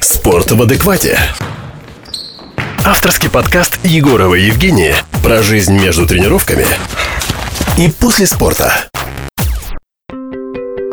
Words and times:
Спорт 0.00 0.50
в 0.50 0.62
адеквате. 0.62 1.18
Авторский 2.84 3.28
подкаст 3.28 3.78
Егорова 3.84 4.34
Евгения 4.34 4.96
про 5.22 5.42
жизнь 5.42 5.74
между 5.74 6.06
тренировками 6.06 6.64
и 7.76 7.88
после 7.88 8.26
спорта. 8.26 8.72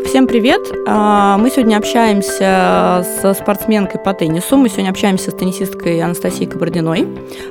Всем 0.07 0.25
привет! 0.25 0.61
А, 0.87 1.37
мы 1.37 1.49
сегодня 1.49 1.75
общаемся 1.75 3.03
со 3.19 3.33
спортсменкой 3.33 3.99
по 3.99 4.13
теннису. 4.13 4.55
Мы 4.55 4.69
сегодня 4.69 4.89
общаемся 4.89 5.31
с 5.31 5.33
теннисисткой 5.35 6.01
Анастасией 6.01 6.49
Кабардиной, 6.49 7.05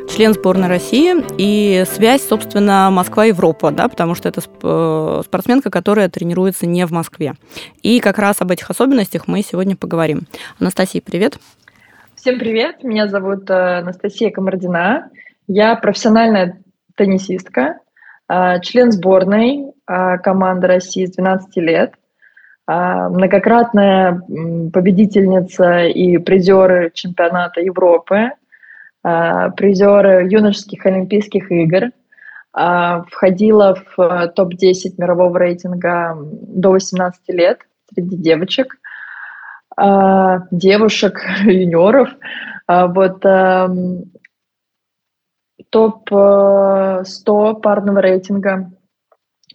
член 0.09 0.33
сборной 0.33 0.67
России. 0.67 1.17
И 1.37 1.85
связь, 1.85 2.27
собственно, 2.27 2.89
Москва-Европа, 2.91 3.73
да, 3.73 3.89
потому 3.89 4.15
что 4.15 4.31
это 4.31 4.41
э, 4.41 5.23
спортсменка, 5.27 5.69
которая 5.69 6.09
тренируется 6.09 6.67
не 6.67 6.87
в 6.87 6.93
Москве. 6.93 7.35
И 7.83 8.01
как 8.01 8.19
раз 8.19 8.41
об 8.41 8.51
этих 8.51 8.71
особенностях 8.71 9.29
мы 9.29 9.43
сегодня 9.43 9.77
поговорим. 9.77 10.23
Анастасия, 10.59 11.03
привет! 11.05 11.39
Всем 12.15 12.39
привет! 12.39 12.83
Меня 12.83 13.07
зовут 13.07 13.51
э, 13.51 13.81
Анастасия 13.81 14.31
Комардина. 14.31 15.11
Я 15.47 15.77
профессиональная 15.77 16.59
теннисистка, 16.95 17.81
э, 18.31 18.61
член 18.63 18.93
сборной 18.93 19.73
команды 19.85 20.67
России 20.67 21.05
с 21.05 21.13
12 21.13 21.55
лет– 21.59 21.93
а, 22.03 22.06
многократная 22.67 24.21
победительница 24.73 25.85
и 25.85 26.19
призеры 26.19 26.91
чемпионата 26.93 27.61
Европы, 27.61 28.33
а, 29.09 29.51
призеры 29.51 30.27
юношеских 30.29 30.85
Олимпийских 30.85 31.53
игр, 31.53 31.93
а, 32.53 33.05
входила 33.05 33.77
в 33.77 34.01
э, 34.01 34.29
топ-10 34.35 34.95
мирового 34.99 35.39
рейтинга 35.39 36.17
до 36.19 36.71
18 36.73 37.21
лет 37.29 37.61
среди 37.95 38.17
девочек, 38.17 38.79
девушек, 40.51 41.21
юниоров. 41.45 42.09
Вот 42.67 43.25
эм, 43.25 44.11
топ-100 45.71 47.05
э, 47.05 47.61
парного 47.61 48.01
рейтинга 48.01 48.73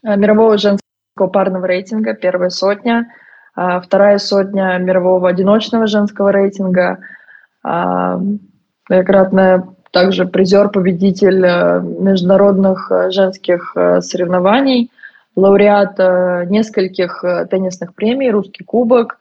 мирового 0.03 0.57
женского 0.57 0.80
парного 1.27 1.67
рейтинга, 1.67 2.13
первая 2.13 2.49
сотня, 2.49 3.07
а, 3.55 3.79
вторая 3.81 4.17
сотня 4.17 4.77
мирового 4.77 5.29
одиночного 5.29 5.87
женского 5.87 6.31
рейтинга, 6.31 6.99
а, 7.63 8.19
многократная 8.89 9.67
также 9.91 10.25
призер, 10.25 10.69
победитель 10.69 11.45
э, 11.45 11.81
международных 11.81 12.89
э, 12.91 13.11
женских 13.11 13.73
э, 13.75 13.99
соревнований, 13.99 14.89
лауреат 15.35 15.97
нескольких 16.49 17.23
теннисных 17.49 17.93
премий, 17.93 18.31
русский 18.31 18.63
кубок 18.65 19.17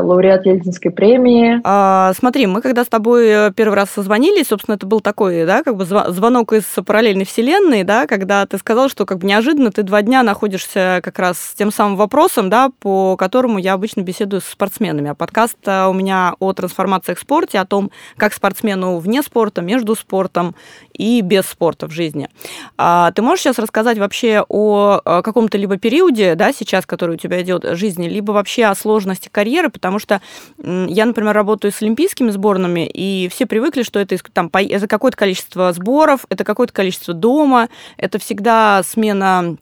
лауреат 0.00 0.46
Ельцинской 0.46 0.90
премии. 0.90 1.60
А, 1.64 2.12
смотри, 2.18 2.46
мы 2.46 2.62
когда 2.62 2.84
с 2.84 2.88
тобой 2.88 3.28
э, 3.28 3.52
первый 3.54 3.74
раз 3.74 3.90
созвонились, 3.90 4.48
собственно, 4.48 4.76
это 4.76 4.86
был 4.86 5.00
такой, 5.00 5.46
да, 5.46 5.62
как 5.62 5.76
бы 5.76 5.84
звонок 5.84 6.52
из 6.52 6.64
параллельной 6.84 7.24
вселенной, 7.24 7.84
да, 7.84 8.06
когда 8.06 8.46
ты 8.46 8.58
сказал, 8.58 8.88
что 8.88 9.06
как 9.06 9.18
бы 9.18 9.26
неожиданно 9.26 9.70
ты 9.70 9.82
два 9.82 10.02
дня 10.02 10.22
находишься 10.22 11.00
как 11.02 11.18
раз 11.18 11.38
с 11.38 11.54
тем 11.54 11.72
самым 11.72 11.96
вопросом, 11.96 12.50
да, 12.50 12.70
по 12.80 13.16
которому 13.16 13.58
я 13.58 13.74
обычно 13.74 14.02
беседую 14.02 14.40
с 14.40 14.46
спортсменами. 14.46 15.10
А 15.10 15.14
подкаст 15.14 15.58
э, 15.66 15.86
у 15.86 15.92
меня 15.92 16.34
о 16.38 16.52
трансформациях 16.52 17.18
в 17.18 17.22
спорте, 17.22 17.58
о 17.58 17.66
том, 17.66 17.90
как 18.16 18.32
спортсмену 18.32 18.98
вне 18.98 19.22
спорта, 19.22 19.62
между 19.62 19.94
спортом 19.94 20.54
и 20.92 21.20
без 21.20 21.46
спорта 21.46 21.86
в 21.86 21.90
жизни. 21.90 22.28
А, 22.76 23.12
ты 23.12 23.22
можешь 23.22 23.44
сейчас 23.44 23.58
рассказать 23.58 23.98
вообще 23.98 24.44
о 24.48 25.00
э, 25.04 25.22
каком-то 25.22 25.58
либо 25.58 25.76
периоде, 25.76 26.34
да, 26.34 26.52
сейчас, 26.52 26.86
который 26.86 27.14
у 27.14 27.18
тебя 27.18 27.40
идет 27.42 27.64
жизни, 27.76 28.08
либо 28.08 28.32
вообще 28.32 28.64
о 28.64 28.74
сложности 28.74 29.28
карьеры, 29.30 29.67
карьеры, 29.68 29.70
потому 29.70 29.98
что 29.98 30.20
я, 30.58 31.06
например, 31.06 31.34
работаю 31.34 31.72
с 31.72 31.82
олимпийскими 31.82 32.30
сборными, 32.30 32.88
и 32.92 33.28
все 33.28 33.46
привыкли, 33.46 33.82
что 33.82 33.98
это, 33.98 34.16
там, 34.32 34.50
это 34.52 34.86
какое-то 34.86 35.16
количество 35.16 35.72
сборов, 35.72 36.24
это 36.28 36.44
какое-то 36.44 36.72
количество 36.72 37.14
дома, 37.14 37.68
это 37.96 38.18
всегда 38.18 38.82
смена 38.82 39.56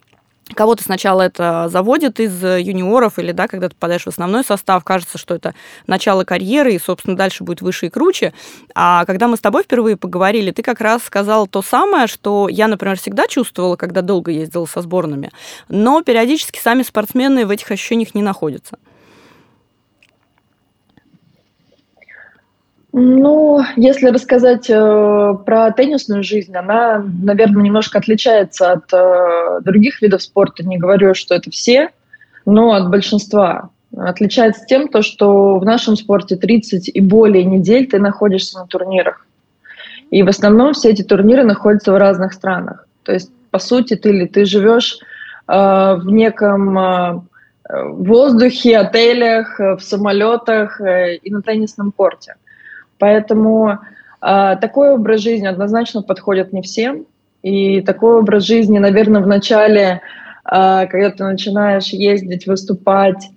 Кого-то 0.55 0.81
сначала 0.81 1.23
это 1.23 1.67
заводит 1.67 2.21
из 2.21 2.41
юниоров, 2.41 3.19
или, 3.19 3.33
да, 3.33 3.49
когда 3.49 3.67
ты 3.67 3.75
попадаешь 3.75 4.03
в 4.03 4.07
основной 4.07 4.45
состав, 4.45 4.81
кажется, 4.85 5.17
что 5.17 5.35
это 5.35 5.53
начало 5.87 6.23
карьеры, 6.23 6.73
и, 6.73 6.79
собственно, 6.79 7.17
дальше 7.17 7.43
будет 7.43 7.61
выше 7.61 7.87
и 7.87 7.89
круче. 7.89 8.31
А 8.73 9.03
когда 9.03 9.27
мы 9.27 9.35
с 9.35 9.41
тобой 9.41 9.63
впервые 9.63 9.97
поговорили, 9.97 10.51
ты 10.51 10.63
как 10.63 10.79
раз 10.79 11.03
сказал 11.03 11.47
то 11.47 11.61
самое, 11.61 12.07
что 12.07 12.47
я, 12.47 12.69
например, 12.69 12.97
всегда 12.97 13.27
чувствовала, 13.27 13.75
когда 13.75 14.01
долго 14.01 14.31
ездила 14.31 14.65
со 14.65 14.81
сборными, 14.81 15.31
но 15.67 16.01
периодически 16.01 16.59
сами 16.59 16.83
спортсмены 16.83 17.45
в 17.45 17.49
этих 17.49 17.69
ощущениях 17.69 18.15
не 18.15 18.21
находятся. 18.21 18.77
Ну, 22.99 23.61
если 23.75 24.07
рассказать 24.07 24.71
э, 24.71 25.35
про 25.45 25.71
теннисную 25.71 26.23
жизнь, 26.23 26.55
она, 26.55 27.05
наверное, 27.21 27.61
немножко 27.61 27.99
отличается 27.99 28.71
от 28.71 28.91
э, 28.91 29.59
других 29.61 30.01
видов 30.01 30.23
спорта. 30.23 30.65
Не 30.65 30.79
говорю, 30.79 31.13
что 31.13 31.35
это 31.35 31.51
все, 31.51 31.91
но 32.47 32.71
от 32.71 32.89
большинства. 32.89 33.69
Отличается 33.95 34.65
тем, 34.65 34.87
то, 34.87 35.03
что 35.03 35.59
в 35.59 35.63
нашем 35.63 35.95
спорте 35.95 36.37
30 36.37 36.89
и 36.91 36.99
более 36.99 37.43
недель 37.43 37.85
ты 37.85 37.99
находишься 37.99 38.57
на 38.57 38.65
турнирах. 38.65 39.27
И 40.09 40.23
в 40.23 40.29
основном 40.29 40.73
все 40.73 40.89
эти 40.89 41.03
турниры 41.03 41.43
находятся 41.43 41.93
в 41.93 41.97
разных 41.97 42.33
странах. 42.33 42.87
То 43.03 43.11
есть, 43.11 43.29
по 43.51 43.59
сути, 43.59 43.95
ты, 43.95 44.25
ты 44.25 44.43
живешь 44.45 44.97
э, 45.47 45.53
в 45.53 46.05
неком 46.07 46.79
э, 46.79 47.21
воздухе, 47.69 48.79
отелях, 48.79 49.59
в 49.59 49.81
самолетах 49.81 50.81
э, 50.81 51.17
и 51.17 51.29
на 51.29 51.43
теннисном 51.43 51.91
корте. 51.91 52.33
Поэтому 52.99 53.79
э, 54.21 54.55
такой 54.61 54.91
образ 54.91 55.21
жизни 55.21 55.47
однозначно 55.47 56.01
подходит 56.01 56.53
не 56.53 56.61
всем. 56.61 57.05
И 57.43 57.81
такой 57.81 58.19
образ 58.19 58.43
жизни, 58.43 58.79
наверное, 58.79 59.21
в 59.21 59.27
начале, 59.27 60.01
э, 60.45 60.87
когда 60.87 61.09
ты 61.11 61.23
начинаешь 61.23 61.87
ездить, 61.87 62.47
выступать, 62.47 63.29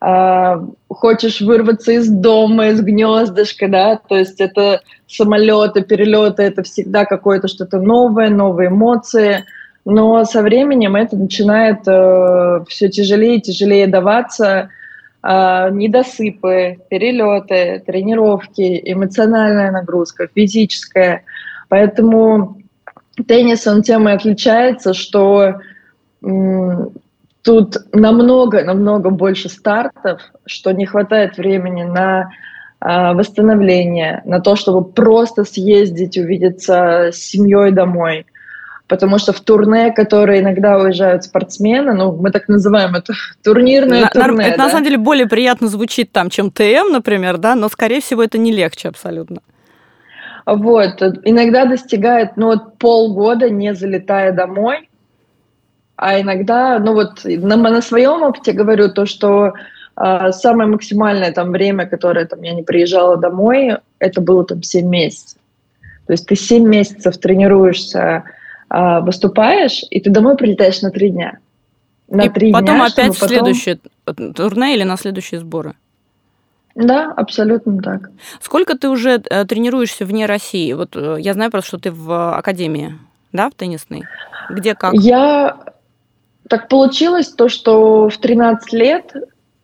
э, 0.00 0.60
хочешь 0.88 1.40
вырваться 1.40 1.92
из 1.92 2.08
дома, 2.08 2.68
из 2.68 2.80
гнездышка, 2.80 3.68
да, 3.68 3.96
то 3.96 4.16
есть 4.16 4.40
это 4.40 4.80
самолеты, 5.08 5.82
перелеты, 5.82 6.42
это 6.42 6.62
всегда 6.62 7.04
какое-то 7.04 7.48
что-то 7.48 7.78
новое, 7.80 8.30
новые 8.30 8.68
эмоции. 8.68 9.44
Но 9.84 10.24
со 10.24 10.42
временем 10.42 10.96
это 10.96 11.16
начинает 11.16 11.86
э, 11.86 12.64
все 12.68 12.88
тяжелее 12.88 13.36
и 13.36 13.40
тяжелее 13.40 13.86
даваться, 13.86 14.70
недосыпы, 15.70 16.78
перелеты, 16.88 17.82
тренировки, 17.84 18.80
эмоциональная 18.84 19.70
нагрузка, 19.70 20.28
физическая. 20.32 21.24
Поэтому 21.68 22.58
теннис, 23.26 23.66
он 23.66 23.82
тем 23.82 24.08
и 24.08 24.12
отличается, 24.12 24.94
что 24.94 25.54
тут 26.20 27.76
намного-намного 27.92 29.10
больше 29.10 29.48
стартов, 29.48 30.20
что 30.44 30.72
не 30.72 30.86
хватает 30.86 31.38
времени 31.38 31.84
на 31.84 32.30
а, 32.80 33.14
восстановление, 33.14 34.22
на 34.24 34.40
то, 34.40 34.56
чтобы 34.56 34.84
просто 34.84 35.44
съездить, 35.44 36.18
увидеться 36.18 37.10
с 37.12 37.16
семьей 37.16 37.72
домой 37.72 38.26
потому 38.88 39.18
что 39.18 39.32
в 39.32 39.40
турне, 39.40 39.92
которые 39.92 40.40
иногда 40.40 40.78
уезжают 40.78 41.24
спортсмены, 41.24 41.92
ну, 41.92 42.12
мы 42.12 42.30
так 42.30 42.48
называем 42.48 42.94
это 42.94 43.12
турнирное 43.42 44.02
на, 44.02 44.08
турне. 44.08 44.46
Это 44.46 44.58
да? 44.58 44.64
на 44.64 44.70
самом 44.70 44.84
деле 44.84 44.98
более 44.98 45.26
приятно 45.26 45.68
звучит 45.68 46.12
там, 46.12 46.30
чем 46.30 46.50
ТМ, 46.50 46.92
например, 46.92 47.38
да, 47.38 47.54
но, 47.54 47.68
скорее 47.68 48.00
всего, 48.00 48.22
это 48.22 48.38
не 48.38 48.52
легче 48.52 48.88
абсолютно. 48.88 49.40
Вот, 50.46 51.02
иногда 51.24 51.64
достигает, 51.64 52.36
ну, 52.36 52.46
вот 52.46 52.78
полгода, 52.78 53.50
не 53.50 53.74
залетая 53.74 54.30
домой, 54.32 54.88
а 55.96 56.20
иногда, 56.20 56.78
ну, 56.78 56.92
вот 56.92 57.24
на, 57.24 57.56
на 57.56 57.82
своем 57.82 58.22
опыте 58.22 58.52
говорю 58.52 58.92
то, 58.92 59.06
что 59.06 59.54
э, 59.96 60.30
самое 60.30 60.68
максимальное 60.68 61.32
там 61.32 61.50
время, 61.50 61.86
которое 61.86 62.26
там 62.26 62.42
я 62.42 62.54
не 62.54 62.62
приезжала 62.62 63.16
домой, 63.16 63.78
это 63.98 64.20
было 64.20 64.44
там 64.44 64.62
7 64.62 64.86
месяцев. 64.86 65.38
То 66.06 66.12
есть 66.12 66.26
ты 66.26 66.36
7 66.36 66.62
месяцев 66.64 67.18
тренируешься 67.18 68.22
а, 68.68 69.00
выступаешь, 69.00 69.82
и 69.90 70.00
ты 70.00 70.10
домой 70.10 70.36
прилетаешь 70.36 70.82
на 70.82 70.90
три 70.90 71.10
дня. 71.10 71.38
На 72.08 72.22
и 72.22 72.28
три 72.28 72.52
потом 72.52 72.76
дня, 72.76 72.86
опять 72.86 73.18
потом... 73.18 73.28
следующее 73.28 73.78
турне 74.34 74.74
или 74.74 74.82
на 74.82 74.96
следующие 74.96 75.40
сборы? 75.40 75.74
Да, 76.74 77.12
абсолютно 77.16 77.80
так. 77.80 78.10
Сколько 78.40 78.76
ты 78.76 78.90
уже 78.90 79.22
э, 79.30 79.44
тренируешься 79.46 80.04
вне 80.04 80.26
России? 80.26 80.72
Вот 80.74 80.94
э, 80.94 81.16
я 81.20 81.32
знаю 81.32 81.50
просто, 81.50 81.68
что 81.68 81.78
ты 81.78 81.90
в 81.90 82.36
академии, 82.36 82.98
да, 83.32 83.48
в 83.48 83.54
теннисной. 83.54 84.04
Где 84.50 84.74
как? 84.74 84.92
Я 84.94 85.56
так 86.48 86.68
получилось 86.68 87.28
то, 87.28 87.48
что 87.48 88.10
в 88.10 88.18
13 88.18 88.72
лет, 88.74 89.12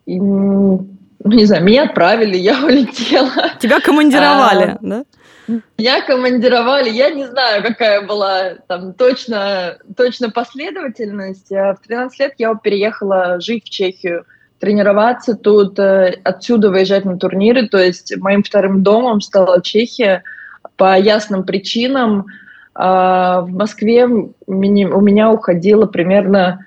ну, 0.07 0.87
не 1.23 1.45
знаю, 1.45 1.63
меня 1.63 1.83
отправили, 1.83 2.35
я 2.37 2.63
улетела. 2.65 3.31
Тебя 3.59 3.79
командировали, 3.79 4.71
а, 4.71 4.77
да? 4.81 5.03
Меня 5.47 6.01
командировали, 6.05 6.89
я 6.89 7.09
не 7.09 7.25
знаю, 7.25 7.63
какая 7.63 8.01
была 8.01 8.55
там 8.67 8.93
точно, 8.93 9.77
точно 9.97 10.29
последовательность. 10.29 11.51
А 11.51 11.75
в 11.75 11.79
13 11.79 12.19
лет 12.19 12.33
я 12.37 12.55
переехала 12.55 13.39
жить 13.39 13.65
в 13.65 13.69
Чехию 13.69 14.25
тренироваться 14.59 15.35
тут, 15.35 15.77
э, 15.77 16.19
отсюда 16.23 16.69
выезжать 16.69 17.03
на 17.03 17.19
турниры. 17.19 17.67
То 17.67 17.77
есть 17.77 18.15
моим 18.17 18.43
вторым 18.43 18.81
домом 18.81 19.19
стала 19.19 19.61
Чехия 19.61 20.23
по 20.77 20.97
ясным 20.97 21.43
причинам. 21.43 22.27
А 22.73 23.41
в 23.41 23.51
Москве 23.51 24.05
у 24.05 24.31
меня 24.53 25.31
уходило 25.31 25.85
примерно 25.85 26.65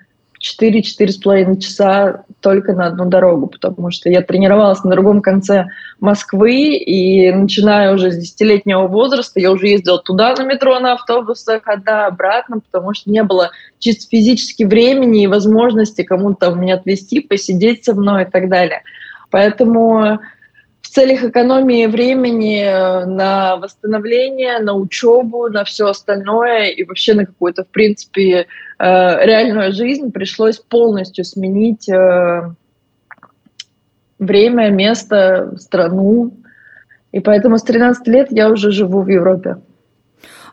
4-4,5 0.61 1.59
часа 1.61 2.25
только 2.41 2.73
на 2.73 2.87
одну 2.87 3.07
дорогу, 3.07 3.47
потому 3.49 3.91
что 3.91 4.09
я 4.09 4.23
тренировалась 4.23 4.85
на 4.85 4.91
другом 4.91 5.21
конце 5.21 5.67
Москвы, 6.01 6.77
и 6.77 7.33
начиная 7.33 7.95
уже 7.95 8.13
с 8.13 8.17
десятилетнего 8.17 8.87
возраста, 8.87 9.41
я 9.41 9.51
уже 9.51 9.69
ездила 9.69 9.99
туда 9.99 10.35
на 10.37 10.43
метро, 10.45 10.79
на 10.79 10.93
автобусах, 10.95 11.63
одна 11.67 12.07
обратно, 12.07 12.61
потому 12.61 12.95
что 12.95 13.11
не 13.11 13.23
было 13.23 13.51
чисто 13.79 14.09
физически 14.09 14.65
времени 14.65 15.25
и 15.25 15.27
возможности 15.27 16.03
кому-то 16.03 16.51
меня 16.51 16.75
отвезти, 16.75 17.21
посидеть 17.21 17.85
со 17.85 17.95
мной 17.95 18.23
и 18.23 18.27
так 18.27 18.49
далее. 18.49 18.83
Поэтому 19.31 20.21
в 20.87 20.89
целях 20.89 21.25
экономии 21.25 21.87
времени 21.87 22.63
э, 22.63 23.05
на 23.07 23.57
восстановление, 23.57 24.61
на 24.61 24.75
учебу, 24.75 25.49
на 25.49 25.65
все 25.65 25.89
остальное 25.89 26.67
и 26.67 26.85
вообще 26.85 27.15
на 27.15 27.27
какую-то, 27.27 27.65
в 27.65 27.69
принципе, 27.69 28.33
э, 28.33 28.47
реальную 28.79 29.73
жизнь 29.73 30.13
пришлось 30.13 30.59
полностью 30.59 31.25
сменить 31.25 31.89
э, 31.89 32.53
время, 34.21 34.71
место, 34.71 35.57
страну. 35.59 36.35
И 37.11 37.19
поэтому 37.19 37.59
с 37.59 37.63
13 37.63 38.07
лет 38.07 38.29
я 38.31 38.49
уже 38.49 38.71
живу 38.71 39.03
в 39.03 39.09
Европе. 39.09 39.57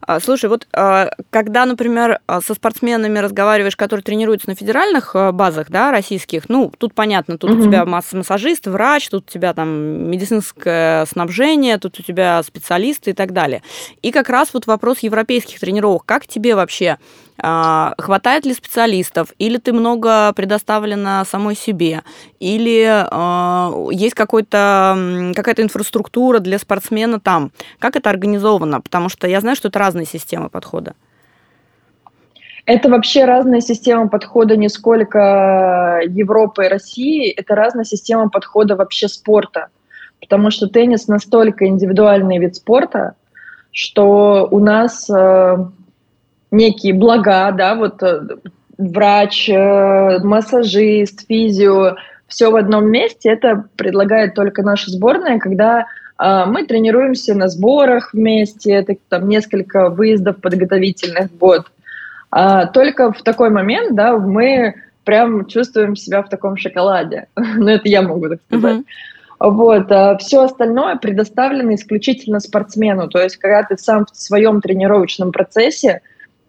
А, 0.05 0.19
слушай, 0.19 0.49
вот 0.49 0.67
а, 0.73 1.11
когда, 1.29 1.65
например, 1.65 2.19
а, 2.27 2.41
со 2.41 2.53
спортсменами 2.53 3.19
разговариваешь, 3.19 3.75
которые 3.75 4.03
тренируются 4.03 4.49
на 4.49 4.55
федеральных 4.55 5.15
базах, 5.33 5.69
да, 5.69 5.91
российских, 5.91 6.49
ну, 6.49 6.71
тут 6.77 6.93
понятно, 6.93 7.37
тут 7.37 7.51
угу. 7.51 7.59
у 7.59 7.63
тебя 7.63 7.85
массажист, 7.85 8.67
врач, 8.67 9.09
тут 9.09 9.25
у 9.27 9.31
тебя 9.31 9.53
там 9.53 9.69
медицинское 10.09 11.05
снабжение, 11.05 11.77
тут 11.77 11.99
у 11.99 12.03
тебя 12.03 12.41
специалисты 12.43 13.11
и 13.11 13.13
так 13.13 13.33
далее. 13.33 13.61
И 14.01 14.11
как 14.11 14.29
раз 14.29 14.53
вот 14.53 14.67
вопрос 14.67 14.99
европейских 14.99 15.59
тренировок. 15.59 16.05
Как 16.05 16.27
тебе 16.27 16.55
вообще 16.55 16.97
хватает 17.37 18.45
ли 18.45 18.53
специалистов, 18.53 19.33
или 19.37 19.57
ты 19.57 19.73
много 19.73 20.31
предоставлена 20.33 21.25
самой 21.25 21.55
себе, 21.55 22.01
или 22.39 22.83
э, 22.85 23.93
есть 23.93 24.13
какой-то, 24.13 25.31
какая-то 25.35 25.63
инфраструктура 25.63 26.39
для 26.39 26.59
спортсмена 26.59 27.19
там. 27.19 27.51
Как 27.79 27.95
это 27.95 28.09
организовано? 28.09 28.81
Потому 28.81 29.09
что 29.09 29.27
я 29.27 29.41
знаю, 29.41 29.55
что 29.55 29.69
это 29.69 29.79
разные 29.79 30.05
системы 30.05 30.49
подхода. 30.49 30.93
Это 32.65 32.89
вообще 32.89 33.25
разная 33.25 33.59
система 33.59 34.07
подхода 34.07 34.55
не 34.55 34.69
сколько 34.69 35.99
Европы 36.07 36.65
и 36.65 36.69
России, 36.69 37.29
это 37.29 37.55
разная 37.55 37.83
система 37.83 38.29
подхода 38.29 38.75
вообще 38.75 39.09
спорта. 39.09 39.67
Потому 40.21 40.49
что 40.49 40.69
теннис 40.69 41.07
настолько 41.09 41.67
индивидуальный 41.67 42.37
вид 42.37 42.55
спорта, 42.55 43.15
что 43.73 44.47
у 44.49 44.59
нас 44.59 45.09
э, 45.09 45.57
некие 46.53 46.93
блага, 46.93 47.51
да, 47.51 47.75
вот 47.75 48.01
э, 48.03 48.21
врач, 48.77 49.49
э, 49.49 50.19
массажист, 50.19 51.27
физио, 51.27 51.95
все 52.27 52.51
в 52.51 52.55
одном 52.55 52.89
месте, 52.89 53.29
это 53.29 53.65
предлагает 53.75 54.35
только 54.35 54.63
наша 54.63 54.91
сборная, 54.91 55.39
когда 55.39 55.87
э, 56.19 56.45
мы 56.45 56.65
тренируемся 56.65 57.35
на 57.35 57.49
сборах 57.49 58.13
вместе, 58.13 58.71
это 58.71 58.95
там 59.09 59.27
несколько 59.27 59.89
выездов 59.89 60.37
подготовительных 60.37 61.31
в 61.31 61.37
год. 61.37 61.65
А 62.31 62.67
только 62.67 63.11
в 63.11 63.21
такой 63.23 63.49
момент, 63.49 63.95
да, 63.95 64.17
мы 64.17 64.75
прям 65.03 65.45
чувствуем 65.47 65.95
себя 65.95 66.21
в 66.23 66.29
таком 66.29 66.55
шоколаде. 66.55 67.27
ну, 67.35 67.67
это 67.67 67.89
я 67.89 68.01
могу 68.01 68.29
так 68.29 68.39
сказать. 68.47 68.77
Uh-huh. 68.77 68.83
Вот, 69.39 69.91
а 69.91 70.17
все 70.17 70.43
остальное 70.43 70.95
предоставлено 70.95 71.75
исключительно 71.75 72.39
спортсмену. 72.39 73.09
То 73.09 73.21
есть, 73.21 73.37
когда 73.37 73.63
ты 73.63 73.77
сам 73.77 74.05
в 74.05 74.15
своем 74.15 74.61
тренировочном 74.61 75.31
процессе, 75.33 76.01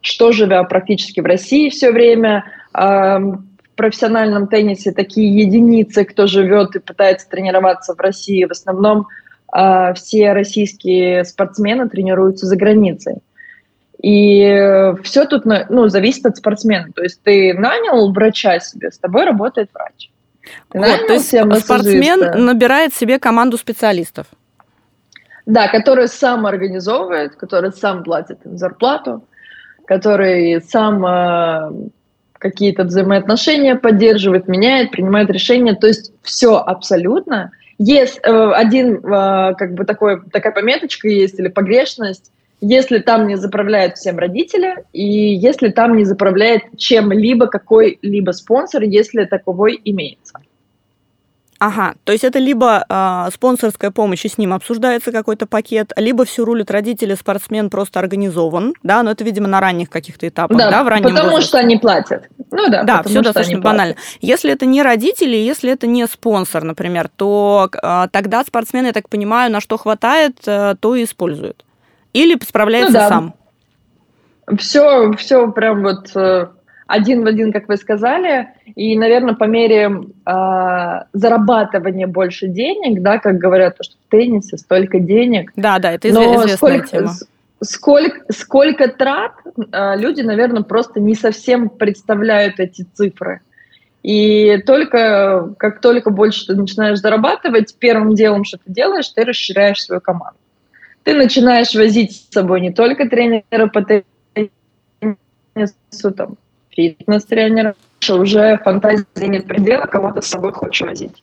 что 0.05 0.33
живя 0.33 0.62
практически 0.65 1.21
в 1.21 1.25
России 1.25 1.71
все 1.71 1.91
время. 1.91 2.45
В 2.73 3.77
профессиональном 3.77 4.47
теннисе 4.47 4.93
такие 4.93 5.37
единицы, 5.37 6.05
кто 6.05 6.29
живет 6.29 6.77
и 6.77 6.79
пытается 6.79 7.29
тренироваться 7.29 7.95
в 7.95 7.99
России. 7.99 8.45
В 8.45 8.53
основном 8.53 9.09
а, 9.49 9.95
все 9.95 10.33
российские 10.33 11.25
спортсмены 11.25 11.89
тренируются 11.89 12.47
за 12.47 12.55
границей. 12.56 13.17
И 14.01 14.93
все 15.03 15.25
тут 15.25 15.45
ну, 15.47 15.89
зависит 15.89 16.27
от 16.27 16.37
спортсмена. 16.37 16.93
То 16.95 17.03
есть 17.03 17.23
ты 17.23 17.55
нанял 17.55 18.12
врача 18.12 18.61
себе, 18.61 18.93
с 18.93 18.99
тобой 18.99 19.25
работает 19.25 19.71
врач. 19.73 20.11
Ты 20.71 20.79
вот, 20.79 21.06
то 21.06 21.12
есть 21.15 21.29
спортсмен 21.65 22.45
набирает 22.45 22.95
себе 22.95 23.19
команду 23.19 23.56
специалистов. 23.56 24.27
Да, 25.47 25.69
который 25.69 26.09
сам 26.09 26.47
организовывает, 26.47 27.37
который 27.37 27.73
сам 27.73 28.05
платит 28.05 28.45
им 28.45 28.59
зарплату 28.59 29.25
который 29.86 30.60
сам 30.62 31.04
э, 31.06 31.72
какие-то 32.38 32.84
взаимоотношения 32.84 33.76
поддерживает, 33.76 34.48
меняет, 34.48 34.90
принимает 34.90 35.31
решения. 35.31 35.75
То 35.75 35.86
есть 35.86 36.12
все 36.22 36.56
абсолютно. 36.56 37.52
Есть 37.78 38.20
э, 38.22 38.52
один, 38.54 38.96
э, 38.96 39.54
как 39.54 39.75
бы 39.75 39.84
такой, 39.84 40.20
такая 40.31 40.52
пометочка 40.52 41.08
есть 41.08 41.38
или 41.38 41.48
погрешность, 41.48 42.31
если 42.60 42.98
там 42.98 43.26
не 43.26 43.36
заправляют 43.36 43.96
всем 43.96 44.19
родители, 44.19 44.84
и 44.92 45.02
если 45.02 45.69
там 45.69 45.96
не 45.96 46.04
заправляет 46.04 46.62
чем-либо 46.76 47.46
какой-либо 47.46 48.31
спонсор, 48.31 48.82
если 48.82 49.25
таковой 49.25 49.81
имеется. 49.84 50.38
Ага, 51.64 51.94
то 52.05 52.12
есть 52.12 52.25
это 52.25 52.38
либо 52.38 52.84
э, 52.87 53.31
спонсорская 53.32 53.90
помощь, 53.90 54.26
и 54.26 54.28
с 54.28 54.37
ним 54.37 54.52
обсуждается 54.52 55.12
какой-то 55.12 55.46
пакет, 55.46 55.94
либо 55.96 56.26
все 56.26 56.44
рулят 56.44 56.70
родители, 56.70 57.14
спортсмен 57.14 57.70
просто 57.70 58.00
организован, 58.00 58.75
да, 58.82 59.02
но 59.02 59.12
это, 59.12 59.25
видимо, 59.25 59.49
на 59.49 59.61
ранних 59.61 59.88
каких-то 59.88 60.28
этапах, 60.28 60.58
да, 60.58 60.70
да 60.70 60.84
в 60.84 60.88
раннем 60.88 61.05
потому 61.05 61.31
возрасте. 61.31 61.49
что 61.49 61.58
они 61.61 61.78
платят. 61.78 62.28
Ну 62.50 62.69
да, 62.69 62.82
да 62.82 63.02
все 63.05 63.22
достаточно 63.22 63.61
банально. 63.61 63.96
Если 64.20 64.52
это 64.52 64.66
не 64.66 64.82
родители, 64.82 65.37
если 65.37 65.72
это 65.72 65.87
не 65.87 66.06
спонсор, 66.06 66.64
например, 66.64 67.08
то 67.08 67.70
э, 67.72 68.08
тогда 68.12 68.44
спортсмен, 68.44 68.84
я 68.84 68.93
так 68.93 69.08
понимаю, 69.08 69.50
на 69.50 69.62
что 69.62 69.78
хватает, 69.78 70.37
э, 70.44 70.75
то 70.78 70.94
и 70.94 71.05
использует. 71.05 71.64
Или 72.12 72.38
справляется 72.46 72.93
ну, 72.93 72.99
да. 72.99 73.08
сам. 73.08 73.34
Все, 74.58 75.12
все 75.14 75.50
прям 75.50 75.82
вот 75.82 76.14
э, 76.14 76.49
один 76.86 77.25
в 77.25 77.26
один, 77.26 77.52
как 77.52 77.69
вы 77.69 77.76
сказали, 77.76 78.48
и, 78.75 78.96
наверное, 78.96 79.34
по 79.34 79.44
мере 79.44 79.90
э, 80.26 81.00
зарабатывания 81.12 82.06
больше 82.06 82.48
денег, 82.48 83.02
да, 83.02 83.19
как 83.19 83.38
говорят, 83.38 83.76
что 83.81 83.96
в 83.96 84.10
теннисе 84.10 84.58
столько 84.58 85.00
денег. 85.00 85.52
Да, 85.56 85.78
да, 85.78 85.92
это 85.92 86.10
известная 86.10 86.56
сколько, 86.56 86.86
тема. 86.86 87.12
Сколько, 87.62 88.32
сколько 88.32 88.88
трат, 88.88 89.32
э, 89.44 89.96
люди, 89.96 90.20
наверное, 90.20 90.62
просто 90.62 91.00
не 91.00 91.14
совсем 91.14 91.69
представляют 91.69 92.60
эти 92.60 92.86
цифры. 92.94 93.41
И 94.03 94.62
только 94.67 95.55
как 95.58 95.81
только 95.81 96.10
больше 96.10 96.46
ты 96.46 96.55
начинаешь 96.55 96.98
зарабатывать, 96.98 97.74
первым 97.79 98.14
делом, 98.14 98.44
что 98.44 98.58
ты 98.58 98.70
делаешь, 98.70 99.08
ты 99.08 99.24
расширяешь 99.24 99.82
свою 99.82 100.03
команду. 100.03 100.36
Ты 101.05 101.14
начинаешь 101.14 101.74
возить 101.74 102.12
с 102.12 102.32
собой 102.32 102.60
не 102.60 102.70
только 102.70 103.08
тренера 103.08 103.67
по 103.69 103.82
теннису, 103.82 104.05
там, 106.14 106.36
фитнес-тренера, 106.74 107.74
уже 108.10 108.58
фантазии 108.58 109.04
нет 109.26 109.46
предела, 109.46 109.86
кого-то 109.86 110.20
с 110.20 110.26
собой 110.26 110.52
хочешь 110.52 110.86
возить. 110.86 111.22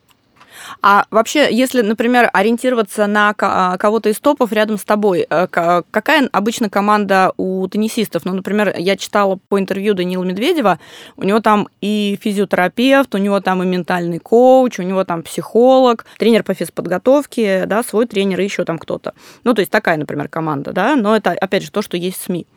А 0.81 1.05
вообще, 1.11 1.47
если, 1.51 1.81
например, 1.81 2.29
ориентироваться 2.33 3.07
на 3.07 3.35
а, 3.39 3.77
кого-то 3.77 4.09
из 4.09 4.19
топов 4.19 4.51
рядом 4.51 4.77
с 4.77 4.83
тобой, 4.83 5.25
э, 5.29 5.47
какая 5.47 6.29
обычно 6.31 6.69
команда 6.69 7.33
у 7.37 7.67
теннисистов? 7.67 8.25
Ну, 8.25 8.33
например, 8.33 8.73
я 8.77 8.97
читала 8.97 9.39
по 9.49 9.59
интервью 9.59 9.93
Данила 9.93 10.23
Медведева, 10.23 10.79
у 11.17 11.23
него 11.23 11.39
там 11.39 11.67
и 11.81 12.17
физиотерапевт, 12.21 13.13
у 13.13 13.17
него 13.17 13.41
там 13.41 13.61
и 13.63 13.65
ментальный 13.65 14.19
коуч, 14.19 14.79
у 14.79 14.83
него 14.83 15.03
там 15.03 15.23
психолог, 15.23 16.05
тренер 16.17 16.43
по 16.43 16.53
физподготовке, 16.53 17.65
да, 17.65 17.83
свой 17.83 18.07
тренер 18.07 18.41
и 18.41 18.43
еще 18.43 18.65
там 18.65 18.77
кто-то. 18.77 19.13
Ну, 19.43 19.53
то 19.53 19.59
есть 19.59 19.71
такая, 19.71 19.97
например, 19.97 20.29
команда, 20.29 20.73
да, 20.73 20.95
но 20.95 21.15
это, 21.15 21.31
опять 21.31 21.63
же, 21.63 21.71
то, 21.71 21.81
что 21.81 21.97
есть 21.97 22.19
в 22.19 22.23
СМИ. 22.23 22.47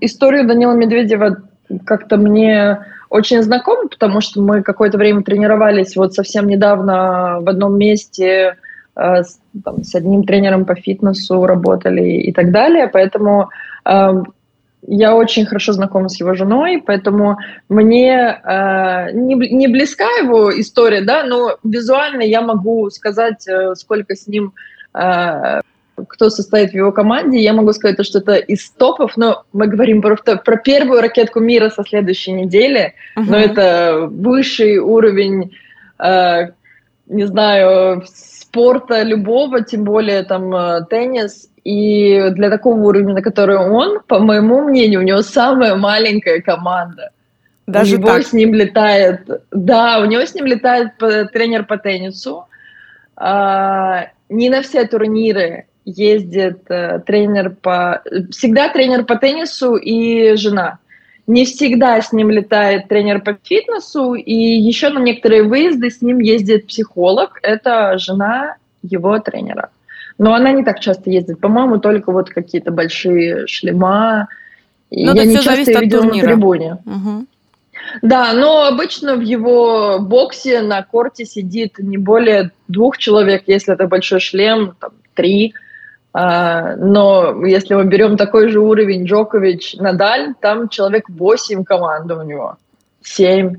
Историю 0.00 0.46
Данила 0.46 0.72
Медведева 0.72 1.42
как-то 1.84 2.16
мне 2.16 2.78
очень 3.10 3.42
знакома, 3.42 3.88
потому 3.88 4.20
что 4.20 4.40
мы 4.42 4.62
какое-то 4.62 4.98
время 4.98 5.22
тренировались 5.22 5.96
вот 5.96 6.14
совсем 6.14 6.46
недавно 6.46 7.38
в 7.40 7.48
одном 7.48 7.78
месте 7.78 8.56
э, 8.96 9.22
с, 9.22 9.40
там, 9.64 9.82
с 9.82 9.94
одним 9.94 10.24
тренером 10.24 10.64
по 10.64 10.74
фитнесу 10.74 11.46
работали 11.46 12.02
и 12.02 12.32
так 12.32 12.50
далее, 12.52 12.88
поэтому 12.88 13.48
э, 13.84 14.22
я 14.86 15.14
очень 15.14 15.46
хорошо 15.46 15.72
знакома 15.72 16.08
с 16.08 16.20
его 16.20 16.34
женой, 16.34 16.82
поэтому 16.84 17.38
мне 17.68 18.14
э, 18.16 19.12
не, 19.12 19.34
не 19.34 19.68
близка 19.68 20.08
его 20.22 20.58
история, 20.60 21.00
да, 21.00 21.24
но 21.24 21.58
визуально 21.64 22.22
я 22.22 22.42
могу 22.42 22.90
сказать, 22.90 23.46
э, 23.48 23.74
сколько 23.74 24.14
с 24.14 24.26
ним 24.26 24.52
э, 24.94 25.60
кто 26.06 26.30
состоит 26.30 26.70
в 26.70 26.74
его 26.74 26.92
команде. 26.92 27.38
Я 27.38 27.52
могу 27.52 27.72
сказать, 27.72 28.04
что 28.04 28.18
это 28.18 28.34
из 28.34 28.70
топов, 28.70 29.16
но 29.16 29.44
мы 29.52 29.66
говорим 29.66 30.02
про, 30.02 30.16
про 30.16 30.56
первую 30.56 31.00
ракетку 31.00 31.40
мира 31.40 31.70
со 31.70 31.82
следующей 31.82 32.32
недели, 32.32 32.94
uh-huh. 33.16 33.24
но 33.26 33.36
это 33.36 34.08
высший 34.10 34.78
уровень, 34.78 35.56
э, 35.98 36.48
не 37.06 37.26
знаю, 37.26 38.04
спорта 38.06 39.02
любого, 39.02 39.62
тем 39.62 39.84
более 39.84 40.22
там 40.22 40.54
э, 40.54 40.86
теннис. 40.88 41.48
И 41.64 42.30
для 42.30 42.48
такого 42.48 42.80
уровня, 42.80 43.14
на 43.14 43.22
который 43.22 43.56
он, 43.56 44.00
по 44.06 44.20
моему 44.20 44.62
мнению, 44.62 45.00
у 45.00 45.04
него 45.04 45.22
самая 45.22 45.76
маленькая 45.76 46.40
команда. 46.40 47.10
Даже 47.66 47.96
у 47.96 47.98
него 47.98 48.08
так? 48.08 48.22
с 48.22 48.32
ним 48.32 48.54
летает, 48.54 49.28
да, 49.50 50.00
у 50.00 50.06
него 50.06 50.22
с 50.22 50.34
ним 50.34 50.46
летает 50.46 50.96
тренер 50.96 51.66
по 51.66 51.76
теннису. 51.76 52.46
А, 53.14 54.06
не 54.30 54.48
на 54.48 54.62
все 54.62 54.86
турниры 54.86 55.66
ездит 55.88 56.70
э, 56.70 57.00
тренер 57.06 57.50
по... 57.50 58.02
Всегда 58.30 58.68
тренер 58.68 59.04
по 59.04 59.16
теннису 59.16 59.76
и 59.76 60.34
жена. 60.36 60.78
Не 61.26 61.44
всегда 61.44 62.00
с 62.00 62.12
ним 62.12 62.30
летает 62.30 62.88
тренер 62.88 63.20
по 63.20 63.36
фитнесу, 63.42 64.14
и 64.14 64.34
еще 64.34 64.88
на 64.88 64.98
некоторые 64.98 65.42
выезды 65.42 65.90
с 65.90 66.00
ним 66.00 66.20
ездит 66.20 66.66
психолог. 66.66 67.38
Это 67.42 67.98
жена 67.98 68.56
его 68.82 69.18
тренера. 69.18 69.70
Но 70.16 70.34
она 70.34 70.52
не 70.52 70.64
так 70.64 70.80
часто 70.80 71.10
ездит. 71.10 71.40
По-моему, 71.40 71.78
только 71.78 72.12
вот 72.12 72.30
какие-то 72.30 72.70
большие 72.70 73.46
шлема. 73.46 74.28
Ну, 74.90 75.14
я 75.14 75.24
не 75.24 75.36
часто 75.36 75.70
ее 75.70 75.80
видела 75.80 76.02
турнира. 76.02 76.26
на 76.26 76.32
трибуне. 76.32 76.78
Угу. 76.86 77.26
Да, 78.02 78.32
но 78.32 78.64
обычно 78.64 79.16
в 79.16 79.20
его 79.20 79.98
боксе 80.00 80.62
на 80.62 80.82
корте 80.82 81.24
сидит 81.24 81.78
не 81.78 81.98
более 81.98 82.50
двух 82.68 82.98
человек, 82.98 83.44
если 83.46 83.74
это 83.74 83.86
большой 83.86 84.20
шлем, 84.20 84.74
там, 84.80 84.92
три. 85.14 85.54
Но 86.14 87.46
если 87.46 87.74
мы 87.74 87.84
берем 87.84 88.16
такой 88.16 88.48
же 88.48 88.60
уровень 88.60 89.04
Джокович, 89.04 89.76
Надаль, 89.76 90.34
там 90.40 90.68
человек 90.68 91.08
восемь 91.08 91.64
команды 91.64 92.14
у 92.14 92.22
него, 92.22 92.56
семь. 93.02 93.56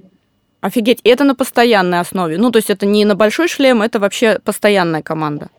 Офигеть, 0.62 1.00
и 1.04 1.10
это 1.10 1.24
на 1.24 1.36
постоянной 1.36 2.00
основе. 2.00 2.38
Ну, 2.38 2.52
то 2.52 2.58
есть 2.58 2.70
это 2.70 2.86
не 2.86 3.06
на 3.06 3.16
большой 3.16 3.48
шлем, 3.48 3.82
это 3.82 4.00
вообще 4.00 4.40
постоянная 4.44 5.02
команда. 5.02 5.50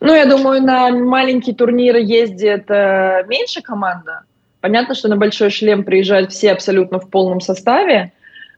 Ну, 0.00 0.14
я 0.14 0.26
думаю, 0.26 0.62
на 0.62 0.90
маленькие 0.90 1.54
турниры 1.54 2.00
ездит 2.00 2.70
э, 2.70 3.24
меньше 3.28 3.62
команда. 3.62 4.22
Понятно, 4.60 4.94
что 4.94 5.08
на 5.08 5.16
большой 5.16 5.50
шлем 5.50 5.84
приезжают 5.84 6.32
все 6.32 6.52
абсолютно 6.52 6.98
в 6.98 7.10
полном 7.10 7.40
составе, 7.40 8.12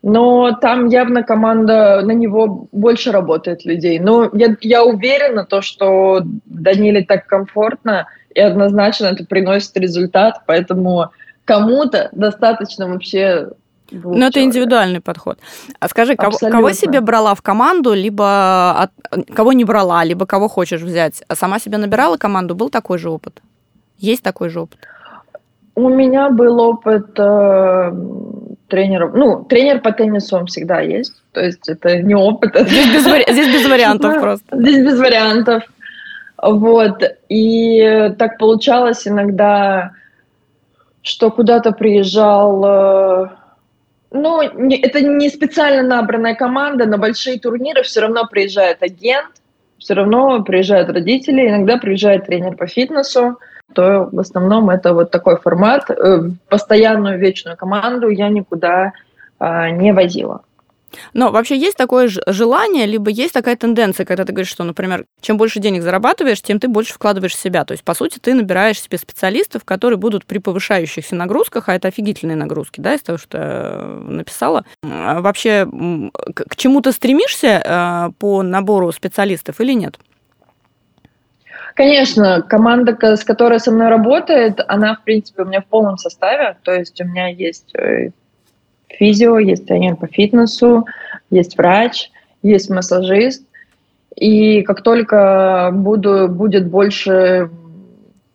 но 0.09 0.53
там 0.53 0.87
явно 0.87 1.25
команда, 1.25 2.01
на 2.05 2.13
него 2.13 2.69
больше 2.71 3.11
работает 3.11 3.65
людей. 3.65 3.99
Но 3.99 4.31
я, 4.35 4.57
я 4.61 4.85
уверена, 4.85 5.45
то, 5.45 5.63
что 5.63 6.23
Даниле 6.45 7.05
так 7.05 7.27
комфортно, 7.27 8.07
и 8.33 8.41
однозначно 8.41 9.07
это 9.07 9.27
приносит 9.27 9.77
результат, 9.77 10.43
поэтому 10.47 11.11
кому-то 11.45 12.09
достаточно 12.13 12.87
вообще 12.87 13.49
ну, 13.91 14.27
это 14.27 14.45
индивидуальный 14.45 15.01
подход. 15.01 15.41
А 15.81 15.89
скажи, 15.89 16.15
кого, 16.15 16.39
кого 16.39 16.71
себе 16.71 17.01
брала 17.01 17.35
в 17.35 17.43
команду, 17.43 17.93
либо 17.93 18.83
от, 18.83 18.91
кого 19.35 19.53
не 19.53 19.65
брала, 19.65 20.05
либо 20.05 20.25
кого 20.25 20.47
хочешь 20.47 20.83
взять? 20.83 21.25
А 21.27 21.35
сама 21.35 21.59
себе 21.59 21.79
набирала 21.79 22.17
команду? 22.17 22.55
Был 22.55 22.71
такой 22.71 22.99
же 22.99 23.11
опыт? 23.11 23.43
Есть 23.99 24.23
такой 24.23 24.51
же 24.51 24.61
опыт? 24.61 24.79
У 25.75 25.89
меня 25.89 26.31
был 26.31 26.61
опыт 26.61 27.19
э, 27.19 27.93
тренеров. 28.69 29.15
Ну, 29.15 29.45
тренер 29.45 29.81
по 29.81 29.93
теннису 29.93 30.37
он 30.37 30.47
всегда 30.47 30.81
есть. 30.81 31.15
То 31.33 31.41
есть 31.41 31.69
это 31.69 32.03
не 32.03 32.15
опыт. 32.15 32.57
Здесь 32.59 32.93
без, 32.93 33.07
вари... 33.07 33.25
Здесь 33.29 33.53
без 33.53 33.69
вариантов 33.69 34.21
просто. 34.21 34.57
Здесь 34.57 34.85
без 34.85 34.99
вариантов. 34.99 35.63
Вот. 36.43 37.03
И 37.29 38.13
так 38.19 38.39
получалось 38.39 39.07
иногда, 39.07 39.93
что 41.03 41.31
куда-то 41.31 41.73
приезжал... 41.73 42.65
Э, 42.65 43.29
ну, 44.11 44.41
это 44.41 45.01
не 45.01 45.29
специально 45.29 45.83
набранная 45.83 46.35
команда, 46.35 46.87
на 46.87 46.99
большие 46.99 47.39
турниры 47.39 47.83
все 47.83 48.01
равно 48.01 48.27
приезжает 48.27 48.83
агент, 48.83 49.31
все 49.79 49.95
равно 49.95 50.43
приезжают 50.43 50.89
родители, 50.89 51.49
иногда 51.49 51.77
приезжает 51.77 52.27
тренер 52.27 52.57
по 52.57 52.67
фитнесу, 52.67 53.39
то 53.75 54.09
в 54.11 54.19
основном 54.19 54.71
это 54.71 54.95
вот 54.95 55.11
такой 55.11 55.37
формат. 55.39 55.91
Э, 55.91 56.31
постоянную 56.49 57.19
вечную 57.19 57.57
команду 57.57 58.09
я 58.09 58.29
никуда 58.29 58.93
а, 59.39 59.71
не 59.71 59.93
возила. 59.93 60.43
Но 61.13 61.31
вообще 61.31 61.59
есть 61.59 61.77
такое 61.77 62.09
желание, 62.27 62.87
либо 62.87 63.11
есть 63.11 63.35
такая 63.35 63.57
тенденция, 63.57 64.07
когда 64.07 64.25
ты 64.25 64.33
говоришь, 64.33 64.51
что, 64.51 64.65
например, 64.65 65.05
чем 65.21 65.37
больше 65.37 65.61
денег 65.61 65.83
зарабатываешь, 65.83 66.41
тем 66.41 66.59
ты 66.59 66.69
больше 66.69 66.95
вкладываешь 66.95 67.35
в 67.35 67.39
себя. 67.39 67.65
То 67.65 67.73
есть, 67.73 67.85
по 67.85 67.93
сути, 67.95 68.19
ты 68.19 68.35
набираешь 68.35 68.81
себе 68.81 68.97
специалистов, 68.97 69.65
которые 69.65 69.99
будут 69.99 70.25
при 70.25 70.39
повышающихся 70.39 71.15
нагрузках, 71.15 71.69
а 71.69 71.75
это 71.75 71.89
офигительные 71.89 72.37
нагрузки, 72.37 72.81
да, 72.81 72.95
из 72.95 73.03
того, 73.03 73.19
что 73.19 74.01
написала. 74.07 74.65
А 74.83 75.21
вообще, 75.21 75.69
к 76.35 76.57
чему 76.57 76.81
ты 76.81 76.93
стремишься 76.93 77.63
э, 77.65 78.13
по 78.19 78.43
набору 78.43 78.93
специалистов 78.93 79.61
или 79.61 79.73
нет? 79.73 79.99
Конечно, 81.77 82.41
команда, 82.41 82.97
с 83.03 83.23
которой 83.23 83.61
со 83.61 83.71
мной 83.71 83.89
работает, 83.89 84.61
она, 84.67 84.97
в 84.97 85.03
принципе, 85.05 85.43
у 85.43 85.45
меня 85.45 85.61
в 85.61 85.67
полном 85.67 85.99
составе. 85.99 86.57
То 86.63 86.73
есть 86.73 86.99
у 87.03 87.05
меня 87.05 87.27
есть 87.27 87.75
э, 87.75 88.13
физио, 88.89 89.39
есть 89.39 89.67
тренер 89.67 89.97
по 89.97 90.07
фитнесу, 90.07 90.87
есть 91.29 91.59
врач, 91.59 92.11
есть 92.43 92.71
массажист. 92.71 93.45
И 94.15 94.63
как 94.63 94.83
только 94.83 95.69
буду, 95.71 96.29
будет 96.29 96.67
больше 96.67 97.51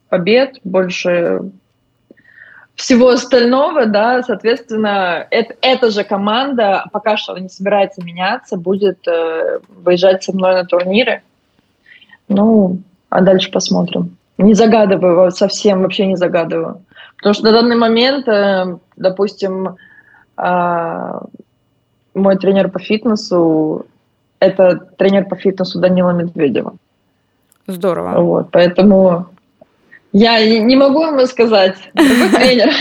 побед, 0.10 0.60
больше 0.64 1.40
всего 2.76 3.10
остального, 3.10 3.88
да, 3.88 4.22
соответственно, 4.22 5.26
это, 5.32 5.56
эта 5.64 5.90
же 5.90 6.04
команда, 6.04 6.86
пока 6.92 7.18
что 7.18 7.36
не 7.40 7.50
собирается 7.50 8.04
меняться, 8.04 8.56
будет 8.56 9.08
э, 9.08 9.62
выезжать 9.68 10.24
со 10.24 10.32
мной 10.32 10.54
на 10.54 10.64
турниры. 10.64 11.24
Ну, 12.28 12.78
а 13.12 13.22
дальше 13.22 13.52
посмотрим. 13.52 14.18
Не 14.38 14.56
загадываю, 14.56 15.32
совсем 15.32 15.82
вообще 15.82 16.08
не 16.08 16.16
загадываю. 16.16 16.82
Потому 17.18 17.34
что 17.34 17.44
на 17.44 17.52
данный 17.52 17.76
момент, 17.76 18.28
э, 18.28 18.78
допустим, 18.96 19.76
а, 20.38 21.22
мой 22.16 22.38
тренер 22.38 22.72
по 22.72 22.80
фитнесу– 22.80 23.86
это 24.40 24.76
тренер 24.98 25.26
по 25.26 25.36
фитнесу 25.36 25.80
Данила 25.80 26.12
Медведева. 26.12 26.74
Здорово. 27.68 28.22
Вот, 28.22 28.48
поэтому 28.52 29.28
я 30.14 30.60
не 30.60 30.76
могу 30.76 31.06
ему 31.06 31.26
сказать, 31.26 31.76
тренер, 31.94 32.72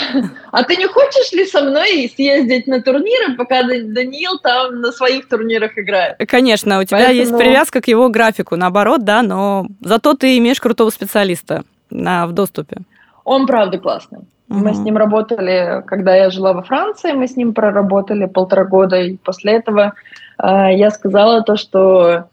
а 0.51 0.65
ты 0.65 0.77
не 0.77 0.87
хочешь 0.87 1.33
ли 1.33 1.47
со 1.47 1.63
мной 1.63 2.13
съездить 2.15 2.67
на 2.67 2.83
турниры, 2.83 3.37
пока 3.37 3.63
Даниил 3.63 4.39
там 4.39 4.81
на 4.81 4.91
своих 4.91 5.29
турнирах 5.29 5.79
играет? 5.79 6.17
Конечно, 6.29 6.81
у 6.81 6.85
тебя 6.85 6.99
Поэтому... 6.99 7.19
есть 7.19 7.37
привязка 7.37 7.81
к 7.81 7.89
его 7.89 8.09
графику, 8.09 8.57
наоборот, 8.57 9.05
да, 9.05 9.23
но 9.23 9.67
зато 9.81 10.15
ты 10.15 10.39
имеешь 10.39 10.61
крутого 10.61 10.91
специалиста 10.91 11.63
на, 11.91 12.27
в 12.27 12.33
доступе. 12.33 12.79
Он 13.25 13.47
правда 13.47 13.79
классный. 13.79 14.21
Угу. 14.49 14.59
Мы 14.59 14.75
с 14.75 14.79
ним 14.79 14.97
работали, 14.97 15.85
когда 15.87 16.17
я 16.17 16.31
жила 16.31 16.53
во 16.53 16.63
Франции, 16.63 17.13
мы 17.13 17.29
с 17.29 17.37
ним 17.37 17.55
проработали 17.55 18.27
полтора 18.27 18.65
года, 18.65 19.01
и 19.01 19.17
после 19.17 19.53
этого 19.53 19.95
э, 20.43 20.75
я 20.75 20.91
сказала 20.91 21.43
то, 21.43 21.57
что 21.57 22.25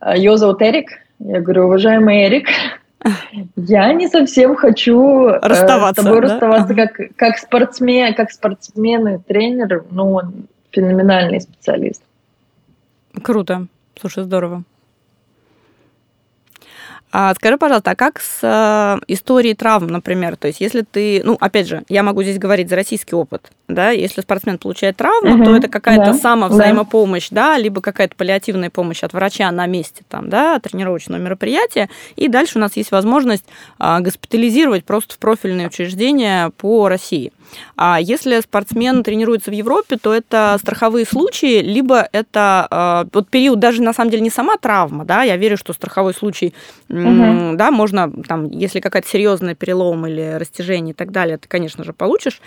э, 0.00 0.36
зовут 0.36 0.62
Эрик. 0.62 0.92
Я 1.18 1.42
говорю, 1.42 1.66
уважаемый 1.66 2.26
Эрик, 2.26 2.48
я 3.56 3.92
не 3.92 4.08
совсем 4.08 4.56
хочу 4.56 5.28
расставаться, 5.28 6.00
э, 6.00 6.04
с 6.04 6.06
тобой 6.06 6.20
да? 6.22 6.28
расставаться 6.28 6.74
как, 6.74 7.00
как 7.16 7.38
спортсмен, 7.38 8.14
как 8.14 8.30
спортсмен 8.30 9.08
и 9.08 9.18
тренер. 9.18 9.84
Ну, 9.90 10.14
он 10.14 10.46
феноменальный 10.70 11.40
специалист. 11.40 12.02
Круто. 13.22 13.66
Слушай, 14.00 14.24
здорово. 14.24 14.64
А 17.16 17.32
скажи, 17.36 17.56
пожалуйста, 17.58 17.92
а 17.92 17.94
как 17.94 18.20
с 18.20 18.40
э, 18.42 18.98
историей 19.06 19.54
травм, 19.54 19.86
например? 19.86 20.36
То 20.36 20.48
есть, 20.48 20.60
если 20.60 20.80
ты, 20.82 21.22
ну, 21.22 21.36
опять 21.38 21.68
же, 21.68 21.84
я 21.88 22.02
могу 22.02 22.24
здесь 22.24 22.40
говорить 22.40 22.68
за 22.68 22.74
российский 22.74 23.14
опыт, 23.14 23.52
да, 23.68 23.90
если 23.90 24.20
спортсмен 24.20 24.58
получает 24.58 24.96
травму, 24.96 25.36
угу, 25.36 25.44
то 25.44 25.54
это 25.54 25.68
какая-то 25.68 26.06
да, 26.06 26.14
самовзаимопомощь, 26.14 27.28
да. 27.30 27.52
да, 27.52 27.58
либо 27.58 27.80
какая-то 27.80 28.16
паллиативная 28.16 28.68
помощь 28.68 29.04
от 29.04 29.12
врача 29.12 29.48
на 29.52 29.66
месте, 29.66 30.02
там, 30.08 30.28
да, 30.28 30.58
тренировочного 30.58 31.20
мероприятия, 31.20 31.88
и 32.16 32.26
дальше 32.26 32.58
у 32.58 32.60
нас 32.60 32.76
есть 32.76 32.90
возможность 32.90 33.44
э, 33.78 34.00
госпитализировать 34.00 34.84
просто 34.84 35.14
в 35.14 35.18
профильные 35.18 35.68
учреждения 35.68 36.50
по 36.56 36.88
России. 36.88 37.32
А 37.76 37.98
если 38.00 38.40
спортсмен 38.40 39.02
тренируется 39.02 39.50
в 39.50 39.54
Европе, 39.54 39.96
то 39.96 40.12
это 40.12 40.56
страховые 40.58 41.06
случаи, 41.06 41.60
либо 41.60 42.08
это 42.12 42.68
э, 42.70 43.10
вот 43.12 43.28
период 43.28 43.58
даже 43.58 43.82
на 43.82 43.92
самом 43.92 44.10
деле 44.10 44.22
не 44.22 44.30
сама 44.30 44.56
травма, 44.56 45.04
да, 45.04 45.22
я 45.22 45.36
верю, 45.36 45.56
что 45.56 45.72
страховой 45.72 46.14
случай 46.14 46.54
угу. 46.88 47.56
да, 47.56 47.70
можно 47.70 48.10
там, 48.26 48.50
если 48.50 48.80
какая-то 48.80 49.08
серьезная 49.08 49.54
перелом 49.54 50.06
или 50.06 50.36
растяжение 50.38 50.92
и 50.92 50.96
так 50.96 51.10
далее, 51.10 51.38
ты, 51.38 51.48
конечно 51.48 51.84
же, 51.84 51.92
получишь 51.92 52.40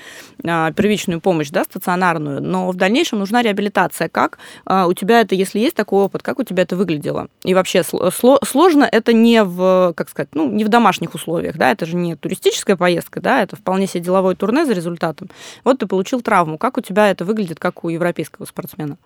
а, 0.43 0.71
первичную 0.71 1.21
помощь, 1.21 1.49
да, 1.49 1.63
стационарную, 1.63 2.41
но 2.41 2.69
в 2.69 2.75
дальнейшем 2.75 3.19
нужна 3.19 3.41
реабилитация. 3.41 4.09
Как 4.09 4.39
а, 4.65 4.87
у 4.87 4.93
тебя 4.93 5.21
это, 5.21 5.35
если 5.35 5.59
есть 5.59 5.75
такой 5.75 6.03
опыт, 6.03 6.23
как 6.23 6.39
у 6.39 6.43
тебя 6.43 6.63
это 6.63 6.75
выглядело? 6.75 7.27
И 7.43 7.53
вообще 7.53 7.83
сложно 7.83 8.87
это 8.91 9.13
не 9.13 9.43
в, 9.43 9.93
как 9.95 10.09
сказать, 10.09 10.29
ну, 10.33 10.49
не 10.49 10.63
в 10.63 10.69
домашних 10.69 11.13
условиях, 11.13 11.57
да, 11.57 11.71
это 11.71 11.85
же 11.85 11.95
не 11.95 12.15
туристическая 12.15 12.75
поездка, 12.75 13.21
да, 13.21 13.41
это 13.41 13.55
вполне 13.55 13.87
себе 13.87 14.03
деловой 14.03 14.35
турне 14.35 14.65
за 14.65 14.73
результатом. 14.87 15.29
Вот 15.63 15.79
ты 15.79 15.87
получил 15.87 16.21
травму. 16.21 16.57
Как 16.57 16.77
у 16.77 16.81
тебя 16.81 17.09
это 17.09 17.25
выглядит, 17.25 17.59
как 17.59 17.83
у 17.83 17.89
европейского 17.89 18.45
спортсмена? 18.45 18.97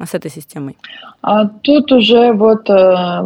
с 0.00 0.14
этой 0.14 0.30
системой? 0.30 0.76
А 1.20 1.46
тут 1.46 1.92
уже 1.92 2.32
вот 2.32 2.68
э, 2.70 3.22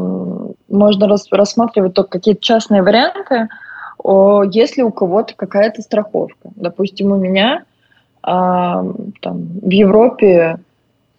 можно 0.68 1.08
рас, 1.08 1.26
рассматривать 1.30 1.94
только 1.94 2.10
какие-то 2.10 2.42
частные 2.42 2.82
варианты. 2.82 3.48
О, 3.98 4.42
если 4.42 4.82
у 4.82 4.90
кого-то 4.90 5.34
какая-то 5.34 5.82
страховка, 5.82 6.50
допустим, 6.56 7.12
у 7.12 7.16
меня 7.16 7.62
э, 8.22 8.26
там, 8.26 8.92
в 9.22 9.70
Европе 9.70 10.58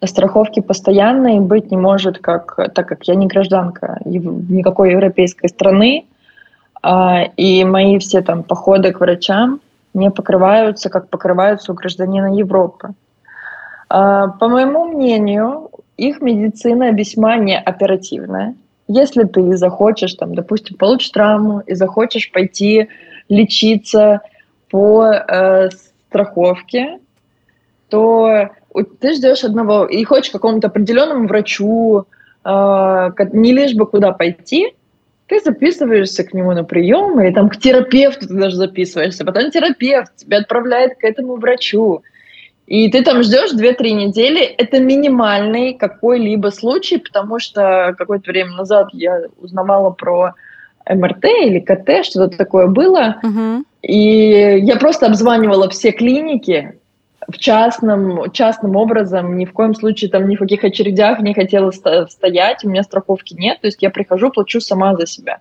страховки 0.04 0.60
постоянной 0.60 1.40
быть 1.40 1.70
не 1.70 1.76
может, 1.76 2.18
как, 2.18 2.56
так 2.74 2.86
как 2.86 3.04
я 3.04 3.14
не 3.14 3.26
гражданка 3.26 3.98
никакой 4.04 4.92
европейской 4.92 5.48
страны, 5.48 6.04
э, 6.82 7.24
и 7.36 7.64
мои 7.64 7.98
все 7.98 8.20
там 8.20 8.42
походы 8.42 8.92
к 8.92 9.00
врачам 9.00 9.60
не 9.94 10.10
покрываются, 10.10 10.90
как 10.90 11.08
покрываются 11.08 11.72
у 11.72 11.74
гражданина 11.74 12.34
Европы. 12.34 12.90
А, 13.88 14.28
по 14.28 14.48
моему 14.48 14.84
мнению, 14.86 15.70
их 15.96 16.20
медицина 16.20 16.92
весьма 16.92 17.36
неоперативная. 17.36 18.54
Если 18.86 19.24
ты 19.24 19.56
захочешь, 19.56 20.14
там, 20.14 20.34
допустим, 20.34 20.76
получишь 20.76 21.10
травму 21.10 21.60
и 21.60 21.74
захочешь 21.74 22.30
пойти 22.32 22.88
лечиться 23.28 24.22
по 24.70 25.12
э, 25.12 25.68
страховке, 26.08 26.98
то 27.90 28.50
ты 29.00 29.14
ждешь 29.14 29.44
одного 29.44 29.84
и 29.84 30.04
хочешь 30.04 30.30
какому-то 30.30 30.68
определенному 30.68 31.28
врачу, 31.28 32.06
э, 32.44 33.10
не 33.32 33.52
лишь 33.52 33.74
бы 33.74 33.86
куда 33.86 34.12
пойти, 34.12 34.74
ты 35.28 35.40
записываешься 35.40 36.24
к 36.24 36.32
нему 36.32 36.52
на 36.52 36.64
прием, 36.64 37.20
или 37.20 37.32
там 37.32 37.48
к 37.50 37.58
терапевту 37.58 38.26
ты 38.26 38.34
даже 38.34 38.56
записываешься, 38.56 39.24
потом 39.24 39.50
терапевт 39.50 40.16
тебя 40.16 40.38
отправляет 40.38 40.98
к 40.98 41.04
этому 41.04 41.36
врачу. 41.36 42.02
И 42.66 42.90
ты 42.90 43.02
там 43.02 43.22
ждешь 43.22 43.54
2-3 43.54 43.92
недели. 43.92 44.42
Это 44.42 44.78
минимальный 44.78 45.72
какой-либо 45.72 46.48
случай, 46.48 46.98
потому 46.98 47.38
что 47.38 47.94
какое-то 47.96 48.30
время 48.30 48.52
назад 48.52 48.88
я 48.92 49.22
узнавала 49.38 49.90
про 49.90 50.34
МРТ 50.86 51.24
или 51.24 51.60
КТ, 51.60 52.04
что-то 52.04 52.36
такое 52.36 52.66
было. 52.66 53.16
Uh-huh. 53.22 53.62
И 53.82 54.58
я 54.60 54.76
просто 54.76 55.06
обзванивала 55.06 55.70
все 55.70 55.92
клиники 55.92 56.78
в 57.28 57.36
частном, 57.36 58.30
частным 58.32 58.74
образом, 58.76 59.36
ни 59.36 59.44
в 59.44 59.52
коем 59.52 59.74
случае 59.74 60.10
там 60.10 60.28
ни 60.28 60.36
в 60.36 60.40
каких 60.40 60.64
очередях 60.64 61.20
не 61.20 61.34
хотела 61.34 61.70
стоять, 61.70 62.64
у 62.64 62.70
меня 62.70 62.82
страховки 62.82 63.34
нет, 63.34 63.60
то 63.60 63.66
есть 63.66 63.82
я 63.82 63.90
прихожу, 63.90 64.30
плачу 64.30 64.60
сама 64.60 64.96
за 64.96 65.06
себя. 65.06 65.40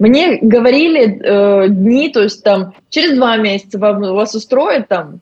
Мне 0.00 0.38
говорили 0.42 1.20
э, 1.22 1.68
дни, 1.68 2.08
то 2.08 2.20
есть 2.20 2.42
там 2.42 2.74
через 2.90 3.16
два 3.16 3.36
месяца 3.36 3.78
вам, 3.78 4.00
вас 4.00 4.34
устроит 4.34 4.88
там 4.88 5.20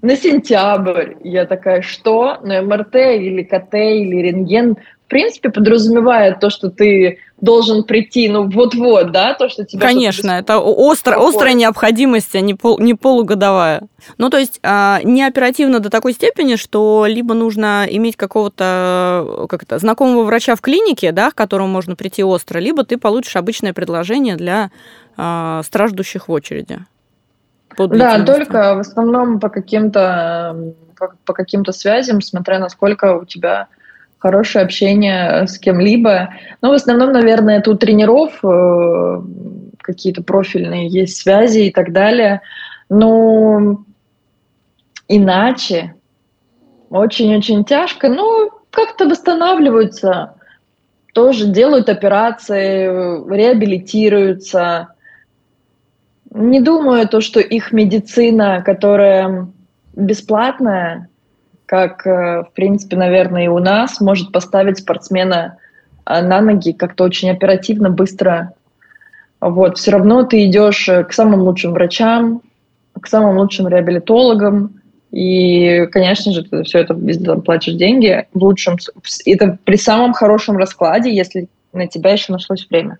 на 0.00 0.14
сентябрь. 0.16 1.14
Я 1.24 1.44
такая, 1.44 1.82
что? 1.82 2.38
На 2.42 2.62
МРТ 2.62 2.94
или 2.94 3.42
КТ 3.42 3.74
или 3.74 4.22
рентген 4.22 4.76
в 5.06 5.08
принципе, 5.08 5.50
подразумевает 5.50 6.40
то, 6.40 6.50
что 6.50 6.68
ты 6.68 7.20
должен 7.40 7.84
прийти, 7.84 8.28
ну, 8.28 8.50
вот-вот, 8.50 9.12
да, 9.12 9.34
то, 9.34 9.48
что 9.48 9.64
тебе... 9.64 9.80
Конечно, 9.80 10.32
это 10.32 10.58
остро, 10.58 11.16
острая 11.16 11.54
необходимость, 11.54 12.34
а 12.34 12.40
не, 12.40 12.54
пол, 12.54 12.80
не 12.80 12.94
полугодовая. 12.94 13.82
Ну, 14.18 14.30
то 14.30 14.38
есть 14.38 14.58
а, 14.64 15.00
не 15.04 15.22
оперативно 15.22 15.78
до 15.78 15.90
такой 15.90 16.12
степени, 16.12 16.56
что 16.56 17.04
либо 17.06 17.34
нужно 17.34 17.86
иметь 17.88 18.16
какого-то, 18.16 19.46
как 19.48 19.62
это, 19.62 19.78
знакомого 19.78 20.24
врача 20.24 20.56
в 20.56 20.60
клинике, 20.60 21.12
да, 21.12 21.30
к 21.30 21.36
которому 21.36 21.68
можно 21.68 21.94
прийти 21.94 22.24
остро, 22.24 22.58
либо 22.58 22.84
ты 22.84 22.98
получишь 22.98 23.36
обычное 23.36 23.72
предложение 23.72 24.34
для 24.34 24.72
а, 25.16 25.62
страждущих 25.62 26.26
в 26.26 26.32
очереди. 26.32 26.80
Да, 27.78 28.24
только 28.24 28.74
в 28.74 28.80
основном 28.80 29.38
по 29.38 29.50
каким-то 29.50 30.56
по, 30.98 31.12
по 31.24 31.32
каким-то 31.32 31.70
связям, 31.70 32.22
смотря 32.22 32.58
насколько 32.58 33.18
у 33.18 33.24
тебя 33.24 33.68
хорошее 34.18 34.64
общение 34.64 35.46
с 35.46 35.58
кем-либо. 35.58 36.30
Но 36.62 36.70
в 36.70 36.72
основном, 36.72 37.12
наверное, 37.12 37.58
это 37.58 37.70
у 37.70 37.74
тренеров 37.74 38.38
э, 38.42 39.22
какие-то 39.78 40.22
профильные 40.22 40.88
есть 40.88 41.16
связи 41.16 41.60
и 41.60 41.70
так 41.70 41.92
далее. 41.92 42.40
Но 42.88 43.84
иначе 45.08 45.94
очень-очень 46.90 47.64
тяжко. 47.64 48.08
Ну, 48.08 48.50
как-то 48.70 49.06
восстанавливаются, 49.06 50.34
тоже 51.14 51.46
делают 51.46 51.88
операции, 51.88 52.86
реабилитируются. 53.34 54.88
Не 56.30 56.60
думаю, 56.60 57.08
то, 57.08 57.20
что 57.20 57.40
их 57.40 57.72
медицина, 57.72 58.62
которая 58.62 59.48
бесплатная, 59.94 61.08
как, 61.66 62.06
э, 62.06 62.44
в 62.44 62.52
принципе, 62.54 62.96
наверное, 62.96 63.44
и 63.44 63.48
у 63.48 63.58
нас, 63.58 64.00
может 64.00 64.32
поставить 64.32 64.78
спортсмена 64.78 65.58
э, 66.06 66.22
на 66.22 66.40
ноги 66.40 66.72
как-то 66.72 67.04
очень 67.04 67.30
оперативно, 67.30 67.90
быстро. 67.90 68.52
Вот. 69.40 69.78
Все 69.78 69.90
равно 69.90 70.22
ты 70.22 70.46
идешь 70.46 70.88
э, 70.88 71.04
к 71.04 71.12
самым 71.12 71.40
лучшим 71.40 71.72
врачам, 71.72 72.40
к 73.00 73.06
самым 73.08 73.36
лучшим 73.36 73.68
реабилитологам, 73.68 74.80
и, 75.10 75.86
конечно 75.92 76.32
же, 76.32 76.42
ты 76.44 76.62
все 76.64 76.80
это 76.80 76.94
везде 76.94 77.26
там 77.26 77.42
платишь 77.42 77.74
деньги 77.74 78.26
в 78.32 78.42
лучшем, 78.42 78.76
это 79.24 79.58
при 79.64 79.76
самом 79.76 80.12
хорошем 80.12 80.56
раскладе, 80.56 81.14
если 81.14 81.48
на 81.72 81.86
тебя 81.86 82.12
еще 82.12 82.32
нашлось 82.32 82.66
время. 82.68 82.98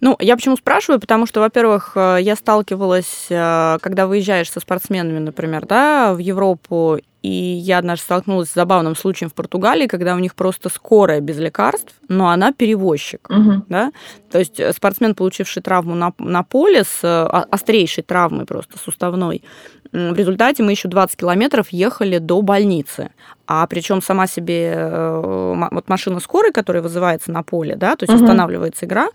Ну, 0.00 0.16
я 0.20 0.36
почему 0.36 0.56
спрашиваю, 0.56 1.00
потому 1.00 1.26
что, 1.26 1.40
во-первых, 1.40 1.92
э, 1.94 2.18
я 2.20 2.36
сталкивалась, 2.36 3.26
э, 3.30 3.78
когда 3.80 4.06
выезжаешь 4.06 4.50
со 4.50 4.60
спортсменами, 4.60 5.18
например, 5.18 5.66
да, 5.66 6.14
в 6.14 6.18
Европу, 6.18 6.98
и 7.22 7.28
я 7.28 7.78
однажды 7.78 8.04
столкнулась 8.04 8.50
с 8.50 8.54
забавным 8.54 8.94
случаем 8.94 9.28
в 9.28 9.34
Португалии, 9.34 9.88
когда 9.88 10.14
у 10.14 10.18
них 10.18 10.34
просто 10.34 10.68
скорая 10.68 11.20
без 11.20 11.38
лекарств, 11.38 11.94
но 12.08 12.28
она 12.28 12.52
перевозчик. 12.52 13.28
Угу. 13.28 13.64
Да? 13.68 13.92
То 14.30 14.38
есть 14.38 14.60
э, 14.60 14.72
спортсмен, 14.72 15.14
получивший 15.14 15.62
травму 15.62 15.94
на, 15.94 16.12
на 16.18 16.42
поле 16.44 16.84
с 16.84 17.26
острейшей 17.50 18.04
травмой 18.04 18.46
просто 18.46 18.78
суставной, 18.78 19.42
в 19.90 20.14
результате 20.14 20.62
мы 20.62 20.72
еще 20.72 20.86
20 20.88 21.16
километров 21.16 21.70
ехали 21.70 22.18
до 22.18 22.42
больницы. 22.42 23.10
А 23.46 23.66
причем 23.66 24.02
сама 24.02 24.26
себе 24.26 24.90
вот 24.92 25.88
машина 25.88 26.20
скорой, 26.20 26.52
которая 26.52 26.82
вызывается 26.82 27.32
на 27.32 27.42
поле, 27.42 27.74
да, 27.74 27.96
то 27.96 28.04
есть 28.04 28.14
угу. 28.14 28.22
останавливается 28.22 28.84
игра, 28.84 29.08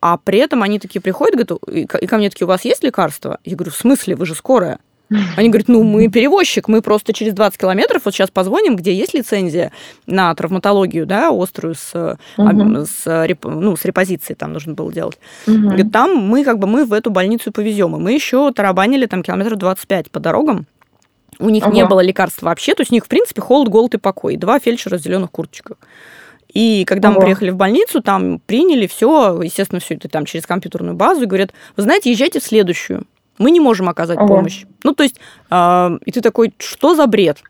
а 0.00 0.16
при 0.16 0.38
этом 0.38 0.62
они 0.62 0.78
такие 0.78 1.00
приходят, 1.00 1.34
говорят, 1.34 1.62
и 1.70 2.06
ко 2.06 2.16
мне 2.16 2.30
такие, 2.30 2.46
у 2.46 2.48
вас 2.48 2.64
есть 2.64 2.82
лекарства? 2.82 3.38
Я 3.44 3.56
говорю, 3.56 3.72
в 3.72 3.76
смысле, 3.76 4.16
вы 4.16 4.26
же 4.26 4.34
скорая. 4.34 4.78
Они 5.36 5.48
говорят, 5.48 5.68
ну, 5.68 5.82
мы 5.82 6.08
перевозчик, 6.08 6.68
мы 6.68 6.82
просто 6.82 7.12
через 7.12 7.34
20 7.34 7.58
километров 7.58 8.02
вот 8.04 8.14
сейчас 8.14 8.30
позвоним, 8.30 8.76
где 8.76 8.94
есть 8.94 9.12
лицензия 9.12 9.72
на 10.06 10.32
травматологию, 10.34 11.04
да, 11.04 11.30
острую 11.32 11.74
с, 11.74 12.16
угу. 12.36 12.84
с, 12.86 13.36
ну, 13.42 13.76
с 13.76 13.84
репозицией 13.84 14.36
там 14.36 14.52
нужно 14.52 14.74
было 14.74 14.92
делать. 14.92 15.18
Угу. 15.48 15.56
Говорит, 15.56 15.92
там 15.92 16.16
мы 16.16 16.44
как 16.44 16.58
бы 16.58 16.68
мы 16.68 16.84
в 16.84 16.92
эту 16.92 17.10
больницу 17.10 17.50
повезем. 17.50 17.96
И 17.96 17.98
мы 17.98 18.12
еще 18.12 18.52
тарабанили 18.52 19.06
там 19.06 19.22
километров 19.22 19.58
25 19.58 20.10
по 20.12 20.20
дорогам. 20.20 20.66
У 21.40 21.48
них 21.48 21.64
ага. 21.64 21.74
не 21.74 21.84
было 21.86 22.00
лекарств 22.00 22.42
вообще, 22.42 22.74
то 22.74 22.82
есть 22.82 22.92
у 22.92 22.94
них, 22.94 23.04
в 23.04 23.08
принципе, 23.08 23.40
холод, 23.40 23.68
голод 23.68 23.94
и 23.94 23.98
покой. 23.98 24.36
Два 24.36 24.60
фельдшера 24.60 24.98
в 24.98 25.02
зеленых 25.02 25.30
курточках. 25.30 25.78
И 26.52 26.84
когда 26.84 27.08
Ого. 27.08 27.18
мы 27.18 27.24
приехали 27.24 27.50
в 27.50 27.56
больницу, 27.56 28.02
там 28.02 28.40
приняли 28.40 28.86
все, 28.86 29.40
естественно, 29.42 29.80
все 29.80 29.94
это 29.94 30.08
там 30.08 30.24
через 30.24 30.46
компьютерную 30.46 30.94
базу, 30.94 31.22
и 31.22 31.26
говорят, 31.26 31.52
вы 31.76 31.82
знаете, 31.82 32.10
езжайте 32.10 32.40
в 32.40 32.44
следующую. 32.44 33.06
Мы 33.38 33.50
не 33.50 33.60
можем 33.60 33.88
оказать 33.88 34.18
Ого. 34.18 34.28
помощь. 34.28 34.64
Ну, 34.84 34.94
то 34.94 35.02
есть, 35.02 35.16
э, 35.50 35.98
и 36.04 36.12
ты 36.12 36.20
такой, 36.20 36.52
что 36.58 36.94
за 36.94 37.06
бред? 37.06 37.42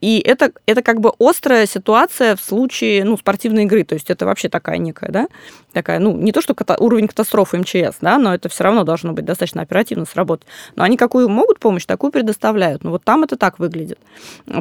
И 0.00 0.20
это, 0.20 0.52
это 0.66 0.82
как 0.82 1.00
бы 1.00 1.12
острая 1.18 1.66
ситуация 1.66 2.36
в 2.36 2.40
случае 2.40 3.04
ну, 3.04 3.16
спортивной 3.16 3.64
игры. 3.64 3.84
То 3.84 3.94
есть 3.94 4.10
это 4.10 4.26
вообще 4.26 4.48
такая 4.48 4.78
некая, 4.78 5.10
да, 5.10 5.28
такая, 5.72 5.98
ну, 5.98 6.16
не 6.16 6.32
то, 6.32 6.40
что 6.40 6.54
ката- 6.54 6.76
уровень 6.78 7.08
катастрофы 7.08 7.58
МЧС, 7.58 7.98
да, 8.00 8.18
но 8.18 8.34
это 8.34 8.48
все 8.48 8.64
равно 8.64 8.84
должно 8.84 9.12
быть 9.12 9.24
достаточно 9.24 9.62
оперативно 9.62 10.04
сработать. 10.04 10.46
Но 10.76 10.84
они 10.84 10.96
какую 10.96 11.28
могут 11.28 11.58
помощь, 11.58 11.84
такую 11.84 12.12
предоставляют. 12.12 12.84
Но 12.84 12.90
вот 12.90 13.04
там 13.04 13.24
это 13.24 13.36
так 13.36 13.58
выглядит. 13.58 13.98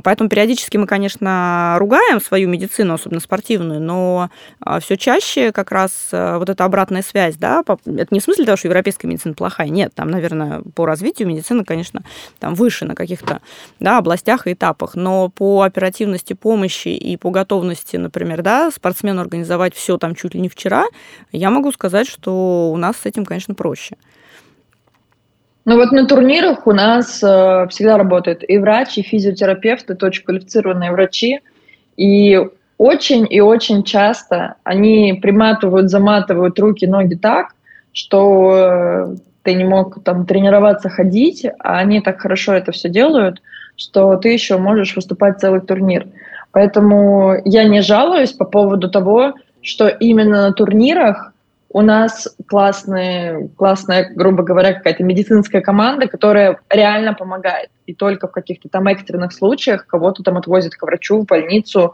Поэтому 0.03 0.29
периодически 0.29 0.77
мы, 0.77 0.87
конечно, 0.87 1.75
ругаем 1.79 2.19
свою 2.21 2.49
медицину, 2.49 2.95
особенно 2.95 3.19
спортивную, 3.19 3.79
но 3.79 4.29
а, 4.59 4.79
все 4.79 4.97
чаще 4.97 5.51
как 5.51 5.71
раз 5.71 6.09
а, 6.11 6.39
вот 6.39 6.49
эта 6.49 6.65
обратная 6.65 7.01
связь, 7.01 7.35
да, 7.35 7.63
это 7.67 8.07
не 8.11 8.19
в 8.19 8.23
смысле 8.23 8.45
того, 8.45 8.57
что 8.57 8.67
европейская 8.67 9.07
медицина 9.07 9.33
плохая, 9.33 9.69
нет, 9.69 9.93
там, 9.93 10.09
наверное, 10.09 10.61
по 10.75 10.85
развитию 10.85 11.27
медицины, 11.27 11.63
конечно, 11.63 12.01
там 12.39 12.55
выше 12.55 12.85
на 12.85 12.95
каких-то 12.95 13.41
да, 13.79 13.97
областях 13.97 14.47
и 14.47 14.53
этапах, 14.53 14.95
но 14.95 15.26
по 15.29 15.61
оперативности 15.61 16.33
помощи 16.33 16.89
и 16.89 17.17
по 17.17 17.29
готовности, 17.29 17.97
например, 17.97 18.41
да, 18.41 18.71
спортсмену 18.71 19.21
организовать 19.21 19.73
все 19.73 19.97
там 19.97 20.15
чуть 20.15 20.33
ли 20.33 20.41
не 20.41 20.49
вчера, 20.49 20.85
я 21.31 21.49
могу 21.49 21.71
сказать, 21.71 22.07
что 22.07 22.71
у 22.71 22.77
нас 22.77 22.97
с 22.97 23.05
этим, 23.05 23.25
конечно, 23.25 23.55
проще. 23.55 23.95
Ну 25.65 25.75
вот 25.75 25.91
на 25.91 26.05
турнирах 26.05 26.65
у 26.65 26.71
нас 26.71 27.21
э, 27.21 27.67
всегда 27.69 27.97
работают 27.97 28.41
и 28.47 28.57
врач, 28.57 28.97
и 28.97 29.01
физиотерапевт, 29.01 29.89
это 29.89 30.05
очень 30.05 30.23
квалифицированные 30.23 30.91
врачи. 30.93 31.41
И 31.97 32.39
очень 32.77 33.27
и 33.29 33.41
очень 33.41 33.83
часто 33.83 34.55
они 34.63 35.19
приматывают, 35.21 35.89
заматывают 35.89 36.57
руки, 36.59 36.85
ноги 36.85 37.15
так, 37.15 37.55
что 37.91 38.53
э, 38.55 39.15
ты 39.43 39.55
не 39.55 39.63
мог 39.63 40.03
там 40.03 40.25
тренироваться, 40.25 40.89
ходить, 40.89 41.45
а 41.59 41.79
они 41.79 42.01
так 42.01 42.21
хорошо 42.21 42.53
это 42.53 42.71
все 42.71 42.87
делают, 42.87 43.41
что 43.77 44.17
ты 44.17 44.29
еще 44.29 44.57
можешь 44.57 44.95
выступать 44.95 45.39
целый 45.39 45.61
турнир. 45.61 46.07
Поэтому 46.51 47.35
я 47.45 47.63
не 47.63 47.81
жалуюсь 47.81 48.33
по 48.33 48.43
поводу 48.43 48.89
того, 48.89 49.35
что 49.61 49.87
именно 49.87 50.47
на 50.47 50.53
турнирах 50.53 51.33
у 51.69 51.81
нас 51.81 52.27
классные, 52.47 53.49
классная, 53.55 54.09
грубо 54.13 54.41
говоря, 54.41 54.73
какая-то 54.73 55.03
медицинская 55.03 55.61
команда, 55.61 56.07
которая 56.07 56.59
реально 56.69 57.13
помогает. 57.13 57.69
И 57.85 57.93
только 57.93 58.27
в 58.27 58.31
каких-то 58.31 58.69
там 58.69 58.87
экстренных 58.87 59.33
случаях 59.33 59.85
кого-то 59.85 60.23
там 60.23 60.37
отвозят 60.37 60.75
к 60.75 60.81
врачу, 60.81 61.19
в 61.19 61.25
больницу. 61.25 61.93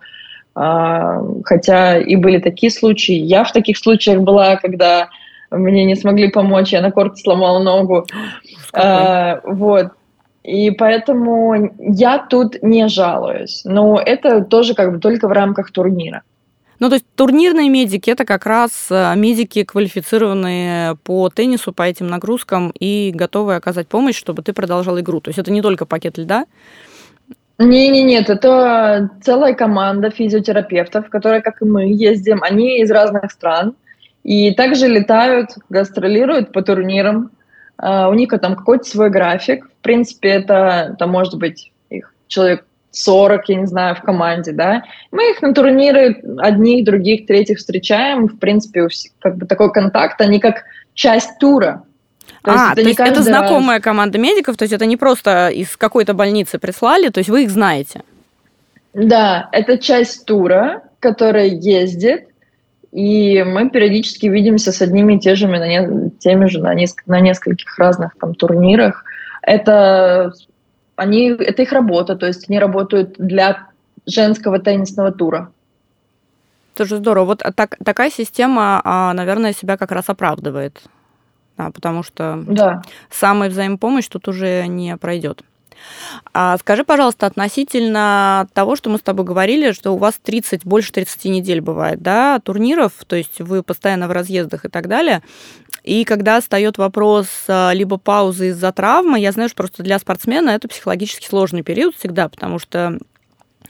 А, 0.56 1.22
хотя 1.43 1.98
и 1.98 2.15
были 2.15 2.38
такие 2.38 2.72
случаи. 2.72 3.15
Я 3.15 3.43
в 3.43 3.52
таких 3.52 3.78
случаях 3.78 4.22
была, 4.22 4.56
когда 4.58 5.10
мне 5.50 5.86
не 5.86 5.96
смогли 5.96 6.30
помочь, 6.30 6.72
я 6.72 6.82
на 6.82 6.91
корте 6.91 7.22
сломала 7.22 7.62
ногу. 7.62 8.06
А, 8.74 9.41
вот. 9.43 9.88
И 10.43 10.71
поэтому 10.71 11.73
я 11.79 12.19
тут 12.19 12.62
не 12.62 12.88
жалуюсь. 12.89 13.62
Но 13.63 13.99
это 13.99 14.43
тоже 14.43 14.73
как 14.73 14.91
бы 14.91 14.99
только 14.99 15.27
в 15.27 15.32
рамках 15.32 15.71
турнира. 15.71 16.21
Ну, 16.79 16.89
то 16.89 16.95
есть 16.95 17.06
турнирные 17.15 17.69
медики 17.69 18.10
это 18.10 18.25
как 18.25 18.45
раз 18.45 18.88
э, 18.89 19.13
медики, 19.15 19.63
квалифицированные 19.63 20.97
по 21.03 21.29
теннису, 21.29 21.71
по 21.71 21.84
этим 21.84 22.08
нагрузкам 22.08 22.73
и 22.77 23.12
готовые 23.15 23.58
оказать 23.58 23.88
помощь, 23.88 24.17
чтобы 24.17 24.41
ты 24.41 24.51
продолжал 24.51 24.99
игру. 24.99 25.21
То 25.21 25.29
есть 25.29 25.39
это 25.39 25.51
не 25.51 25.62
только 25.62 25.86
пакет 25.86 26.17
льда. 26.17 26.45
Не, 27.58 27.88
не, 27.89 28.03
нет, 28.03 28.29
это 28.29 29.12
целая 29.21 29.53
команда 29.53 30.10
физиотерапевтов, 30.10 31.10
которые, 31.10 31.41
как 31.41 31.62
и 31.62 31.65
мы, 31.65 31.86
ездим. 31.86 32.43
Они 32.43 32.82
из 32.82 32.91
разных 32.91 33.32
стран 33.32 33.75
и 34.23 34.53
также 34.53 34.88
летают, 34.88 35.51
гастролируют 35.69 36.51
по 36.51 36.62
турнирам. 36.63 37.32
Uh, 37.82 38.10
у 38.10 38.14
них 38.14 38.30
там 38.30 38.56
какой-то 38.56 38.86
свой 38.86 39.10
график. 39.10 39.66
В 39.66 39.82
принципе, 39.82 40.30
это, 40.30 40.92
это 40.94 41.08
может 41.08 41.36
быть 41.38 41.72
их 41.90 42.14
человек 42.28 42.66
40, 42.92 43.50
я 43.50 43.56
не 43.56 43.66
знаю, 43.66 43.96
в 43.96 44.02
команде, 44.02 44.52
да. 44.52 44.84
Мы 45.12 45.32
их 45.32 45.42
на 45.42 45.54
турниры 45.54 46.22
одних, 46.38 46.86
других, 46.86 47.26
третьих 47.26 47.58
встречаем. 47.58 48.28
В 48.28 48.38
принципе, 48.38 48.88
как 49.20 49.38
бы 49.38 49.46
такой 49.48 49.72
контакт, 49.74 50.22
они 50.22 50.40
как 50.40 50.64
часть 50.94 51.40
тура. 51.40 51.84
То 52.44 52.52
а, 52.52 52.54
есть 52.54 52.66
это, 52.66 52.82
то 52.82 52.88
есть 52.90 53.00
это 53.00 53.24
знакомая 53.24 53.80
команда 53.80 54.18
медиков, 54.18 54.58
то 54.58 54.64
есть 54.64 54.74
это 54.74 54.86
не 54.86 54.98
просто 54.98 55.50
из 55.50 55.76
какой-то 55.76 56.14
больницы 56.14 56.60
прислали, 56.60 57.10
то 57.10 57.20
есть 57.20 57.30
вы 57.30 57.44
их 57.44 57.50
знаете? 57.50 58.04
Да, 58.94 59.50
это 59.52 59.78
часть 59.78 60.26
тура, 60.26 60.84
которая 61.00 61.48
ездит, 61.48 62.28
и 62.93 63.43
мы 63.43 63.69
периодически 63.69 64.27
видимся 64.27 64.71
с 64.71 64.82
одними 64.82 65.15
и 65.15 65.19
те 65.19 65.34
же, 65.36 65.47
на 65.47 65.67
не, 65.67 66.12
теми 66.19 66.45
же 66.45 66.60
на, 66.60 66.75
неск- 66.75 67.03
на 67.08 67.19
нескольких 67.19 67.77
разных 67.79 68.15
там 68.19 68.36
турнирах. 68.36 69.03
Это 69.41 70.34
они, 70.95 71.29
это 71.29 71.63
их 71.63 71.71
работа, 71.71 72.15
то 72.15 72.27
есть 72.27 72.49
они 72.49 72.60
работают 72.60 73.15
для 73.17 73.67
женского 74.06 74.60
теннисного 74.60 75.12
тура. 75.12 75.51
Тоже 76.75 76.97
здорово. 76.97 77.25
Вот 77.25 77.43
так, 77.56 77.77
такая 77.84 78.12
система, 78.12 78.79
а, 78.84 79.13
наверное, 79.13 79.53
себя 79.53 79.77
как 79.77 79.91
раз 79.91 80.10
оправдывает. 80.10 80.82
Да, 81.58 81.69
потому 81.71 82.03
что 82.03 82.43
да. 82.47 82.82
самая 83.10 83.49
взаимопомощь 83.49 84.08
тут 84.08 84.27
уже 84.27 84.65
не 84.67 84.97
пройдет. 84.97 85.43
А 86.34 86.58
скажи, 86.58 86.84
пожалуйста, 86.84 87.26
относительно 87.26 88.48
того, 88.54 88.76
что 88.76 88.89
мы 88.89 88.98
с 88.98 89.02
тобой 89.02 89.26
говорили, 89.26 89.72
что 89.72 89.91
у 89.91 89.98
вас 89.98 90.15
30, 90.24 90.65
больше 90.65 90.91
30 90.91 91.26
недель 91.26 91.62
бывает, 91.62 92.02
да, 92.02 92.39
турниров, 92.39 92.93
то 93.08 93.15
есть 93.15 93.39
вы 93.39 93.63
постоянно 93.63 94.08
в 94.08 94.12
разъездах 94.12 94.65
и 94.65 94.69
так 94.69 94.88
далее. 94.88 95.22
И 95.84 96.06
когда 96.06 96.39
встает 96.39 96.78
вопрос 96.78 97.28
а, 97.48 97.72
либо 97.74 97.98
паузы 97.98 98.50
из-за 98.50 98.72
травмы, 98.72 99.19
я 99.19 99.32
знаю, 99.34 99.50
что 99.50 99.58
просто 99.58 99.84
для 99.84 100.00
спортсмена 100.00 100.52
это 100.52 100.67
психологически 100.67 101.28
сложный 101.28 101.62
период 101.62 101.96
всегда, 101.96 102.30
потому 102.30 102.58
что 102.58 103.00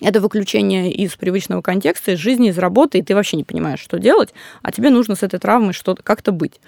это 0.01 0.19
выключение 0.19 0.91
из 0.91 1.15
привычного 1.15 1.61
контекста, 1.61 2.11
из 2.11 2.19
жизни, 2.19 2.49
из 2.49 2.57
работы, 2.57 2.99
и 2.99 3.01
ты 3.01 3.15
вообще 3.15 3.37
не 3.37 3.43
понимаешь, 3.43 3.79
что 3.79 3.99
делать, 3.99 4.33
а 4.61 4.71
тебе 4.71 4.89
нужно 4.89 5.15
с 5.15 5.23
этой 5.23 5.39
травмой 5.39 5.73
что 5.73 5.95
как-то 5.95 6.31
быть. 6.31 6.59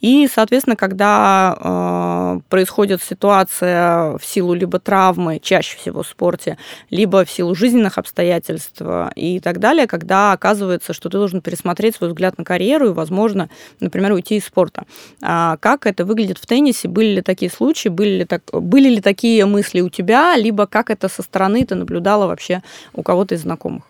И, 0.00 0.28
соответственно, 0.32 0.76
когда 0.76 1.56
э, 1.58 2.40
происходит 2.48 3.02
ситуация 3.02 4.18
в 4.18 4.24
силу 4.24 4.54
либо 4.54 4.78
травмы, 4.78 5.40
чаще 5.42 5.76
всего 5.76 6.02
в 6.02 6.06
спорте, 6.06 6.58
либо 6.90 7.24
в 7.24 7.30
силу 7.30 7.54
жизненных 7.54 7.98
обстоятельств 7.98 8.80
и 9.14 9.40
так 9.40 9.58
далее, 9.60 9.86
когда 9.86 10.32
оказывается, 10.32 10.92
что 10.92 11.08
ты 11.08 11.18
должен 11.18 11.40
пересмотреть 11.40 11.96
свой 11.96 12.10
взгляд 12.10 12.38
на 12.38 12.44
карьеру 12.44 12.90
и, 12.90 12.92
возможно, 12.92 13.48
например, 13.80 14.12
уйти 14.12 14.36
из 14.36 14.44
спорта. 14.44 14.84
А 15.22 15.56
как 15.58 15.86
это 15.86 16.04
выглядит 16.04 16.38
в 16.38 16.46
теннисе? 16.46 16.88
Были 16.88 17.16
ли 17.16 17.22
такие 17.22 17.50
случаи? 17.50 17.88
Были 17.88 18.18
ли, 18.18 18.24
так, 18.24 18.42
были 18.52 18.88
ли 18.88 19.00
такие 19.00 19.46
мысли 19.46 19.80
у 19.80 19.88
тебя? 19.88 20.36
Либо 20.36 20.66
как 20.66 20.90
это 20.90 21.08
со 21.08 21.22
стороны 21.22 21.64
ты 21.64 21.74
наблюдала 21.74 22.26
вообще 22.26 22.62
у 22.92 23.02
кого-то 23.02 23.34
из 23.34 23.42
знакомых? 23.42 23.84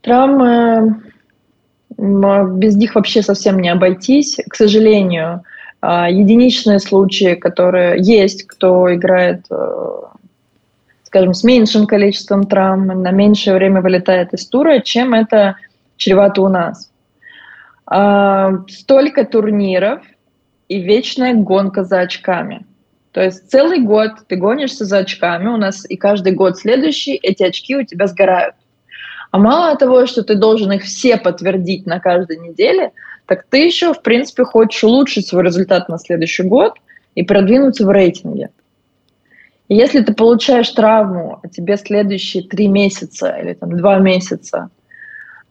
Травмы, 0.00 1.02
без 1.98 2.76
них 2.76 2.94
вообще 2.94 3.22
совсем 3.22 3.58
не 3.58 3.68
обойтись. 3.68 4.38
К 4.48 4.54
сожалению, 4.54 5.42
а, 5.80 6.10
единичные 6.10 6.78
случаи, 6.78 7.34
которые 7.34 7.96
есть, 8.00 8.46
кто 8.46 8.92
играет, 8.94 9.44
э, 9.50 10.02
скажем, 11.04 11.34
с 11.34 11.44
меньшим 11.44 11.86
количеством 11.86 12.46
травм, 12.46 12.86
на 12.86 13.10
меньшее 13.10 13.54
время 13.54 13.80
вылетает 13.80 14.32
из 14.34 14.46
тура, 14.46 14.80
чем 14.80 15.14
это 15.14 15.56
чревато 15.96 16.42
у 16.42 16.48
нас. 16.48 16.90
А, 17.86 18.64
столько 18.68 19.24
турниров 19.24 20.02
и 20.68 20.80
вечная 20.80 21.34
гонка 21.34 21.84
за 21.84 22.00
очками. 22.00 22.66
То 23.12 23.22
есть 23.22 23.50
целый 23.50 23.80
год 23.80 24.10
ты 24.26 24.36
гонишься 24.36 24.84
за 24.84 24.98
очками, 24.98 25.48
у 25.48 25.56
нас 25.56 25.86
и 25.88 25.96
каждый 25.96 26.32
год 26.32 26.58
следующий 26.58 27.14
эти 27.14 27.42
очки 27.42 27.76
у 27.76 27.84
тебя 27.84 28.06
сгорают. 28.06 28.54
А 29.30 29.38
мало 29.38 29.76
того, 29.76 30.06
что 30.06 30.22
ты 30.22 30.34
должен 30.34 30.72
их 30.72 30.82
все 30.82 31.16
подтвердить 31.16 31.86
на 31.86 32.00
каждой 32.00 32.38
неделе, 32.38 32.92
так 33.26 33.44
ты 33.48 33.58
еще, 33.58 33.92
в 33.92 34.02
принципе, 34.02 34.44
хочешь 34.44 34.82
улучшить 34.84 35.26
свой 35.26 35.44
результат 35.44 35.88
на 35.88 35.98
следующий 35.98 36.44
год 36.44 36.74
и 37.14 37.22
продвинуться 37.22 37.86
в 37.86 37.90
рейтинге. 37.90 38.50
И 39.68 39.74
если 39.74 40.00
ты 40.00 40.14
получаешь 40.14 40.70
травму, 40.70 41.40
а 41.42 41.48
тебе 41.48 41.76
следующие 41.76 42.42
три 42.42 42.68
месяца 42.68 43.36
или 43.36 43.52
там, 43.52 43.76
два 43.76 43.98
месяца, 43.98 44.70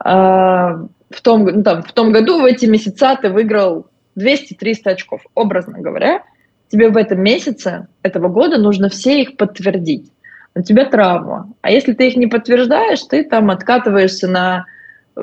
э, 0.04 0.10
в, 0.10 1.22
том, 1.22 1.46
ну, 1.46 1.63
там, 1.63 1.84
в 1.84 1.93
том 1.93 2.12
году 2.12 2.41
в 2.41 2.46
эти 2.46 2.65
месяца 2.65 3.15
ты 3.22 3.30
выиграл 3.30 3.86
200-300 4.17 4.76
очков, 4.86 5.22
образно 5.36 5.80
говоря– 5.80 6.24
тебе 6.70 6.90
в 6.90 6.98
этом 6.98 7.22
месяце 7.22 7.88
этого 8.02 8.28
года 8.28 8.58
нужно 8.58 8.90
все 8.90 9.22
их 9.22 9.38
подтвердить. 9.38 10.12
У 10.56 10.62
тебя 10.62 10.86
травма. 10.86 11.54
А 11.62 11.72
если 11.72 11.94
ты 11.94 12.08
их 12.08 12.16
не 12.16 12.28
подтверждаешь, 12.28 13.04
ты 13.04 13.24
там 13.24 13.52
откатываешься 13.52 14.28
на 14.28 14.66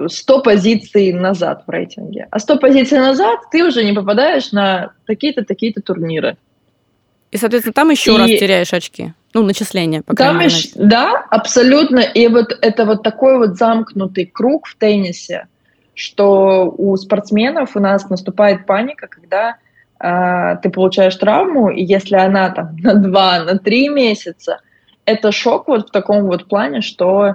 100 0.06 0.42
позиций 0.42 1.12
назад 1.12 1.64
в 1.66 1.70
рейтинге. 1.70 2.28
А 2.30 2.38
100 2.38 2.58
позиций 2.58 2.98
назад 2.98 3.40
ты 3.50 3.64
уже 3.64 3.84
не 3.84 3.92
попадаешь 3.92 4.52
на 4.52 4.92
такие-то, 5.06 5.44
такие-то 5.44 5.82
турниры. 5.82 6.36
И, 7.30 7.36
соответственно, 7.36 7.72
там 7.72 7.90
еще 7.90 8.14
и... 8.14 8.18
раз 8.18 8.28
теряешь 8.28 8.72
очки. 8.72 9.12
Ну, 9.34 9.42
начисление, 9.42 10.02
по 10.02 10.14
там 10.14 10.38
мере. 10.38 10.46
Еще, 10.46 10.68
да, 10.76 11.26
абсолютно. 11.30 11.98
И 11.98 12.28
вот 12.28 12.56
это 12.60 12.84
вот 12.84 13.02
такой 13.02 13.38
вот 13.38 13.56
замкнутый 13.56 14.26
круг 14.26 14.68
в 14.68 14.76
теннисе, 14.76 15.48
что 15.94 16.72
у 16.76 16.96
спортсменов 16.96 17.74
у 17.74 17.80
нас 17.80 18.08
наступает 18.08 18.66
паника, 18.66 19.08
когда 19.08 19.56
ты 19.98 20.70
получаешь 20.70 21.16
травму, 21.16 21.70
и 21.70 21.82
если 21.82 22.16
она 22.16 22.50
там 22.50 22.76
на 22.82 22.94
два, 22.94 23.44
на 23.44 23.58
три 23.58 23.88
месяца, 23.88 24.60
это 25.04 25.32
шок 25.32 25.68
вот 25.68 25.88
в 25.88 25.92
таком 25.92 26.26
вот 26.26 26.46
плане, 26.46 26.80
что 26.80 27.34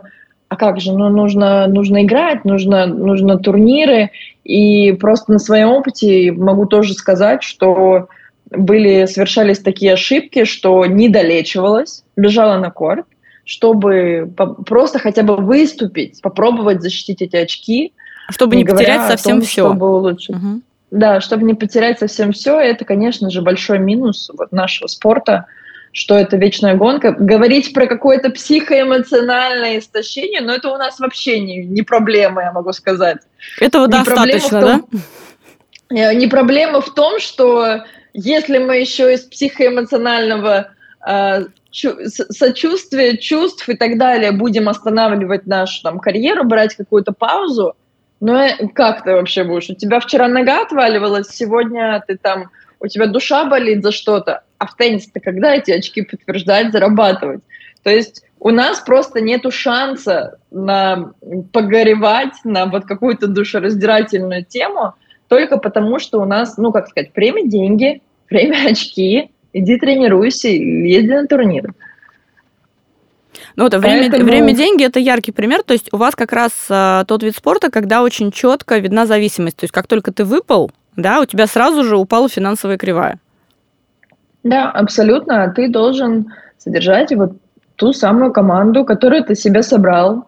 а 0.50 0.56
как 0.56 0.80
же, 0.80 0.92
ну 0.94 1.10
нужно, 1.10 1.68
нужно 1.68 2.04
играть, 2.04 2.44
нужно, 2.44 2.88
нужно 2.88 3.38
турниры, 3.38 4.10
и 4.44 4.94
просто 4.94 5.34
на 5.34 5.40
своем 5.40 5.70
опыте 5.70 6.32
могу 6.32 6.66
тоже 6.66 6.94
сказать, 6.94 7.44
что 7.44 8.10
были, 8.50 9.06
совершались 9.06 9.60
такие 9.60 9.94
ошибки, 9.94 10.46
что 10.46 10.86
не 10.88 11.08
долечивалась, 11.08 12.04
бежала 12.16 12.58
на 12.58 12.72
корт, 12.72 13.06
чтобы 13.46 14.32
просто 14.66 14.98
хотя 14.98 15.22
бы 15.22 15.36
выступить, 15.38 16.20
попробовать 16.22 16.82
защитить 16.82 17.22
эти 17.22 17.36
очки. 17.36 17.94
Чтобы 18.30 18.56
не, 18.56 18.64
не 18.64 18.70
потерять 18.70 19.08
совсем 19.08 19.38
том, 19.38 19.42
все. 19.46 19.68
Чтобы 19.68 19.96
улучшить. 19.98 20.36
Угу. 20.36 20.62
Да, 20.92 21.22
чтобы 21.22 21.44
не 21.44 21.54
потерять 21.54 22.00
совсем 22.00 22.32
все, 22.32 22.60
это, 22.60 22.84
конечно 22.84 23.30
же, 23.30 23.42
большой 23.42 23.80
минус 23.80 24.32
вот 24.36 24.52
нашего 24.52 24.88
спорта, 24.88 25.46
что 25.92 26.18
это 26.18 26.38
вечная 26.38 26.76
гонка. 26.76 27.12
Говорить 27.12 27.74
про 27.74 27.86
какое-то 27.86 28.32
психоэмоциональное 28.32 29.80
истощение, 29.80 30.42
но 30.42 30.54
это 30.54 30.70
у 30.70 30.78
нас 30.78 31.00
вообще 31.00 31.40
не, 31.40 31.64
не 31.64 31.84
проблема, 31.84 32.42
я 32.42 32.52
могу 32.52 32.74
сказать. 32.74 33.18
Этого 33.60 33.86
не 33.86 33.92
достаточно, 33.92 34.62
том, 34.62 34.90
да? 35.90 36.14
Не 36.14 36.28
проблема 36.28 36.82
в 36.82 36.94
том, 36.94 37.20
что 37.20 37.84
если 38.14 38.58
мы 38.58 38.78
еще 38.78 39.14
из 39.14 39.22
психоэмоционального 39.22 40.72
э, 41.08 41.46
сочувствия, 41.72 43.18
чувств 43.18 43.68
и 43.70 43.76
так 43.76 43.98
далее 43.98 44.32
будем 44.32 44.70
останавливать 44.70 45.46
нашу 45.46 45.82
там, 45.84 46.00
карьеру, 46.00 46.44
брать 46.44 46.76
какую-то 46.76 47.12
паузу, 47.12 47.76
ну 48.20 48.36
э, 48.36 48.68
как 48.74 49.04
ты 49.04 49.12
вообще 49.12 49.44
будешь? 49.44 49.70
У 49.70 49.76
тебя 49.76 50.00
вчера 50.00 50.28
нога 50.28 50.62
отваливалась, 50.62 51.30
сегодня 51.30 52.04
ты 52.06 52.18
там, 52.18 52.50
у 52.80 52.88
тебя 52.88 53.08
душа 53.08 53.46
болит 53.46 53.84
за 53.84 53.92
что-то, 53.92 54.44
а 54.58 54.68
в 54.68 54.76
теннисе-то 54.76 55.20
когда 55.20 55.56
эти 55.56 55.72
очки 55.72 56.02
подтверждать, 56.02 56.72
зарабатывать? 56.72 57.42
То 57.84 57.90
есть 57.90 58.24
у 58.40 58.50
нас 58.50 58.80
просто 58.80 59.22
нету 59.22 59.52
шанса 59.52 60.38
на 60.52 61.14
погоревать 61.52 62.34
на 62.44 62.66
вот 62.66 62.86
какую-то 62.86 63.28
душераздирательную 63.28 64.46
тему, 64.46 64.94
только 65.28 65.58
потому 65.58 66.00
что 66.00 66.22
у 66.22 66.26
нас, 66.26 66.58
ну, 66.58 66.72
как 66.72 66.88
сказать, 66.88 67.12
время– 67.16 67.44
деньги, 67.48 68.02
время– 68.30 68.70
очки, 68.70 69.32
иди 69.54 69.78
тренируйся, 69.78 70.50
езди 70.50 71.12
на 71.12 71.28
турниры. 71.28 71.74
Ну, 73.56 73.68
это 73.68 73.80
время, 73.80 74.10
Поэтому... 74.10 74.30
время 74.30 74.54
деньги 74.54 74.86
это 74.86 75.00
яркий 75.00 75.32
пример. 75.32 75.64
То 75.64 75.74
есть 75.74 75.90
у 75.94 75.98
вас 75.98 76.16
как 76.16 76.32
раз 76.34 76.52
э, 76.70 77.04
тот 77.08 77.24
вид 77.24 77.36
спорта, 77.36 77.70
когда 77.70 78.02
очень 78.02 78.32
четко 78.32 78.78
видна 78.78 79.06
зависимость. 79.06 79.58
То 79.58 79.64
есть 79.66 79.74
как 79.74 79.88
только 79.88 80.12
ты 80.12 80.24
выпал, 80.26 80.72
да, 80.96 81.22
у 81.22 81.26
тебя 81.26 81.48
сразу 81.48 81.84
же 81.84 81.98
упала 81.98 82.30
финансовая 82.30 82.78
кривая. 82.78 83.20
Да, 84.44 84.72
абсолютно. 84.72 85.52
Ты 85.56 85.70
должен 85.70 86.34
содержать 86.58 87.12
вот 87.14 87.34
ту 87.76 87.94
самую 87.94 88.32
команду, 88.32 88.86
которую 88.86 89.24
ты 89.24 89.36
себе 89.36 89.64
собрал. 89.64 90.26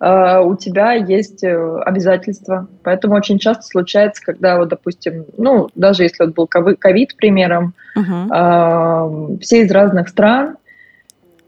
Uh, 0.00 0.42
у 0.44 0.56
тебя 0.56 0.92
есть 0.92 1.44
э, 1.44 1.80
обязательства. 1.86 2.66
Поэтому 2.82 3.14
очень 3.14 3.38
часто 3.38 3.62
случается, 3.62 4.22
когда, 4.22 4.58
вот, 4.58 4.68
допустим, 4.68 5.24
ну, 5.38 5.70
даже 5.76 6.02
если 6.02 6.24
вот 6.24 6.34
был 6.34 6.46
ковид 6.46 7.16
примером, 7.16 7.74
uh-huh. 7.96 8.28
uh, 8.28 9.40
все 9.40 9.62
из 9.62 9.70
разных 9.70 10.08
стран, 10.08 10.56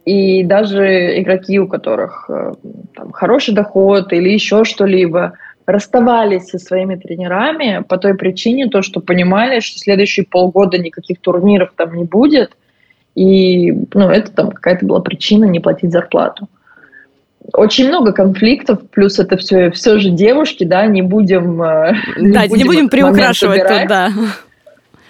и 0.06 0.44
даже 0.44 1.20
игроки, 1.20 1.58
у 1.58 1.66
которых 1.66 2.30
э, 2.30 2.52
там, 2.94 3.10
хороший 3.10 3.54
доход 3.54 4.12
или 4.12 4.30
еще 4.30 4.64
что-либо, 4.64 5.32
расставались 5.66 6.46
со 6.46 6.60
своими 6.60 6.94
тренерами 6.94 7.84
по 7.86 7.98
той 7.98 8.14
причине, 8.14 8.68
то, 8.68 8.82
что 8.82 9.00
понимали, 9.00 9.58
что 9.58 9.80
следующие 9.80 10.24
полгода 10.24 10.78
никаких 10.78 11.20
турниров 11.20 11.70
там 11.76 11.94
не 11.96 12.04
будет, 12.04 12.56
и 13.16 13.72
ну, 13.94 14.08
это 14.08 14.30
там 14.30 14.52
какая-то 14.52 14.86
была 14.86 15.00
причина 15.00 15.44
не 15.46 15.58
платить 15.58 15.90
зарплату. 15.90 16.48
Очень 17.52 17.88
много 17.88 18.12
конфликтов, 18.12 18.88
плюс 18.90 19.18
это 19.18 19.36
все, 19.36 19.72
все 19.72 19.98
же 19.98 20.10
девушки, 20.10 20.62
да, 20.62 20.86
не 20.86 21.02
будем... 21.02 21.60
Э, 21.62 21.94
не 22.16 22.30
да, 22.30 22.42
будем 22.42 22.56
не 22.56 22.64
будем 22.64 22.88
приукрашивать 22.88 23.66
тут, 23.66 23.88
да. 23.88 24.10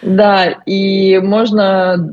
Да, 0.00 0.44
и 0.64 1.18
можно 1.18 2.10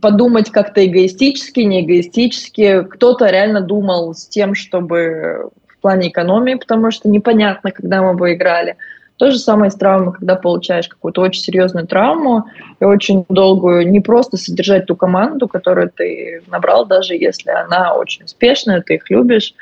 подумать 0.00 0.50
как-то 0.50 0.84
эгоистически, 0.84 1.60
не 1.60 1.82
эгоистически. 1.82 2.82
Кто-то 2.84 3.26
реально 3.26 3.60
думал 3.60 4.14
с 4.14 4.26
тем, 4.26 4.54
чтобы 4.54 5.50
в 5.66 5.80
плане 5.80 6.08
экономии, 6.08 6.54
потому 6.54 6.90
что 6.90 7.08
непонятно, 7.08 7.70
когда 7.70 8.02
мы 8.02 8.14
выиграли. 8.14 8.76
То 9.16 9.30
же 9.30 9.38
самое 9.38 9.70
с 9.70 9.74
травмой, 9.74 10.14
когда 10.14 10.34
получаешь 10.34 10.88
какую-то 10.88 11.20
очень 11.20 11.42
серьезную 11.42 11.86
травму 11.86 12.46
и 12.80 12.84
очень 12.84 13.26
долгую, 13.28 13.86
не 13.86 14.00
просто 14.00 14.38
содержать 14.38 14.86
ту 14.86 14.96
команду, 14.96 15.46
которую 15.46 15.90
ты 15.90 16.42
набрал, 16.50 16.86
даже 16.86 17.14
если 17.14 17.50
она 17.50 17.94
очень 17.94 18.24
успешная, 18.24 18.80
ты 18.80 18.94
их 18.94 19.10
любишь, 19.10 19.52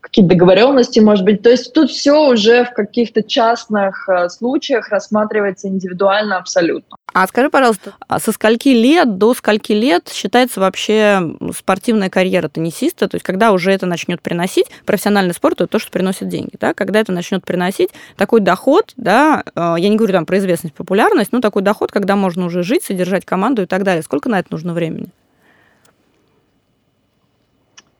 какие-то 0.00 0.30
договоренности, 0.30 1.00
может 1.00 1.24
быть. 1.24 1.42
То 1.42 1.50
есть 1.50 1.72
тут 1.72 1.90
все 1.90 2.28
уже 2.28 2.64
в 2.64 2.72
каких-то 2.72 3.22
частных 3.22 4.08
э, 4.08 4.28
случаях 4.28 4.88
рассматривается 4.88 5.68
индивидуально 5.68 6.38
абсолютно. 6.38 6.96
А 7.12 7.26
скажи, 7.26 7.50
пожалуйста, 7.50 7.94
а 8.06 8.20
со 8.20 8.32
скольки 8.32 8.68
лет 8.68 9.18
до 9.18 9.34
скольки 9.34 9.72
лет 9.72 10.08
считается 10.12 10.60
вообще 10.60 11.20
спортивная 11.56 12.10
карьера 12.10 12.48
теннисиста? 12.48 13.08
То 13.08 13.16
есть 13.16 13.24
когда 13.24 13.52
уже 13.52 13.72
это 13.72 13.86
начнет 13.86 14.20
приносить, 14.20 14.66
профессиональный 14.84 15.34
спорт– 15.34 15.54
это 15.60 15.66
то, 15.66 15.78
что 15.78 15.90
приносит 15.90 16.28
деньги, 16.28 16.56
да? 16.60 16.74
Когда 16.74 17.00
это 17.00 17.12
начнет 17.12 17.44
приносить 17.44 17.90
такой 18.16 18.40
доход, 18.40 18.92
да, 18.96 19.42
э, 19.54 19.74
я 19.78 19.88
не 19.88 19.96
говорю 19.96 20.12
там 20.12 20.26
про 20.26 20.38
известность, 20.38 20.74
популярность, 20.74 21.32
но 21.32 21.40
такой 21.40 21.62
доход, 21.62 21.90
когда 21.90 22.14
можно 22.14 22.46
уже 22.46 22.62
жить, 22.62 22.84
содержать 22.84 23.24
команду 23.24 23.62
и 23.62 23.66
так 23.66 23.82
далее. 23.82 24.02
Сколько 24.02 24.28
на 24.28 24.38
это 24.38 24.48
нужно 24.50 24.74
времени? 24.74 25.08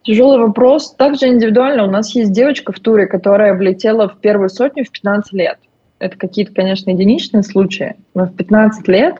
Тяжелый 0.08 0.38
вопрос. 0.38 0.94
Также 0.94 1.26
индивидуально 1.26 1.84
у 1.84 1.90
нас 1.90 2.14
есть 2.14 2.32
девочка 2.32 2.72
в 2.72 2.80
туре, 2.80 3.06
которая 3.06 3.52
влетела 3.52 4.08
в 4.08 4.18
первую 4.20 4.48
сотню 4.48 4.86
в 4.86 4.90
15 4.90 5.34
лет. 5.34 5.58
Это 5.98 6.16
какие-то, 6.16 6.54
конечно, 6.54 6.88
единичные 6.88 7.42
случаи, 7.42 7.94
но 8.14 8.24
в 8.24 8.34
15 8.34 8.88
лет 8.88 9.16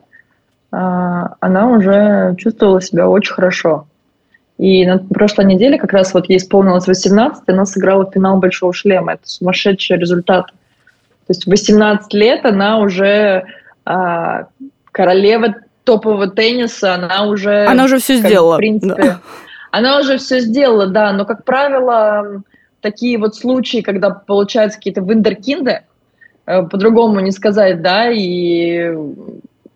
а, 0.72 1.35
она 1.40 1.68
уже 1.68 2.35
чувствовала 2.38 2.81
себя 2.81 3.07
очень 3.07 3.35
хорошо. 3.35 3.87
И 4.57 4.87
на 4.87 4.96
прошлой 4.96 5.44
неделе 5.44 5.79
как 5.79 5.92
раз 5.92 6.14
вот 6.14 6.31
ей 6.31 6.38
исполнилось 6.38 6.87
18, 6.87 7.42
она 7.46 7.66
сыграла 7.66 8.11
финал 8.11 8.38
«Большого 8.38 8.72
шлема». 8.72 9.12
Это 9.12 9.29
сумасшедший 9.29 9.98
результат. 9.98 10.46
То 10.46 11.33
есть 11.33 11.44
в 11.44 11.51
18 11.51 12.14
лет 12.14 12.46
она 12.46 12.79
уже 12.79 13.44
а, 13.85 14.46
королева 14.90 15.55
топового 15.85 16.29
тенниса, 16.29 16.94
она 16.94 17.27
уже... 17.27 17.66
Она 17.66 17.85
уже 17.85 17.98
все 17.98 18.16
как, 18.16 18.27
сделала. 18.31 18.55
В 18.55 18.57
принципе, 18.57 19.03
да. 19.03 19.20
Она 19.70 19.98
уже 20.00 20.18
все 20.18 20.40
сделала, 20.40 20.87
да, 20.87 21.12
но, 21.12 21.24
как 21.24 21.44
правило, 21.44 22.42
такие 22.81 23.18
вот 23.18 23.37
случаи, 23.37 23.81
когда 23.81 24.11
получаются 24.11 24.78
какие-то 24.78 25.00
виндеркинды, 25.02 25.83
э, 26.46 26.62
по-другому 26.62 27.20
не 27.20 27.33
сказать, 27.33 27.83
да, 27.83 28.11
и 28.11 28.94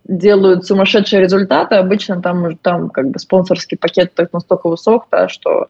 делают 0.05 0.67
сумасшедшие 0.67 1.23
результаты, 1.23 1.77
обычно 1.77 2.21
там, 2.21 2.57
там 2.59 2.91
как 2.91 3.09
бы 3.11 3.19
спонсорский 3.19 3.79
пакет 3.79 4.13
так 4.15 4.33
настолько 4.33 4.69
высок, 4.69 5.07
да, 5.11 5.29
что 5.29 5.69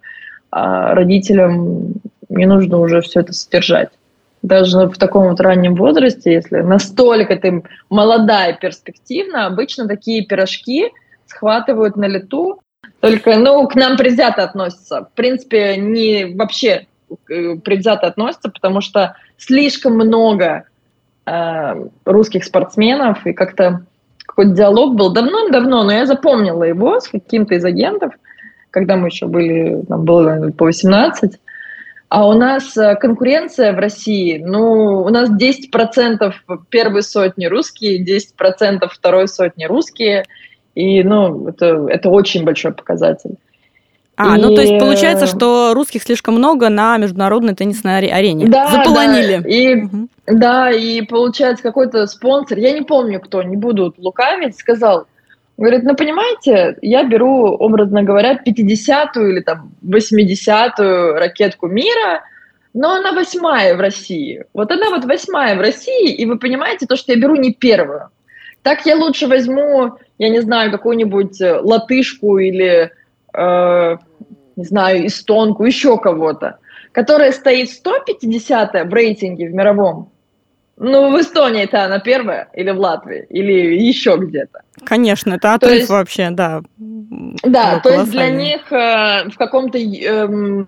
а, 0.50 0.94
родителям 0.94 1.94
не 2.28 2.46
нужно 2.46 2.78
уже 2.78 3.00
все 3.00 3.20
это 3.20 3.32
содержать. 3.32 3.90
Даже 4.42 4.88
в 4.88 4.98
таком 4.98 5.28
вот 5.28 5.40
раннем 5.40 5.76
возрасте, 5.76 6.32
если 6.32 6.62
настолько 6.62 7.37
ты 7.37 7.62
молодая 7.88 8.54
и 8.54 8.61
перспективна, 8.61 9.46
обычно 9.46 9.87
такие 9.87 10.24
пирожки 10.24 10.90
схватывают 11.26 11.96
на 11.96 12.06
лету, 12.06 12.61
только, 13.02 13.36
ну, 13.36 13.66
к 13.66 13.74
нам 13.74 13.96
предвзято 13.96 14.44
относятся. 14.44 15.08
В 15.12 15.16
принципе, 15.16 15.76
не 15.76 16.36
вообще 16.36 16.86
э, 17.28 17.56
предвзято 17.56 18.06
относятся, 18.06 18.48
потому 18.48 18.80
что 18.80 19.16
слишком 19.36 19.94
много 19.94 20.66
э, 21.26 21.86
русских 22.04 22.44
спортсменов, 22.44 23.26
и 23.26 23.32
как-то 23.32 23.84
какой-то 24.24 24.52
диалог 24.52 24.94
был 24.94 25.12
давно-давно, 25.12 25.82
но 25.82 25.92
я 25.92 26.06
запомнила 26.06 26.62
его 26.62 27.00
с 27.00 27.08
каким-то 27.08 27.56
из 27.56 27.64
агентов, 27.64 28.12
когда 28.70 28.94
мы 28.94 29.08
еще 29.08 29.26
были, 29.26 29.82
нам 29.88 30.04
было 30.04 30.52
по 30.56 30.66
18. 30.66 31.40
А 32.08 32.28
у 32.28 32.34
нас 32.34 32.76
э, 32.76 32.94
конкуренция 32.94 33.72
в 33.72 33.80
России, 33.80 34.38
ну, 34.38 35.02
у 35.02 35.08
нас 35.08 35.28
10% 35.28 36.32
первой 36.70 37.02
сотни 37.02 37.46
русские, 37.46 38.04
10% 38.04 38.86
второй 38.88 39.26
сотни 39.26 39.64
русские– 39.64 40.24
и, 40.74 41.02
ну, 41.02 41.48
это, 41.48 41.87
это 41.88 42.08
очень 42.08 42.44
большой 42.44 42.72
показатель. 42.72 43.37
А, 44.16 44.37
и... 44.37 44.40
ну 44.40 44.54
то 44.54 44.61
есть 44.61 44.78
получается, 44.78 45.26
что 45.26 45.72
русских 45.74 46.02
слишком 46.02 46.35
много 46.35 46.68
на 46.68 46.96
международной 46.98 47.54
теннисной 47.54 48.06
арене. 48.08 48.46
Да, 48.46 48.68
Заполонили. 48.68 49.38
Да, 49.38 49.48
и, 49.48 49.82
угу. 49.82 50.08
да, 50.26 50.70
и 50.70 51.02
получается 51.02 51.62
какой-то 51.62 52.06
спонсор, 52.06 52.58
я 52.58 52.72
не 52.72 52.82
помню 52.82 53.20
кто, 53.20 53.42
не 53.42 53.56
буду 53.56 53.94
лукавить, 53.98 54.58
сказал, 54.58 55.06
говорит, 55.56 55.85
ну 55.85 55.94
понимаете, 55.94 56.76
я 56.82 57.04
беру, 57.04 57.54
образно 57.54 58.02
говоря, 58.02 58.38
50-ю 58.44 59.28
или 59.28 59.40
там 59.40 59.72
80-ю 59.85 61.14
ракетку 61.14 61.68
мира, 61.68 62.22
но 62.74 62.94
она 62.94 63.12
восьмая 63.12 63.76
в 63.76 63.80
России. 63.80 64.44
Вот 64.52 64.70
она 64.70 64.90
вот 64.90 65.04
восьмая 65.04 65.56
в 65.56 65.61
России, 65.61 66.12
и 66.12 66.24
вы 66.26 66.38
понимаете 66.38 66.87
то, 66.87 66.96
что 66.96 67.12
я 67.12 67.18
беру 67.18 67.37
не 67.37 67.52
первую. 67.52 68.08
Так 68.62 68.87
я 68.87 68.96
лучше 68.96 69.26
возьму, 69.26 69.98
я 70.22 70.28
не 70.28 70.40
знаю, 70.40 70.70
какую-нибудь 70.70 71.40
э, 71.40 71.58
латышку 71.58 72.38
или, 72.38 72.92
э, 73.35 73.96
не 74.54 74.64
знаю, 74.64 75.06
эстонку, 75.06 75.64
еще 75.64 75.98
кого-то, 75.98 76.58
которая 76.92 77.32
стоит 77.32 77.70
150 77.70 78.72
в 78.72 78.94
рейтинге 78.94 79.48
в 79.48 79.52
мировом. 79.52 80.12
Ну, 80.76 81.11
в 81.11 81.20
Эстонии 81.20 81.64
это 81.64 81.85
она 81.85 81.98
первая, 81.98 82.48
или 82.54 82.70
в 82.70 82.78
Латвии, 82.78 83.26
или 83.30 83.85
еще 83.85 84.16
где-то. 84.16 84.61
Конечно, 84.85 85.35
это 85.35 85.54
отрыв 85.54 85.72
есть, 85.72 85.90
вообще, 85.90 86.30
да. 86.30 86.62
Да, 86.78 87.80
то 87.80 87.90
есть 87.90 88.12
для 88.12 88.30
них 88.30 88.72
э, 88.72 89.28
в 89.28 89.37
каком-то 89.37 89.78
э, 89.78 90.64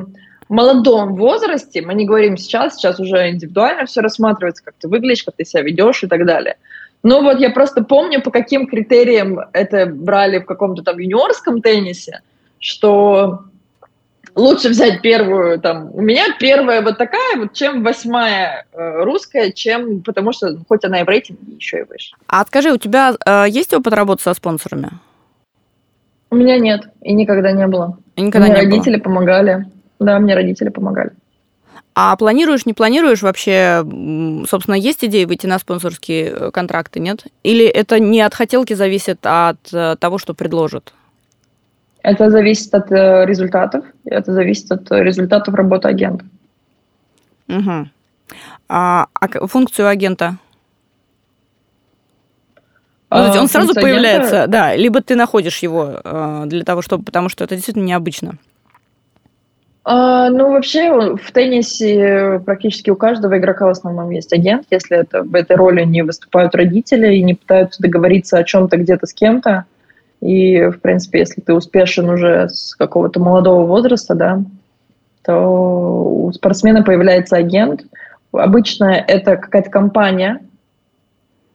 молодом 0.48 1.14
возрасте, 1.14 1.80
мы 1.80 1.94
не 1.94 2.06
говорим 2.06 2.36
сейчас, 2.36 2.74
сейчас 2.74 2.98
уже 2.98 3.30
индивидуально 3.30 3.86
все 3.86 4.00
рассматривается, 4.00 4.64
как 4.64 4.74
ты 4.80 4.88
выглядишь, 4.88 5.22
как 5.22 5.36
ты 5.36 5.44
себя 5.44 5.62
ведешь 5.62 6.02
и 6.02 6.08
так 6.08 6.26
далее– 6.26 6.56
Ну 7.04 7.22
вот 7.22 7.38
я 7.38 7.50
просто 7.50 7.84
помню, 7.84 8.22
по 8.22 8.30
каким 8.30 8.66
критериям 8.66 9.38
это 9.52 9.86
брали 9.86 10.38
в 10.38 10.46
каком-то 10.46 10.82
там 10.82 10.98
юниорском 10.98 11.60
теннисе, 11.60 12.22
что 12.58 13.44
лучше 14.34 14.70
взять 14.70 15.02
первую, 15.02 15.60
там, 15.60 15.90
у 15.92 16.00
меня 16.00 16.24
первая 16.40 16.80
вот 16.80 16.96
такая, 16.96 17.36
вот, 17.36 17.52
чем 17.52 17.84
восьмая 17.84 18.64
э, 18.72 19.04
русская, 19.04 19.52
чем, 19.52 20.00
потому 20.02 20.32
что 20.32 20.56
хоть 20.66 20.82
она 20.84 21.02
и 21.02 21.04
в 21.04 21.08
рейтинге 21.08 21.56
еще 21.56 21.80
и 21.80 21.82
выше. 21.82 22.16
А 22.26 22.42
скажи, 22.46 22.72
у 22.72 22.78
тебя 22.78 23.14
э, 23.26 23.44
есть 23.50 23.74
опыт 23.74 23.92
работы 23.92 24.22
со 24.22 24.32
спонсорами? 24.32 24.88
У 26.30 26.36
меня 26.36 26.58
нет, 26.58 26.88
и 27.02 27.12
никогда 27.12 27.52
не 27.52 27.66
было. 27.66 27.98
И 28.16 28.22
никогда 28.22 28.48
мне 28.48 28.56
не 28.56 28.60
родители 28.62 28.96
было. 28.96 29.04
помогали. 29.04 29.66
Да, 30.00 30.18
мне 30.18 30.34
родители 30.34 30.70
помогали. 30.70 31.10
А 31.96 32.16
планируешь, 32.16 32.66
не 32.66 32.72
планируешь 32.72 33.22
вообще, 33.22 33.84
собственно, 34.48 34.74
есть 34.74 35.04
идеи 35.04 35.26
выйти 35.26 35.46
на 35.46 35.60
спонсорские 35.60 36.24
э, 36.24 36.50
контракты, 36.50 36.98
нет? 36.98 37.24
Или 37.44 37.64
это 37.66 38.00
не 38.00 38.20
от 38.20 38.34
хотелки 38.34 38.74
зависит, 38.74 39.20
а 39.22 39.50
от 39.50 39.72
э, 39.72 39.94
того, 40.00 40.18
что 40.18 40.34
предложат? 40.34 40.92
Это 42.02 42.30
зависит 42.30 42.74
от 42.74 42.90
э, 42.90 43.24
результатов, 43.26 43.84
это 44.04 44.32
зависит 44.32 44.72
от 44.72 44.90
результатов 44.90 45.54
работы 45.54 45.86
агента. 45.86 46.24
Угу. 47.48 47.88
А, 48.68 49.06
а 49.14 49.46
функцию 49.46 49.86
агента? 49.86 50.38
Ну, 53.10 53.18
то 53.18 53.24
есть 53.26 53.36
А, 53.36 53.40
он 53.40 53.48
сразу 53.48 53.72
появляется, 53.72 54.42
агента- 54.42 54.50
да, 54.50 54.74
либо 54.74 55.00
ты 55.00 55.14
находишь 55.14 55.58
его 55.58 56.00
для 56.46 56.64
того, 56.64 56.82
чтобы, 56.82 57.04
потому 57.04 57.28
что 57.28 57.44
это 57.44 57.54
действительно 57.54 57.84
необычно. 57.84 58.38
А, 59.86 60.30
ну, 60.30 60.50
вообще, 60.50 61.14
в 61.14 61.32
теннисе 61.32 62.40
практически 62.44 62.88
у 62.88 62.96
каждого 62.96 63.36
игрока 63.36 63.66
в 63.66 63.70
основном 63.70 64.10
есть 64.10 64.32
агент, 64.32 64.66
если 64.70 64.96
это 64.96 65.22
в 65.22 65.34
этой 65.34 65.56
роли 65.56 65.84
не 65.84 66.02
выступают 66.02 66.54
родители 66.54 67.16
и 67.16 67.22
не 67.22 67.34
пытаются 67.34 67.82
договориться 67.82 68.38
о 68.38 68.44
чем-то 68.44 68.78
где-то 68.78 69.06
с 69.06 69.12
кем-то. 69.12 69.66
И, 70.22 70.68
в 70.68 70.80
принципе, 70.80 71.18
если 71.18 71.42
ты 71.42 71.52
успешен 71.52 72.08
уже 72.08 72.48
с 72.48 72.74
какого-то 72.74 73.20
молодого 73.20 73.66
возраста, 73.66 74.14
да, 74.14 74.42
то 75.22 75.34
у 75.38 76.32
спортсмена 76.32 76.82
появляется 76.82 77.36
агент. 77.36 77.84
Обычно 78.32 78.84
это 78.86 79.36
какая-то 79.36 79.68
компания, 79.68 80.40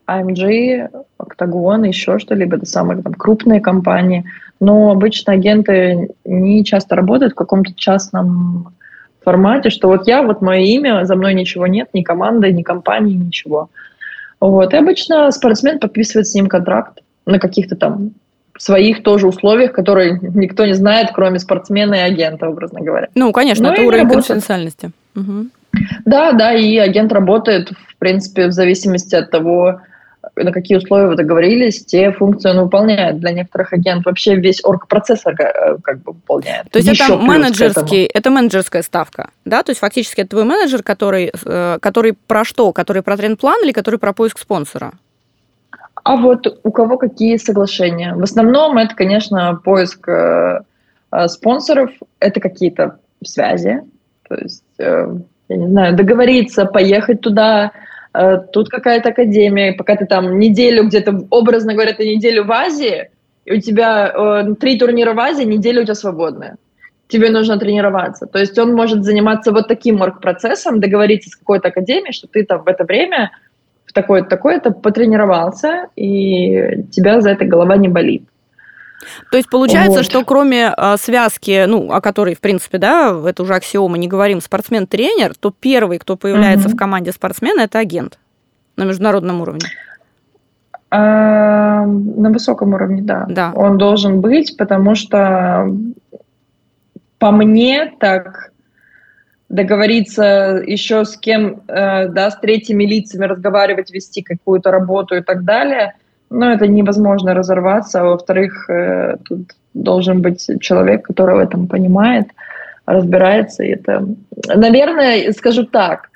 AMG, 0.10 0.90
Octagon, 1.20 1.88
еще 1.88 2.20
что-либо, 2.20 2.58
это 2.58 2.66
самые 2.66 3.02
там, 3.02 3.14
крупные 3.14 3.62
компании. 3.62 4.26
Но 4.60 4.92
обычно 4.92 5.34
агенты 5.34 6.10
не 6.26 6.66
часто 6.66 6.96
работают 6.96 7.34
в 7.34 7.36
каком-то 7.36 7.74
частном 7.76 8.74
формате, 9.24 9.70
что 9.70 9.88
вот 9.88 10.08
я, 10.08 10.22
вот 10.24 10.42
мое 10.42 10.62
имя, 10.62 11.06
за 11.06 11.16
мной 11.16 11.34
ничего 11.34 11.68
нет, 11.68 11.90
ни 11.94 12.02
команды, 12.02 12.52
ни 12.52 12.64
компании, 12.64 13.16
ничего. 13.16 13.70
Вот. 14.40 14.74
И 14.74 14.78
обычно 14.78 15.30
спортсмен 15.32 15.80
подписывает 15.80 16.28
с 16.28 16.34
ним 16.34 16.48
контракт 16.48 17.00
на 17.26 17.40
каких-то 17.40 17.76
там 17.76 18.12
своих 18.58 19.04
тоже 19.04 19.28
условиях, 19.28 19.72
которые 19.72 20.20
никто 20.22 20.66
не 20.66 20.74
знает, 20.74 21.10
кроме 21.14 21.40
спортсмена 21.40 21.96
и 21.96 22.00
агента, 22.00 22.50
образно 22.50 22.82
говоря. 22.82 23.08
Ну, 23.16 23.32
конечно, 23.32 23.68
Ну, 23.68 23.74
это 23.74 23.84
уровень 23.84 24.04
работа. 24.04 24.16
конфиденциальности. 24.20 24.92
Мгм. 25.16 25.52
Да, 26.06 26.34
да, 26.34 26.54
и 26.54 26.78
агент 26.78 27.12
работает, 27.14 27.70
в 27.70 27.96
принципе, 27.98 28.48
в 28.48 28.52
зависимости 28.52 29.16
от 29.16 29.32
того, 29.32 29.82
на 30.36 30.52
какие 30.52 30.78
условия 30.78 31.08
вы 31.08 31.16
договорились, 31.16 31.86
те 31.86 32.12
функции 32.12 32.50
он 32.50 32.60
выполняет. 32.62 33.20
Для 33.20 33.32
некоторых 33.32 33.74
агент 33.74 34.06
вообще 34.06 34.36
весь 34.36 34.64
орг-процесс 34.64 35.26
э, 35.26 35.78
как 35.84 36.02
бы 36.02 36.14
выполняет. 36.14 36.70
То 36.72 36.80
есть 36.80 36.90
Еще 36.90 37.04
это 37.06 37.18
менеджерский, 37.18 38.06
это 38.06 38.30
менеджерская 38.30 38.82
ставка, 38.82 39.30
да? 39.46 39.64
То 39.64 39.72
есть 39.72 39.80
фактически 39.80 40.22
это 40.22 40.32
твой 40.32 40.44
менеджер, 40.44 40.84
который, 40.84 41.32
э, 41.46 41.78
который 41.82 42.14
про 42.14 42.44
что? 42.44 42.72
Который 42.74 43.02
про 43.02 43.18
тренд-план 43.18 43.64
или 43.64 43.72
который 43.72 44.00
про 44.00 44.14
поиск 44.14 44.40
спонсора? 44.40 44.94
А 46.04 46.16
вот 46.16 46.60
у 46.64 46.72
кого 46.72 46.98
какие 46.98 47.38
соглашения? 47.38 48.16
В 48.16 48.24
основном 48.24 48.78
это, 48.78 48.96
конечно, 48.96 49.60
поиск 49.64 50.08
э, 50.08 50.62
э, 51.12 51.28
спонсоров, 51.28 51.92
это 52.20 52.40
какие-то 52.40 53.00
связи, 53.24 53.82
то 54.28 54.36
есть, 54.36 54.64
э, 54.78 55.08
я 55.50 55.58
не 55.58 55.68
знаю, 55.68 55.96
договориться, 55.96 56.66
поехать 56.66 57.22
туда, 57.22 57.72
тут 58.52 58.70
какая-то 58.70 59.10
академия, 59.10 59.74
пока 59.74 59.96
ты 59.96 60.06
там 60.06 60.40
неделю 60.40 60.86
где-то, 60.86 61.28
образно 61.30 61.74
говоря, 61.74 61.94
ты 61.94 62.16
неделю 62.16 62.46
в 62.46 62.52
Азии, 62.52 63.10
и 63.46 63.54
у 63.54 63.62
тебя 63.62 64.08
э, 64.08 64.56
три 64.60 64.78
турнира 64.78 65.14
в 65.14 65.20
Азии, 65.20 65.44
неделя 65.44 65.82
у 65.82 65.84
тебя 65.84 65.96
свободная. 65.96 66.58
Тебе 67.08 67.30
нужно 67.32 67.58
тренироваться. 67.58 68.28
То 68.28 68.40
есть 68.40 68.58
он 68.60 68.74
может 68.74 69.04
заниматься 69.04 69.52
вот 69.52 69.68
таким 69.68 70.00
процессом, 70.22 70.80
договориться 70.80 71.30
с 71.30 71.36
какой-то 71.36 71.70
академией, 71.70 72.14
что 72.14 72.28
ты 72.28 72.46
там 72.46 72.64
в 72.64 72.68
это 72.68 72.84
время 72.84 73.32
в 73.86 73.94
такое-то, 73.94 74.30
такое-то 74.30 74.72
потренировался, 74.72 75.88
и 75.96 76.84
тебя 76.92 77.22
за 77.22 77.32
это 77.32 77.46
голова 77.46 77.78
не 77.78 77.88
болит. 77.88 78.24
То 79.32 79.38
есть 79.38 79.50
получается, 79.50 80.00
Вот. 80.00 80.06
что 80.06 80.24
кроме 80.26 80.74
э, 80.76 80.98
связки, 80.98 81.66
ну, 81.68 81.92
о 81.92 82.02
которой, 82.02 82.36
в 82.36 82.40
принципе, 82.40 82.78
да, 82.78 83.18
это 83.26 83.44
уже 83.44 83.56
аксиома, 83.56 83.98
не 83.98 84.08
говорим, 84.08 84.42
спортсмен-тренер, 84.42 85.36
то 85.36 85.54
первый, 85.58 86.00
кто 86.00 86.18
появляется 86.18 86.68
Мгм. 86.68 86.76
в 86.76 86.80
команде 86.80 87.12
спортсмена, 87.12 87.62
это 87.62 87.80
агент 87.80 88.20
на 88.76 88.84
международном 88.84 89.42
уровне. 89.42 89.66
А, 90.92 91.86
на 91.86 92.32
высоком 92.32 92.74
уровне, 92.74 93.02
да. 93.02 93.26
Да. 93.30 93.52
Он 93.56 93.78
должен 93.78 94.22
быть, 94.22 94.58
потому 94.58 94.96
что 94.96 95.68
по 97.20 97.32
мне 97.32 97.94
так 98.00 98.52
договориться 99.50 100.62
еще 100.66 101.06
с 101.06 101.18
кем, 101.18 101.62
э, 101.68 102.08
да, 102.08 102.32
с 102.32 102.40
третьими 102.40 102.86
лицами 102.86 103.26
разговаривать, 103.26 103.92
вести 103.92 104.22
какую-то 104.22 104.72
работу 104.72 105.16
и 105.16 105.22
так 105.22 105.44
далее, 105.44 105.96
ну, 106.30 106.46
это 106.46 106.68
невозможно 106.68 107.34
разорваться. 107.34 108.02
А 108.02 108.06
во-вторых, 108.06 108.70
э, 108.70 109.18
тут 109.26 109.52
должен 109.74 110.22
быть 110.22 110.48
человек, 110.62 111.06
который 111.06 111.36
в 111.36 111.40
этом 111.40 111.68
понимает, 111.68 112.28
разбирается. 112.86 113.64
И 113.64 113.70
это, 113.70 114.06
наверное, 114.56 115.32
скажу 115.32 115.66
так, 115.66 116.10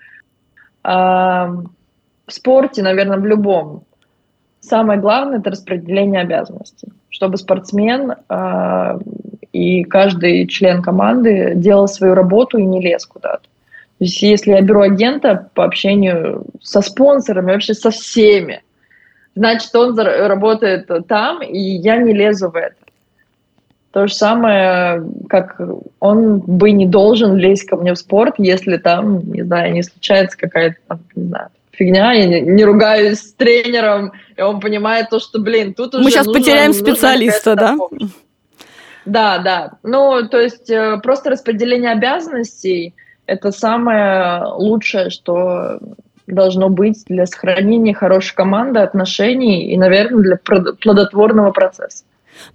а, 0.83 1.49
в 2.27 2.33
спорте, 2.33 2.83
наверное, 2.83 3.17
в 3.17 3.25
любом, 3.25 3.83
самое 4.59 4.99
главное 4.99 5.39
это 5.39 5.51
распределение 5.51 6.21
обязанностей, 6.21 6.87
чтобы 7.09 7.37
спортсмен 7.37 8.13
э, 8.29 8.99
и 9.51 9.83
каждый 9.83 10.47
член 10.47 10.81
команды 10.81 11.53
делал 11.55 11.87
свою 11.87 12.15
работу 12.15 12.57
и 12.57 12.63
не 12.63 12.81
лез 12.81 13.05
куда-то. 13.05 13.43
То 13.43 14.05
есть, 14.05 14.21
если 14.21 14.51
я 14.51 14.61
беру 14.61 14.81
агента 14.81 15.49
по 15.53 15.63
общению 15.63 16.45
со 16.61 16.81
спонсорами, 16.81 17.51
вообще 17.51 17.73
со 17.73 17.91
всеми, 17.91 18.63
значит, 19.35 19.73
он 19.75 19.97
работает 19.97 20.89
там, 21.07 21.41
и 21.41 21.59
я 21.59 21.97
не 21.97 22.13
лезу 22.13 22.49
в 22.49 22.55
это. 22.55 22.75
То 23.91 24.07
же 24.07 24.13
самое, 24.15 25.03
как 25.29 25.61
он 25.99 26.39
бы 26.39 26.71
не 26.71 26.87
должен 26.87 27.35
лезть 27.35 27.65
ко 27.67 27.75
мне 27.75 27.93
в 27.93 27.97
спорт, 27.97 28.35
если 28.39 28.77
там, 28.77 29.19
не 29.31 29.43
знаю, 29.43 29.71
не 29.73 29.83
случается 29.83 30.35
какая-то, 30.35 30.77
там, 30.87 30.99
не 31.15 31.27
знаю, 31.27 31.49
фигня, 31.71 32.11
я 32.13 32.25
не, 32.25 32.41
не 32.41 32.65
ругаюсь 32.65 33.19
с 33.19 33.33
тренером, 33.33 34.13
и 34.35 34.41
он 34.41 34.59
понимает 34.59 35.09
то, 35.11 35.19
что, 35.19 35.39
блин, 35.39 35.75
тут 35.75 35.93
уже 35.93 36.03
Мы 36.03 36.09
сейчас 36.09 36.25
нужно- 36.25 36.41
потеряем 36.41 36.71
нужна 36.71 36.85
специалиста, 36.87 37.55
да? 37.55 37.75
помощь. 37.77 38.11
Да, 39.05 39.37
да. 39.39 39.73
Ну, 39.83 40.27
то 40.27 40.39
есть 40.39 40.69
э, 40.69 40.99
просто 41.03 41.29
распределение 41.29 41.91
обязанностей– 41.91 42.93
это 43.25 43.51
самое 43.51 44.45
лучшее, 44.55 45.09
что 45.09 45.79
должно 46.27 46.69
быть 46.69 47.03
для 47.05 47.25
сохранения 47.25 47.93
хорошей 47.93 48.35
команды, 48.35 48.79
отношений 48.79 49.71
и, 49.71 49.77
наверное, 49.77 50.21
для 50.21 50.35
плод- 50.35 50.77
плодотворного 50.81 51.51
процесса. 51.51 52.03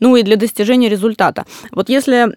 Ну 0.00 0.16
и 0.16 0.22
для 0.22 0.36
достижения 0.36 0.88
результата. 0.88 1.44
Вот 1.70 1.88
если, 1.88 2.34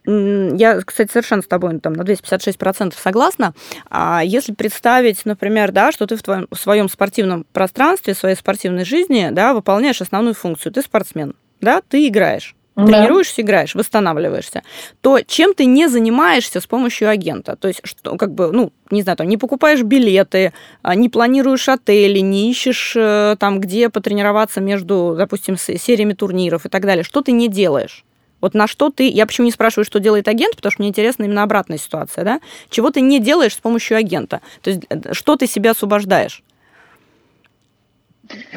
я, 0.58 0.80
кстати, 0.82 1.12
совершенно 1.12 1.41
с 1.41 1.48
тобой 1.48 1.80
там, 1.80 1.94
на 1.94 2.04
256% 2.04 2.94
согласна, 2.98 3.54
а 3.89 4.22
если 4.24 4.54
представить, 4.54 5.26
например, 5.26 5.72
да, 5.72 5.91
что 5.91 6.06
ты 6.06 6.15
в, 6.15 6.24
твоем, 6.24 6.48
в 6.52 6.58
своем 6.58 6.89
спортивном 6.89 7.46
пространстве, 7.52 8.13
в 8.13 8.17
своей 8.17 8.36
спортивной 8.36 8.86
жизни 8.86 9.30
да, 9.32 9.54
выполняешь 9.54 10.02
основную 10.02 10.36
функцию, 10.36 10.72
ты 10.72 10.82
спортсмен, 10.82 11.34
да, 11.60 11.82
ты 11.88 12.08
играешь. 12.08 12.56
Да. 12.75 12.86
тренируешься, 12.86 13.41
играешь, 13.41 13.75
восстанавливаешься, 13.75 14.63
то 15.01 15.19
чем 15.21 15.53
ты 15.53 15.65
не 15.65 15.88
занимаешься 15.88 16.62
с 16.62 16.67
помощью 16.67 17.10
агента? 17.10 17.55
То 17.57 17.67
есть, 17.67 17.81
что, 17.84 18.15
как 18.15 18.34
бы, 18.34 18.51
ну, 18.51 18.71
не 18.89 19.01
знаю, 19.03 19.17
там, 19.17 19.27
не 19.27 19.38
покупаешь 19.38 19.84
билеты, 19.84 20.53
а, 20.81 20.95
не 20.95 21.10
планируешь 21.10 21.67
отели, 21.67 22.19
не 22.19 22.49
ищешь 22.49 22.93
э, 22.95 23.36
там, 23.39 23.60
где 23.60 23.89
потренироваться 23.89 24.62
между, 24.62 25.15
допустим, 25.17 25.57
сериями 25.57 26.13
турниров 26.13 26.65
и 26.65 26.69
так 26.69 26.84
далее. 26.84 27.03
Что 27.03 27.21
ты 27.21 27.34
не 27.34 27.49
делаешь? 27.49 28.05
Вот 28.39 28.53
на 28.53 28.67
что 28.67 28.89
ты... 28.89 29.07
Я 29.07 29.25
почему 29.25 29.45
не 29.45 29.51
спрашиваю, 29.51 29.86
что 29.86 29.99
делает 29.99 30.27
агент, 30.27 30.55
потому 30.55 30.71
что 30.71 30.81
мне 30.81 30.89
интересна 30.89 31.25
именно 31.25 31.43
обратная 31.43 31.77
ситуация, 31.77 32.23
да? 32.23 32.39
Чего 32.69 32.89
ты 32.89 33.01
не 33.01 33.19
делаешь 33.19 33.53
с 33.53 33.60
помощью 33.60 33.97
агента? 33.97 34.41
То 34.62 34.71
есть, 34.71 34.84
э, 34.89 35.13
что 35.13 35.36
ты 35.36 35.45
себя 35.45 35.71
освобождаешь? 35.71 36.41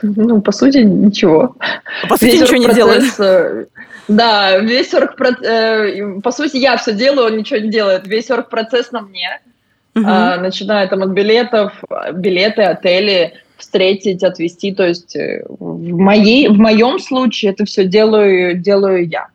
Ну, 0.02 0.40
по 0.40 0.52
сути, 0.52 0.78
ничего. 0.78 1.56
По 2.08 2.16
сути, 2.16 2.30
Весь 2.30 2.40
ничего 2.42 2.56
не 2.56 2.66
оргпроцесс, 2.66 3.20
э, 3.20 3.66
Да, 4.08 4.58
весь 4.58 4.94
оргпроцесс... 4.94 6.22
По 6.22 6.30
сути, 6.30 6.56
я 6.58 6.76
все 6.76 6.92
делаю, 6.92 7.32
он 7.32 7.38
ничего 7.38 7.60
не 7.60 7.70
делает. 7.70 8.06
Весь 8.06 8.30
оргпроцесс 8.30 8.92
на 8.92 9.00
мне. 9.02 9.40
Мгм. 9.94 10.06
А, 10.08 10.36
начиная 10.38 10.88
там 10.88 11.02
от 11.02 11.10
билетов, 11.10 11.72
билеты, 12.14 12.62
отели, 12.62 13.34
встретить, 13.56 14.22
отвезти. 14.24 14.74
То 14.74 14.86
есть 14.86 15.14
э, 15.16 15.44
в, 15.48 15.96
моей, 15.96 16.48
в 16.48 16.58
моем 16.58 16.98
случае 16.98 17.52
это 17.52 17.64
все 17.64 17.84
делаю, 17.84 18.58
делаю 18.58 19.08
я. 19.08 19.28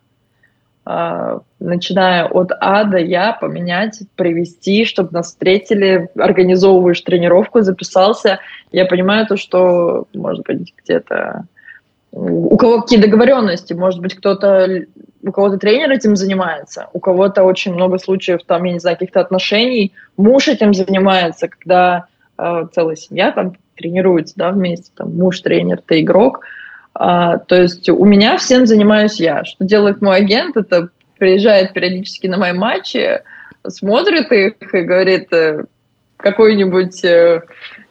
А, 0.92 1.42
начиная 1.60 2.26
от 2.26 2.52
А 2.60 2.84
до 2.84 2.98
Я, 2.98 3.34
поменять, 3.34 4.02
привести, 4.16 4.86
чтобы 4.86 5.12
нас 5.12 5.28
встретили, 5.28 6.10
организовываешь 6.18 7.00
тренировку, 7.02 7.62
записался. 7.62 8.40
Я 8.72 8.88
понимаю 8.88 9.28
то, 9.28 9.38
что, 9.38 10.08
может 10.16 10.44
быть, 10.48 10.74
где-то 10.84 11.46
у 12.12 12.58
кого 12.58 12.82
какие 12.82 13.00
договоренности, 13.00 13.74
может 13.74 14.02
быть, 14.02 14.16
кто-то, 14.16 14.86
у 15.22 15.32
кого-то 15.32 15.60
тренер 15.60 15.92
этим 15.92 16.16
занимается, 16.16 16.88
у 16.94 17.00
кого-то 17.00 17.44
очень 17.44 17.76
много 17.76 18.00
случаев, 18.00 18.40
там, 18.48 18.64
я 18.64 18.74
не 18.74 18.80
знаю, 18.80 18.98
каких-то 18.98 19.20
отношений, 19.20 19.94
муж 20.18 20.48
этим 20.48 20.74
занимается, 20.74 21.50
когда 21.50 22.06
э, 22.40 22.66
целая 22.74 22.96
семья 22.96 23.32
там 23.32 23.54
тренируется, 23.76 24.34
да, 24.38 24.50
вместе, 24.50 24.90
там, 24.96 25.16
муж 25.16 25.42
тренер, 25.42 25.84
ты 25.86 26.02
игрок, 26.02 26.40
а, 26.94 27.38
то 27.38 27.62
есть 27.62 27.90
у 27.90 28.06
меня 28.06 28.38
всем 28.38 28.66
занимаюсь 28.66 29.20
я. 29.20 29.44
Что 29.46 29.64
делает 29.64 30.02
мой 30.02 30.18
агент, 30.18 30.58
это 30.58 30.90
приезжает 31.18 31.74
периодически 31.74 32.28
на 32.28 32.38
мои 32.38 32.54
матчи, 32.54 33.22
смотрит 33.68 34.32
их 34.32 34.74
и 34.74 34.82
говорит 34.82 35.32
э, 35.34 35.66
какую-нибудь 36.18 37.04
э, 37.04 37.42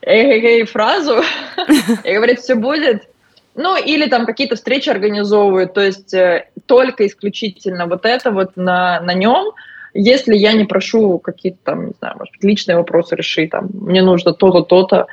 эй, 0.03 0.64
фразу 0.64 1.22
и 2.05 2.14
говорит, 2.14 2.40
все 2.40 2.55
будет. 2.55 3.09
Ну, 3.55 3.76
или 3.76 4.09
там 4.09 4.24
какие-то 4.24 4.55
встречи 4.55 4.88
организовывают, 4.88 5.74
то 5.74 5.80
есть 5.80 6.14
э, 6.14 6.49
только 6.66 7.07
исключительно 7.07 7.86
вот 7.86 8.07
это 8.07 8.30
вот 8.30 8.57
на, 8.57 9.01
на 9.01 9.14
нем, 9.14 9.53
если 9.94 10.36
я 10.36 10.53
не 10.53 10.64
прошу 10.64 11.18
какие-то 11.18 11.59
там, 11.64 11.86
не 11.86 11.92
знаю, 11.99 12.16
может 12.18 12.32
быть, 12.34 12.44
личные 12.44 12.76
вопросы 12.76 13.16
решить, 13.16 13.51
там, 13.51 13.68
мне 13.72 14.03
нужно 14.03 14.32
то-то, 14.32 14.62
то-то, 14.62 15.07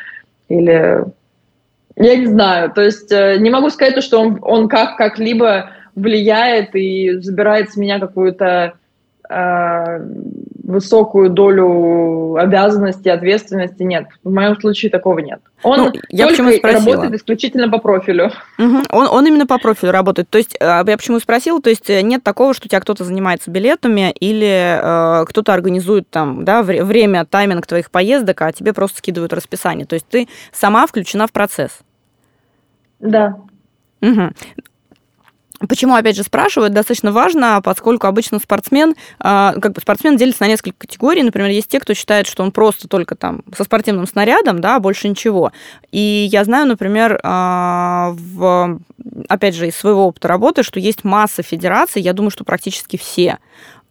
или 0.48 1.06
я 1.96 2.16
не 2.16 2.26
знаю, 2.26 2.72
то 2.72 2.82
есть 2.82 3.12
э, 3.12 3.38
не 3.40 3.50
могу 3.50 3.70
сказать, 3.70 4.04
что 4.04 4.20
он, 4.20 4.40
он 4.42 4.68
как, 4.68 4.98
как-либо 4.98 5.70
влияет 5.96 6.76
и 6.76 7.20
забирает 7.22 7.72
с 7.72 7.78
меня 7.78 8.00
какую-то 8.00 8.74
э, 9.30 10.00
высокую 10.66 11.30
долю 11.30 12.36
обязанностей, 12.36 13.10
ответственности. 13.10 13.84
Нет, 13.84 14.08
в 14.24 14.32
моем 14.32 14.60
случае 14.60 14.90
такого 14.90 15.20
нет. 15.20 15.40
Он 15.62 15.80
ну, 15.80 15.94
я 16.10 16.28
только 16.28 16.68
работает 16.68 17.14
исключительно 17.14 17.70
по 17.70 17.78
профилю. 17.78 18.32
Угу. 18.58 18.78
Он, 18.90 19.08
он 19.08 19.28
именно 19.28 19.46
по 19.46 19.60
профилю 19.60 19.92
работает. 19.92 20.30
То 20.30 20.40
есть, 20.40 20.56
э, 20.60 20.66
я 20.66 20.98
почему 20.98 21.20
спросила, 21.20 21.62
то 21.62 21.70
есть 21.70 21.88
нет 21.88 22.24
такого, 22.24 22.54
что 22.54 22.66
у 22.66 22.70
тебя 22.70 22.80
кто-то 22.80 23.04
занимается 23.04 23.52
билетами 23.52 24.12
или 24.20 24.80
э, 24.82 25.26
кто-то 25.26 25.54
организует 25.54 26.10
там, 26.10 26.44
да, 26.44 26.64
время, 26.64 27.26
тайминг 27.26 27.68
твоих 27.68 27.92
поездок, 27.92 28.42
а 28.42 28.52
тебе 28.52 28.74
просто 28.74 28.98
скидывают 28.98 29.34
расписание. 29.34 29.86
То 29.86 29.94
есть 29.94 30.08
ты 30.08 30.28
сама 30.52 30.88
включена 30.88 31.28
в 31.28 31.32
процесс. 31.32 31.80
Да. 33.00 33.38
Угу. 34.02 34.32
Почему, 35.68 35.96
опять 35.96 36.16
же, 36.16 36.24
спрашивают, 36.24 36.74
достаточно 36.74 37.12
важно, 37.12 37.62
поскольку 37.64 38.08
обычно 38.08 38.40
спортсмен, 38.40 38.96
а, 39.20 39.54
как 39.62 39.74
бы 39.74 39.82
спортсмен 39.82 40.18
делится 40.18 40.44
на 40.44 40.48
несколько 40.48 40.80
категорий. 40.80 41.24
Например, 41.24 41.50
есть 41.50 41.70
те, 41.70 41.80
кто 41.80 41.94
считает, 41.94 42.28
что 42.28 42.44
он 42.44 42.52
просто 42.52 42.88
только 42.88 43.16
там 43.16 43.42
со 43.56 43.64
спортивным 43.64 44.06
снарядом, 44.08 44.60
да, 44.60 44.80
больше 44.80 45.08
ничего. 45.08 45.52
И 45.92 46.28
я 46.32 46.44
знаю, 46.44 46.68
например, 46.68 47.20
а, 47.24 48.14
в, 48.16 48.80
опять 49.30 49.56
же, 49.56 49.68
из 49.68 49.76
своего 49.76 50.08
опыта 50.08 50.28
работы, 50.28 50.64
что 50.64 50.80
есть 50.80 51.04
масса 51.04 51.42
федераций, 51.42 52.02
я 52.02 52.14
думаю, 52.14 52.32
что 52.32 52.44
практически 52.44 52.98
все, 52.98 53.40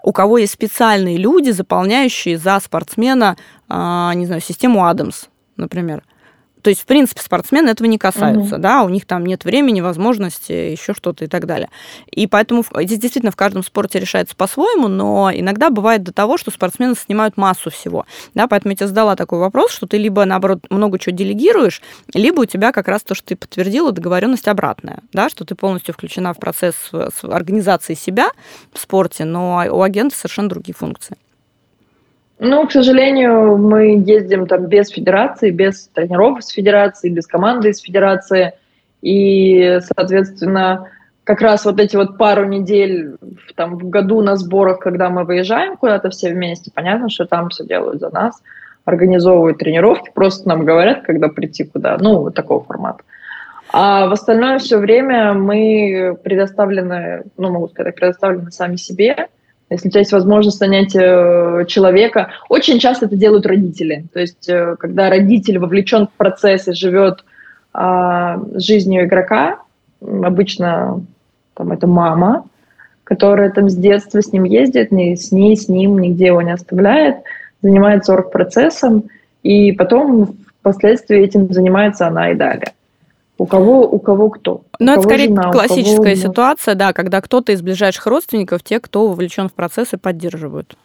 у 0.03 0.13
кого 0.13 0.39
есть 0.39 0.53
специальные 0.53 1.17
люди, 1.17 1.51
заполняющие 1.51 2.37
за 2.37 2.61
спортсмена, 2.61 3.37
а, 3.69 4.13
не 4.15 4.27
знаю, 4.27 4.43
систему 4.43 4.87
Адамс, 4.87 5.27
например. 5.57 6.03
То 6.65 6.71
есть, 6.71 6.81
в 6.81 6.87
принципе, 6.87 7.21
спортсмены 7.21 7.69
этого 7.69 7.87
не 7.87 7.99
касаются, 7.99 8.55
угу. 8.55 8.63
да, 8.63 8.85
у 8.85 8.89
них 8.89 9.05
там 9.05 9.27
нет 9.27 9.45
времени, 9.45 9.83
возможности, 9.83 10.53
еще 10.53 10.95
что-то 10.95 11.27
и 11.27 11.29
так 11.29 11.45
далее. 11.45 11.69
И 12.11 12.27
поэтому 12.27 12.65
здесь 12.81 12.99
действительно 12.99 13.31
в 13.31 13.37
каждом 13.37 13.63
спорте 13.63 14.01
решается 14.01 14.35
по-своему, 14.35 14.89
но 14.89 15.31
иногда 15.31 15.69
бывает 15.69 16.03
до 16.03 16.11
того, 16.15 16.39
что 16.39 16.51
спортсмены 16.51 16.95
снимают 16.95 17.37
массу 17.37 17.71
всего, 17.71 18.07
да, 18.33 18.47
поэтому 18.47 18.73
я 18.73 18.77
тебе 18.77 18.87
задала 18.87 19.15
такой 19.15 19.41
вопрос, 19.41 19.73
что 19.73 19.87
ты 19.87 19.99
либо, 19.99 20.25
наоборот, 20.25 20.61
много 20.71 20.99
чего 20.99 21.15
делегируешь, 21.15 21.83
либо 22.15 22.41
у 22.41 22.45
тебя 22.47 22.73
как 22.73 22.89
раз 22.89 23.03
то, 23.03 23.15
что 23.15 23.27
ты 23.27 23.37
подтвердила, 23.37 23.93
договоренность 23.93 24.49
обратная, 24.49 25.01
да, 25.13 25.29
что 25.29 25.45
ты 25.45 25.55
полностью 25.55 25.93
включена 25.93 26.33
в 26.33 26.39
процесс 26.39 26.75
организации 27.23 27.93
себя 27.93 28.31
в 28.73 28.79
спорте, 28.79 29.27
но 29.27 29.67
у 29.71 29.83
агента 29.83 30.17
совершенно 30.17 30.49
другие 30.49 30.75
функции. 30.75 31.19
Ну, 32.47 32.67
к 32.67 32.73
сожалению, 32.73 33.57
мы 33.57 34.03
ездим 34.05 34.47
там 34.47 34.67
без 34.67 34.91
федерации, 34.91 35.51
без 35.51 35.89
тренеров 35.89 36.41
из 36.41 36.49
федерации, 36.49 37.09
без 37.09 37.27
команды 37.27 37.71
из 37.71 37.81
федерации. 37.81 38.53
И, 39.01 39.79
соответственно, 39.81 40.91
как 41.25 41.41
раз 41.41 41.65
вот 41.65 41.81
эти 41.81 41.97
вот 41.97 42.19
пару 42.19 42.45
недель 42.45 43.17
там, 43.57 43.79
в 43.79 43.89
году 43.89 44.21
на 44.21 44.37
сборах, 44.37 44.79
когда 44.79 45.09
мы 45.09 45.25
выезжаем 45.25 45.79
куда-то 45.79 46.11
все 46.11 46.35
вместе, 46.35 46.71
понятно, 46.75 47.09
что 47.09 47.25
там 47.25 47.49
все 47.49 47.65
делают 47.65 48.01
за 48.01 48.11
нас, 48.11 48.43
организовывают 48.85 49.57
тренировки, 49.57 50.11
просто 50.15 50.47
нам 50.47 50.67
говорят, 50.67 51.03
когда 51.03 51.29
прийти 51.29 51.65
куда, 51.65 51.97
ну, 51.99 52.19
вот 52.19 52.35
такого 52.35 52.63
формата. 52.63 53.05
А 53.73 54.07
в 54.07 54.13
остальное 54.13 54.59
все 54.59 54.77
время 54.77 55.33
мы 55.33 56.15
предоставлены, 56.23 57.23
ну, 57.39 57.51
могу 57.51 57.69
сказать, 57.69 57.95
предоставлены 57.95 58.51
сами 58.51 58.77
себе, 58.77 59.29
если 59.75 59.89
у 59.89 59.91
тебя 59.91 60.01
есть 60.01 60.13
возможность 60.13 60.61
нанять 60.61 60.95
э, 60.95 61.65
человека. 61.69 62.31
Очень 62.49 62.79
часто 62.79 63.07
это 63.07 63.17
делают 63.17 63.47
родители. 63.47 64.07
То 64.13 64.21
есть, 64.21 64.49
э, 64.49 64.77
когда 64.79 65.11
родитель 65.11 65.59
вовлечен 65.59 66.07
в 66.07 66.13
процесс 66.13 66.69
и 66.69 66.73
живет 66.73 67.25
э, 67.75 68.37
жизнью 68.55 69.05
игрока, 69.05 69.59
обычно 70.01 71.05
там 71.55 71.73
это 71.73 71.87
мама, 71.87 72.45
которая 73.05 73.51
там 73.51 73.69
с 73.69 73.77
детства 73.77 74.21
с 74.21 74.33
ним 74.33 74.45
ездит, 74.45 74.93
не, 74.93 75.17
с 75.17 75.33
ней, 75.33 75.57
с 75.57 75.69
ним, 75.69 75.99
нигде 75.99 76.27
его 76.27 76.43
не 76.43 76.53
оставляет, 76.53 77.17
занимается 77.63 78.13
орг-процессом, 78.13 79.05
и 79.43 79.73
потом 79.73 80.37
впоследствии 80.61 81.21
этим 81.21 81.53
занимается 81.53 82.07
она 82.07 82.31
и 82.31 82.35
далее. 82.35 82.73
У 83.37 83.47
кого, 83.47 83.89
у 83.89 83.99
кого 83.99 84.31
кто? 84.31 84.63
Ну, 84.79 84.93
это 84.93 85.03
скорее 85.03 85.29
жена, 85.29 85.51
классическая 85.51 86.15
ситуация, 86.15 86.75
да, 86.77 86.93
когда 86.93 87.21
кто-то 87.21 87.53
из 87.53 87.63
ближайших 87.63 88.07
родственников, 88.07 88.63
те, 88.63 88.79
кто 88.79 89.09
вовлечен 89.09 89.49
в 89.49 89.53
процесс 89.53 89.93
и 89.93 89.97
поддерживают. 89.97 90.77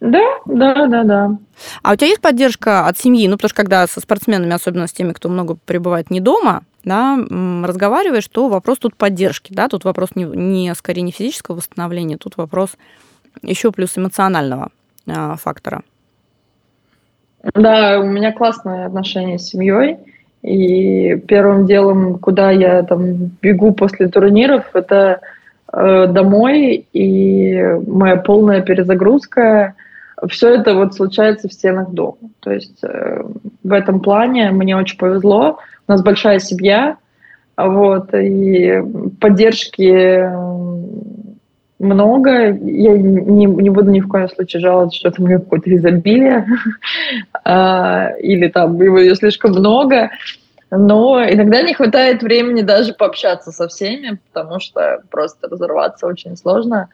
Да, 0.00 0.20
да, 0.44 0.86
да, 0.86 1.04
да. 1.04 1.38
А 1.82 1.92
у 1.92 1.96
тебя 1.96 2.08
есть 2.08 2.20
поддержка 2.20 2.86
от 2.86 2.98
семьи? 2.98 3.26
Ну, 3.26 3.36
потому 3.36 3.48
что 3.48 3.56
когда 3.56 3.86
со 3.86 4.00
спортсменами, 4.00 4.52
особенно 4.52 4.86
с 4.86 4.92
теми, 4.92 5.12
кто 5.12 5.30
много 5.30 5.56
пребывает 5.64 6.10
не 6.10 6.20
дома, 6.20 6.62
да, 6.84 7.18
разговариваешь, 7.64 8.28
то 8.28 8.48
вопрос 8.48 8.78
тут 8.78 8.94
поддержки, 8.94 9.54
да, 9.54 9.68
тут 9.68 9.84
вопрос 9.84 10.10
не, 10.14 10.24
не 10.24 10.74
скорее 10.74 11.00
не 11.00 11.12
физического 11.12 11.56
восстановления, 11.56 12.18
тут 12.18 12.36
вопрос 12.36 12.76
еще 13.42 13.72
плюс 13.72 13.96
эмоционального 13.96 14.70
а, 15.08 15.36
фактора. 15.36 15.82
Да, 17.54 17.98
у 18.00 18.04
меня 18.04 18.32
классные 18.32 18.86
отношения 18.86 19.38
с 19.38 19.48
семьей. 19.48 19.98
И 20.46 21.16
первым 21.26 21.66
делом, 21.66 22.18
куда 22.18 22.52
я 22.52 22.84
там 22.84 23.30
бегу 23.42 23.72
после 23.72 24.06
турниров, 24.06 24.64
это 24.74 25.20
э, 25.72 26.06
домой 26.06 26.86
и 26.92 27.60
моя 27.86 28.16
полная 28.16 28.60
перезагрузка. 28.60 29.74
Все 30.28 30.54
это 30.54 30.74
вот 30.74 30.94
случается 30.94 31.48
в 31.48 31.52
стенах 31.52 31.90
дома. 31.90 32.16
То 32.38 32.52
есть 32.52 32.78
э, 32.84 33.24
в 33.64 33.72
этом 33.72 33.98
плане 33.98 34.52
мне 34.52 34.76
очень 34.76 34.98
повезло. 34.98 35.58
У 35.88 35.92
нас 35.92 36.02
большая 36.04 36.38
семья, 36.38 36.96
вот, 37.56 38.14
и 38.14 38.82
поддержки 39.20 40.30
много. 41.78 42.46
Я 42.48 42.96
не, 42.96 43.46
не 43.46 43.70
буду 43.70 43.90
ни 43.90 44.00
в 44.00 44.08
коем 44.08 44.28
случае 44.28 44.60
жаловаться, 44.60 44.98
что 44.98 45.10
там 45.10 45.26
какое-то 45.26 45.74
изобилие 45.74 46.46
а, 47.44 48.10
или 48.20 48.48
там 48.48 48.80
его 48.80 49.14
слишком 49.14 49.52
много. 49.52 50.10
Но 50.70 51.22
иногда 51.22 51.62
не 51.62 51.74
хватает 51.74 52.22
времени 52.22 52.62
даже 52.62 52.92
пообщаться 52.92 53.52
со 53.52 53.68
всеми, 53.68 54.18
потому 54.32 54.58
что 54.58 55.02
просто 55.10 55.48
разорваться 55.48 56.06
очень 56.06 56.36
сложно. 56.36 56.88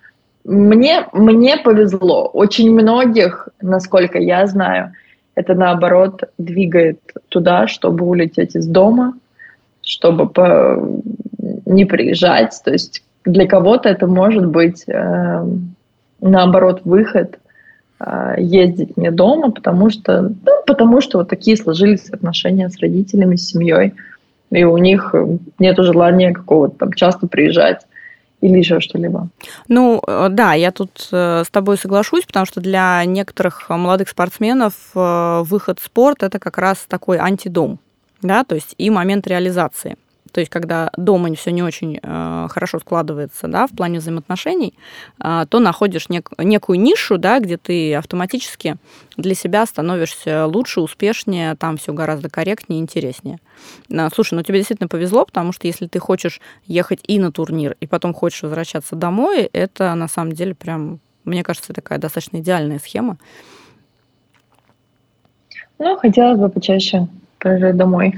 Мне, 0.45 1.07
мне 1.13 1.57
повезло. 1.57 2.27
Очень 2.27 2.73
многих, 2.73 3.49
насколько 3.61 4.19
я 4.19 4.47
знаю, 4.47 4.93
это 5.35 5.55
наоборот 5.55 6.25
двигает 6.37 7.01
туда, 7.29 7.67
чтобы 7.67 8.05
улететь 8.05 8.57
из 8.57 8.67
дома, 8.67 9.15
чтобы 9.81 10.29
по... 10.29 10.77
не 11.65 11.87
приезжать. 11.87 12.61
То 12.65 12.73
есть 12.73 13.03
для 13.25 13.47
кого-то 13.47 13.89
это 13.89 14.07
может 14.07 14.47
быть 14.47 14.85
э, 14.87 15.47
наоборот 16.21 16.83
выход 16.85 17.39
э, 18.01 18.35
ездить 18.39 18.97
не 18.97 19.11
дома, 19.11 19.51
потому 19.51 19.91
что, 19.91 20.23
ну, 20.23 20.63
потому 20.67 21.01
что 21.01 21.19
вот 21.19 21.29
такие 21.29 21.57
сложились 21.57 22.11
отношения 22.11 22.69
с 22.69 22.79
родителями, 22.79 23.37
с 23.37 23.49
семьей, 23.49 23.95
и 24.51 24.65
у 24.65 24.77
них 24.77 25.15
нет 25.59 25.77
желания 25.79 26.33
какого-то 26.33 26.77
там 26.77 26.93
часто 26.93 27.27
приезжать 27.27 27.87
или 28.41 28.59
еще 28.59 28.81
что-либо. 28.81 29.29
Ну, 29.69 30.03
э, 30.07 30.29
да, 30.31 30.55
я 30.55 30.73
тут 30.73 31.09
э, 31.13 31.43
с 31.45 31.51
тобой 31.51 31.77
соглашусь, 31.79 32.25
потому 32.25 32.47
что 32.47 32.61
для 32.61 33.05
некоторых 33.05 33.71
молодых 33.71 34.09
спортсменов 34.09 34.75
э, 34.95 35.43
выход 35.45 35.79
в 35.81 35.85
спорт– 35.85 36.19
это 36.23 36.39
как 36.39 36.59
раз 36.59 36.85
такой 36.89 37.19
антидом 37.19 37.79
да, 38.23 38.45
то 38.45 38.55
есть 38.55 38.75
и 38.79 38.89
момент 38.91 39.27
реализации. 39.27 39.97
То 40.33 40.41
есть, 40.41 40.51
когда 40.51 40.91
дома 40.97 41.35
все 41.35 41.53
не 41.53 41.63
очень 41.63 42.01
э, 42.03 42.47
хорошо 42.51 42.79
складывается, 42.79 43.49
да, 43.49 43.67
в 43.67 43.71
плане 43.71 43.99
взаимоотношений, 43.99 44.75
э, 45.23 45.45
то 45.49 45.61
находишь 45.61 46.09
нек- 46.09 46.33
некую 46.43 46.81
нишу, 46.81 47.19
да, 47.19 47.39
где 47.39 47.59
ты 47.59 47.95
автоматически 47.95 48.77
для 49.17 49.35
себя 49.35 49.67
становишься 49.67 50.47
лучше, 50.47 50.81
успешнее, 50.81 51.55
там 51.55 51.77
все 51.77 51.93
гораздо 51.93 52.31
корректнее, 52.31 52.81
интереснее. 52.81 53.39
Э, 53.91 54.09
слушай, 54.15 54.35
ну 54.35 54.43
тебе 54.43 54.59
действительно 54.59 54.89
повезло, 54.89 55.27
потому 55.27 55.53
что 55.53 55.67
если 55.67 55.87
ты 55.87 55.99
хочешь 55.99 56.41
ехать 56.67 57.01
и 57.07 57.19
на 57.19 57.31
турнир, 57.31 57.77
и 57.81 57.87
потом 57.87 58.15
хочешь 58.15 58.43
возвращаться 58.43 58.97
домой, 58.97 59.51
это 59.53 59.95
на 59.95 60.09
самом 60.09 60.33
деле 60.33 60.55
прям, 60.55 61.01
мне 61.25 61.43
кажется, 61.43 61.75
такая 61.75 61.99
достаточно 61.99 62.39
идеальная 62.39 62.79
схема. 62.79 63.19
Ну, 65.79 65.97
хотелось 65.97 66.39
бы 66.39 66.49
почаще 66.49 67.09
приезжать 67.39 67.77
домой. 67.77 68.15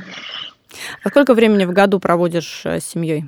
А 1.02 1.08
сколько 1.08 1.34
времени 1.34 1.64
в 1.64 1.72
году 1.72 1.98
проводишь 2.00 2.62
э, 2.64 2.80
с 2.80 2.84
семьей? 2.84 3.24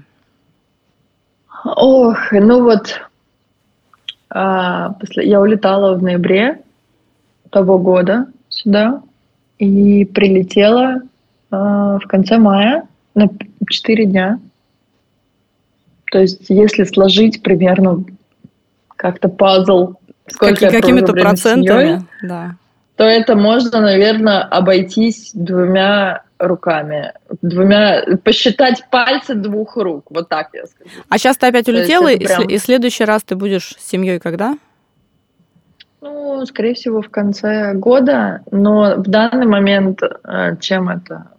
Ох, 1.65 2.33
ну 2.33 2.63
вот, 2.63 3.01
а, 4.31 4.95
я 5.17 5.41
улетала 5.41 5.95
в 5.95 6.03
ноябре 6.03 6.61
того 7.51 7.79
года 7.79 8.27
сюда 8.49 9.03
и 9.59 10.05
прилетела 10.05 11.01
а, 11.51 11.99
в 11.99 12.07
конце 12.07 12.39
мая 12.39 12.87
на 13.15 13.29
4 13.69 14.07
дня. 14.07 14.39
То 16.13 16.19
есть, 16.19 16.47
если 16.49 16.85
сложить 16.85 17.43
примерно 17.43 18.05
как-то 18.97 19.29
пазл, 19.29 19.95
сколько 20.29 20.61
Как, 20.61 20.73
какими-то 20.73 21.13
процентами, 21.13 21.85
семьей, 21.85 22.01
да. 22.23 22.57
то 22.97 23.05
это 23.05 23.35
можно, 23.37 23.81
наверное, 23.81 24.43
обойтись 24.43 25.31
двумя 25.35 26.23
руками. 26.39 27.13
Двумя... 27.43 28.05
Посчитать 28.25 28.85
пальцы 28.91 29.35
двух 29.35 29.77
рук. 29.77 30.07
Вот 30.11 30.29
так 30.29 30.51
я 30.53 30.67
скажу. 30.67 30.91
А 31.09 31.19
сейчас 31.19 31.37
ты 31.37 31.47
опять 31.47 31.69
улетела, 31.69 32.09
и, 32.09 32.25
прям... 32.25 32.43
и 32.47 32.59
следующий 32.59 33.05
раз 33.05 33.23
ты 33.23 33.37
будешь 33.37 33.75
с 33.79 33.89
семьей 33.89 34.19
когда? 34.19 34.57
Ну, 36.01 36.45
скорее 36.47 36.75
всего, 36.75 37.03
в 37.03 37.09
конце 37.09 37.75
года. 37.75 38.43
Но 38.51 38.97
в 38.97 39.09
данный 39.09 39.47
момент, 39.47 40.03
э, 40.03 40.57
чем 40.61 40.89
это? 40.89 41.31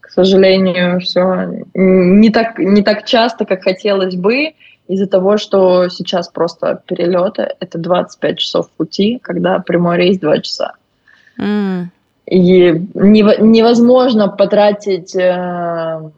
К 0.00 0.10
сожалению, 0.10 1.00
все 1.00 1.64
не 1.74 2.30
так, 2.30 2.58
не 2.58 2.82
так 2.82 3.04
часто, 3.04 3.44
как 3.44 3.62
хотелось 3.62 4.16
бы, 4.16 4.54
из-за 4.88 5.06
того, 5.06 5.36
что 5.36 5.88
сейчас 5.88 6.28
просто 6.28 6.82
перелеты— 6.86 7.54
это 7.60 7.78
25 7.78 8.38
часов 8.38 8.70
пути, 8.70 9.18
когда 9.22 9.58
прямой 9.58 9.98
рейс 9.98 10.18
2 10.18 10.38
часа. 10.38 10.72
Mm. 11.38 11.88
И 12.30 12.72
невозможно 12.94 14.28
потратить 14.28 15.16
э, 15.16 16.10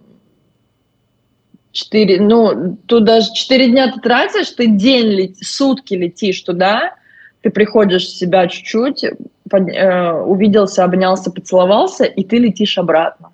четыре, 1.71 2.21
ну, 2.21 2.77
тут 2.87 3.05
даже 3.05 3.33
четыре 3.33 3.69
дня 3.69 3.93
ты 3.93 4.01
тратишь, 4.01 4.51
ты 4.51 4.67
день, 4.67 5.07
лети, 5.07 5.45
сутки 5.45 5.95
летишь 5.95 6.41
туда, 6.41 6.95
ты 7.43 7.51
приходишь 7.51 8.07
в 8.07 8.17
себя 8.17 8.49
чуть-чуть, 8.49 9.05
под, 9.49 9.69
э, 9.69 10.13
увиделся, 10.13 10.83
обнялся, 10.83 11.31
поцеловался, 11.31 12.05
и 12.05 12.25
ты 12.25 12.39
летишь 12.39 12.77
обратно. 12.77 13.31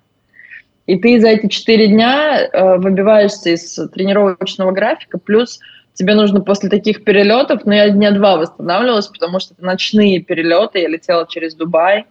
И 0.85 0.97
ты 0.99 1.19
за 1.19 1.29
эти 1.29 1.47
четыре 1.47 1.87
дня 1.87 2.41
э, 2.41 2.77
выбиваешься 2.77 3.49
из 3.49 3.73
тренировочного 3.91 4.71
графика, 4.71 5.17
плюс 5.17 5.59
тебе 5.93 6.13
нужно 6.13 6.41
после 6.41 6.69
таких 6.69 7.03
перелетов, 7.03 7.65
ну, 7.65 7.71
я 7.71 7.89
дня 7.89 8.11
два 8.11 8.37
восстанавливалась, 8.37 9.07
потому 9.07 9.39
что 9.39 9.55
это 9.55 9.65
ночные 9.65 10.19
перелеты, 10.19 10.77
я 10.77 10.89
летела 10.89 11.25
через 11.27 11.55
Дубай, 11.55 12.05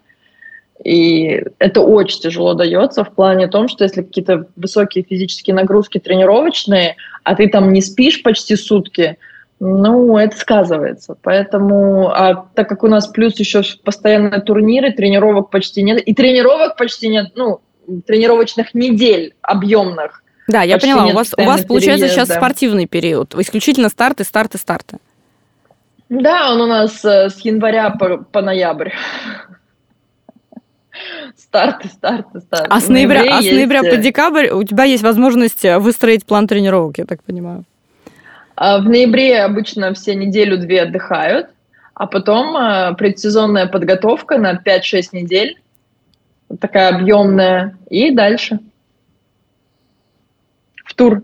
и 0.85 1.43
это 1.59 1.81
очень 1.81 2.21
тяжело 2.21 2.55
дается 2.55 3.05
в 3.05 3.13
плане 3.13 3.49
том, 3.49 3.69
что 3.69 3.85
если 3.85 4.03
какие-то 4.03 4.47
высокие 4.57 5.05
физические 5.05 5.55
нагрузки 5.55 5.99
тренировочные, 5.99 6.97
а 7.25 7.35
ты 7.35 7.49
там 7.49 7.73
не 7.73 7.81
спишь 7.81 8.23
почти 8.23 8.57
сутки, 8.57 9.17
ну, 9.59 10.19
это 10.19 10.37
сказывается. 10.37 11.17
Поэтому, 11.23 12.09
а 12.11 12.47
так 12.55 12.69
как 12.69 12.83
у 12.83 12.89
нас 12.89 13.07
плюс 13.07 13.39
еще 13.39 13.63
постоянные 13.83 14.41
турниры, 14.41 14.93
тренировок 14.93 15.51
почти 15.51 15.83
нет, 15.83 16.01
и 16.03 16.15
тренировок 16.15 16.77
почти 16.77 17.09
нет, 17.09 17.33
ну, 17.35 17.61
тренировочных 18.07 18.75
недель 18.75 19.35
объемных. 19.41 20.23
Да, 20.47 20.63
я 20.63 20.79
поняла, 20.79 21.07
у 21.07 21.13
вас, 21.13 21.35
у 21.37 21.43
вас 21.43 21.65
получается 21.65 22.09
сейчас 22.09 22.29
спортивный 22.29 22.87
период, 22.87 23.35
исключительно 23.35 23.89
старты, 23.89 24.25
старты, 24.25 24.59
старты. 24.59 24.99
Да, 26.09 26.53
он 26.53 26.61
у 26.61 26.67
нас 26.67 27.05
э, 27.05 27.31
с 27.31 27.41
января 27.41 27.91
по, 27.91 28.19
по 28.19 28.43
ноябрь. 28.43 28.91
Старты, 31.57 31.89
старты, 31.89 32.41
старты. 32.41 32.67
А 32.69 32.81
с 32.81 32.89
ноября, 32.89 33.23
а 33.39 33.41
с 33.41 33.51
ноября 33.51 33.81
по 33.81 33.87
э, 33.87 33.97
декабрь 33.97 34.49
у 34.51 34.63
тебя 34.63 34.85
есть 34.85 35.03
возможность 35.03 35.65
э, 35.65 35.79
выстроить 35.79 36.27
план 36.27 36.47
тренировок, 36.47 36.99
я 36.99 37.07
так 37.07 37.23
понимаю. 37.23 37.65
А 38.57 38.79
в 38.79 38.85
ноябре 38.85 39.41
обычно 39.41 39.95
все 39.95 40.15
неделю-две 40.15 40.83
отдыхают, 40.83 41.49
а 41.95 42.07
потом 42.07 42.55
э, 42.57 42.95
предсезонная 42.97 43.69
подготовка 43.69 44.37
на 44.37 44.55
5-6 44.55 45.09
недель, 45.13 45.59
такая 46.61 46.95
объемная, 46.95 47.79
и 47.89 48.11
дальше. 48.11 48.59
В 50.85 50.93
тур. 50.93 51.23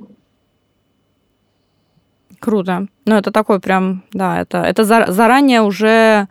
Круто. 2.41 2.87
Ну, 3.05 3.17
это 3.17 3.31
такой 3.31 3.61
прям, 3.61 4.03
да, 4.13 4.41
это, 4.41 4.63
это 4.63 4.85
заранее 4.85 5.61
уже 5.61 6.27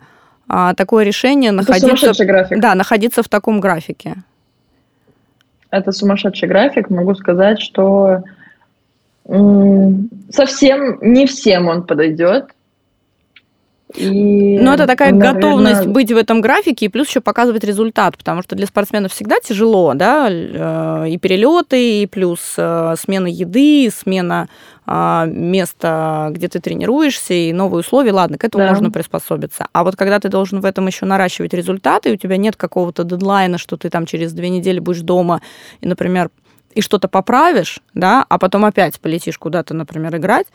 а, 0.54 0.74
такое 0.74 1.02
решение 1.02 1.50
находиться, 1.50 2.26
график. 2.26 2.60
Да, 2.60 2.74
находиться 2.74 3.22
в 3.22 3.28
таком 3.30 3.58
графике. 3.58 4.16
Это 5.70 5.92
сумасшедший 5.92 6.46
график. 6.46 6.90
Могу 6.90 7.14
сказать, 7.14 7.58
что 7.58 8.22
совсем 10.30 10.98
не 11.00 11.24
всем 11.24 11.68
он 11.68 11.84
подойдет. 11.84 12.50
И, 13.94 14.58
Но 14.58 14.74
это 14.74 14.86
такая 14.86 15.12
наверное... 15.12 15.34
готовность 15.34 15.86
быть 15.86 16.10
в 16.10 16.16
этом 16.16 16.40
графике 16.40 16.86
и 16.86 16.88
плюс 16.88 17.08
еще 17.08 17.20
показывать 17.20 17.64
результат, 17.64 18.16
потому 18.16 18.42
что 18.42 18.56
для 18.56 18.66
спортсменов 18.66 19.12
всегда 19.12 19.36
тяжело, 19.40 19.94
да, 19.94 20.28
э, 20.30 21.08
и 21.10 21.18
перелеты, 21.18 22.02
и 22.02 22.06
плюс 22.06 22.54
э, 22.56 22.94
смена 22.98 23.26
еды, 23.26 23.90
смена 23.90 24.48
а, 24.84 25.26
места, 25.26 26.28
где 26.32 26.48
ты 26.48 26.58
тренируешься, 26.58 27.34
и 27.34 27.52
новые 27.52 27.80
условия, 27.80 28.12
ладно, 28.12 28.36
к 28.36 28.44
этому 28.44 28.64
да. 28.64 28.70
можно 28.70 28.90
приспособиться. 28.90 29.68
А 29.72 29.84
вот 29.84 29.94
когда 29.94 30.18
ты 30.18 30.28
должен 30.28 30.60
в 30.60 30.64
этом 30.64 30.86
еще 30.88 31.06
наращивать 31.06 31.54
результаты, 31.54 32.10
и 32.10 32.12
у 32.14 32.16
тебя 32.16 32.36
нет 32.36 32.56
какого-то 32.56 33.04
дедлайна, 33.04 33.58
что 33.58 33.76
ты 33.76 33.90
там 33.90 34.06
через 34.06 34.32
две 34.32 34.48
недели 34.48 34.80
будешь 34.80 35.02
дома, 35.02 35.40
и, 35.80 35.86
например, 35.86 36.30
и 36.74 36.80
что-то 36.80 37.06
поправишь, 37.06 37.80
да, 37.94 38.24
а 38.28 38.38
потом 38.38 38.64
опять 38.64 38.98
полетишь 38.98 39.38
куда-то, 39.38 39.72
например, 39.72 40.16
играть, 40.16 40.46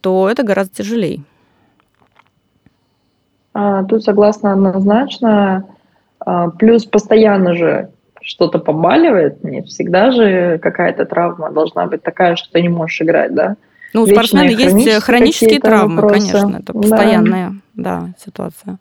то 0.00 0.28
это 0.30 0.44
гораздо 0.44 0.76
тяжелее. 0.76 1.22
А, 3.52 3.84
тут 3.84 4.04
согласна 4.04 4.52
однозначно. 4.52 5.64
А, 6.20 6.50
плюс 6.50 6.84
постоянно 6.84 7.54
же 7.54 7.90
что-то 8.20 8.58
побаливает, 8.58 9.42
не 9.42 9.62
всегда 9.62 10.10
же 10.10 10.58
какая-то 10.58 11.06
травма 11.06 11.50
должна 11.50 11.86
быть 11.86 12.02
такая, 12.02 12.36
что 12.36 12.52
ты 12.52 12.62
не 12.62 12.68
можешь 12.68 13.00
играть, 13.00 13.34
да? 13.34 13.56
Ну, 13.94 14.02
у 14.02 14.06
спортсмена 14.06 14.50
есть 14.50 15.02
хронические 15.02 15.60
травмы, 15.60 16.02
вопросы. 16.02 16.32
конечно, 16.32 16.58
это 16.58 16.72
постоянная 16.74 17.52
да. 17.74 18.00
Да, 18.00 18.08
ситуация. 18.22 18.78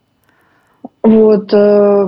Вот, 1.02 1.54
э, 1.54 2.08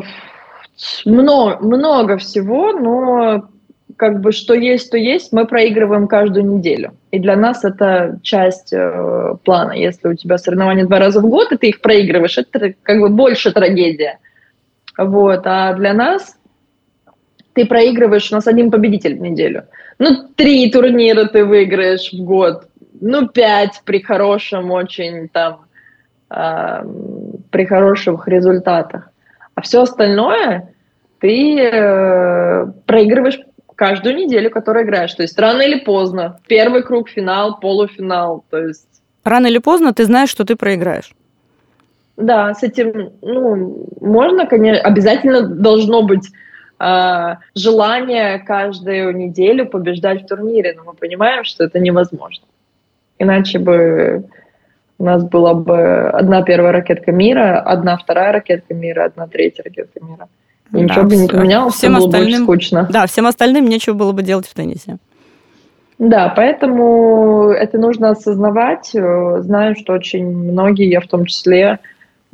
много, 1.05 1.57
много 1.65 2.17
всего, 2.17 2.73
но 2.73 3.49
как 3.95 4.19
бы 4.21 4.31
что 4.31 4.53
есть, 4.53 4.91
то 4.91 4.97
есть, 4.97 5.31
мы 5.31 5.45
проигрываем 5.45 6.07
каждую 6.07 6.45
неделю. 6.45 6.93
И 7.11 7.19
для 7.19 7.35
нас 7.35 7.65
это 7.65 8.19
часть 8.21 8.71
э, 8.71 9.35
плана. 9.43 9.71
Если 9.71 10.07
у 10.07 10.13
тебя 10.13 10.37
соревнования 10.37 10.85
два 10.85 10.99
раза 10.99 11.21
в 11.21 11.27
год, 11.27 11.51
и 11.51 11.57
ты 11.57 11.69
их 11.69 11.81
проигрываешь, 11.81 12.37
это 12.37 12.73
как 12.83 12.99
бы 12.99 13.09
больше 13.09 13.51
трагедия. 13.51 14.19
Вот. 14.97 15.41
А 15.45 15.73
для 15.73 15.93
нас 15.93 16.37
ты 17.53 17.65
проигрываешь, 17.65 18.31
у 18.31 18.35
нас 18.35 18.47
один 18.47 18.69
победитель 18.69 19.17
в 19.17 19.21
неделю. 19.21 19.63
Ну, 19.97 20.29
три 20.35 20.69
турнира 20.71 21.25
ты 21.25 21.45
выиграешь 21.45 22.11
в 22.13 22.23
год. 22.23 22.67
Ну, 23.01 23.27
пять 23.27 23.81
при 23.85 24.01
хорошем 24.01 24.69
очень 24.71 25.29
там, 25.29 25.65
э, 26.29 26.83
при 27.49 27.65
хороших 27.65 28.27
результатах. 28.27 29.09
А 29.55 29.61
все 29.61 29.81
остальное 29.81 30.69
ты 31.19 31.59
э, 31.59 32.65
проигрываешь 32.85 33.39
каждую 33.79 34.15
неделю, 34.15 34.49
которую 34.51 34.83
играешь. 34.83 35.13
То 35.13 35.23
есть 35.23 35.39
рано 35.39 35.61
или 35.61 35.79
поздно. 35.79 36.37
Первый 36.47 36.83
круг, 36.83 37.09
финал, 37.09 37.59
полуфинал. 37.61 38.43
То 38.49 38.57
есть... 38.57 39.01
Рано 39.23 39.47
или 39.47 39.59
поздно 39.59 39.93
ты 39.93 40.03
знаешь, 40.03 40.29
что 40.29 40.43
ты 40.43 40.57
проиграешь. 40.57 41.15
Да, 42.17 42.53
с 42.53 42.63
этим, 42.63 43.13
ну, 43.21 43.85
можно, 44.01 44.47
конечно, 44.47 44.81
обязательно 44.81 45.41
должно 45.41 46.01
быть 46.01 46.27
э, 46.79 47.35
желание 47.55 48.39
каждую 48.39 49.15
неделю 49.15 49.65
побеждать 49.65 50.23
в 50.23 50.27
турнире, 50.27 50.73
но 50.75 50.83
мы 50.83 50.93
понимаем, 50.93 51.45
что 51.45 51.63
это 51.63 51.79
невозможно. 51.79 52.45
Иначе 53.17 53.59
бы 53.59 54.25
у 54.97 55.05
нас 55.05 55.23
была 55.23 55.53
бы 55.53 56.09
одна 56.09 56.41
первая 56.41 56.73
ракетка 56.73 57.13
мира, 57.13 57.61
одна 57.61 57.95
вторая 57.97 58.33
ракетка 58.33 58.73
мира, 58.73 59.05
одна 59.05 59.27
третья 59.27 59.63
ракетка 59.63 60.03
мира. 60.03 60.27
Да, 60.71 60.79
ничего 60.79 61.03
бы 61.03 61.15
не 61.15 61.27
поменялось, 61.27 61.75
всем 61.75 61.95
было 61.95 62.05
остальным, 62.05 62.45
бы 62.45 62.53
очень 62.53 62.61
скучно. 62.61 62.89
Да, 62.91 63.07
всем 63.07 63.25
остальным 63.25 63.65
нечего 63.65 63.93
было 63.93 64.11
бы 64.11 64.21
делать 64.21 64.47
в 64.47 64.53
теннисе. 64.53 64.97
Да, 65.99 66.31
поэтому 66.33 67.49
это 67.49 67.77
нужно 67.77 68.11
осознавать. 68.11 68.95
Э, 68.95 69.41
знаю, 69.41 69.75
что 69.75 69.93
очень 69.93 70.25
многие, 70.25 70.89
я 70.89 71.01
в 71.01 71.07
том 71.07 71.25
числе, 71.25 71.79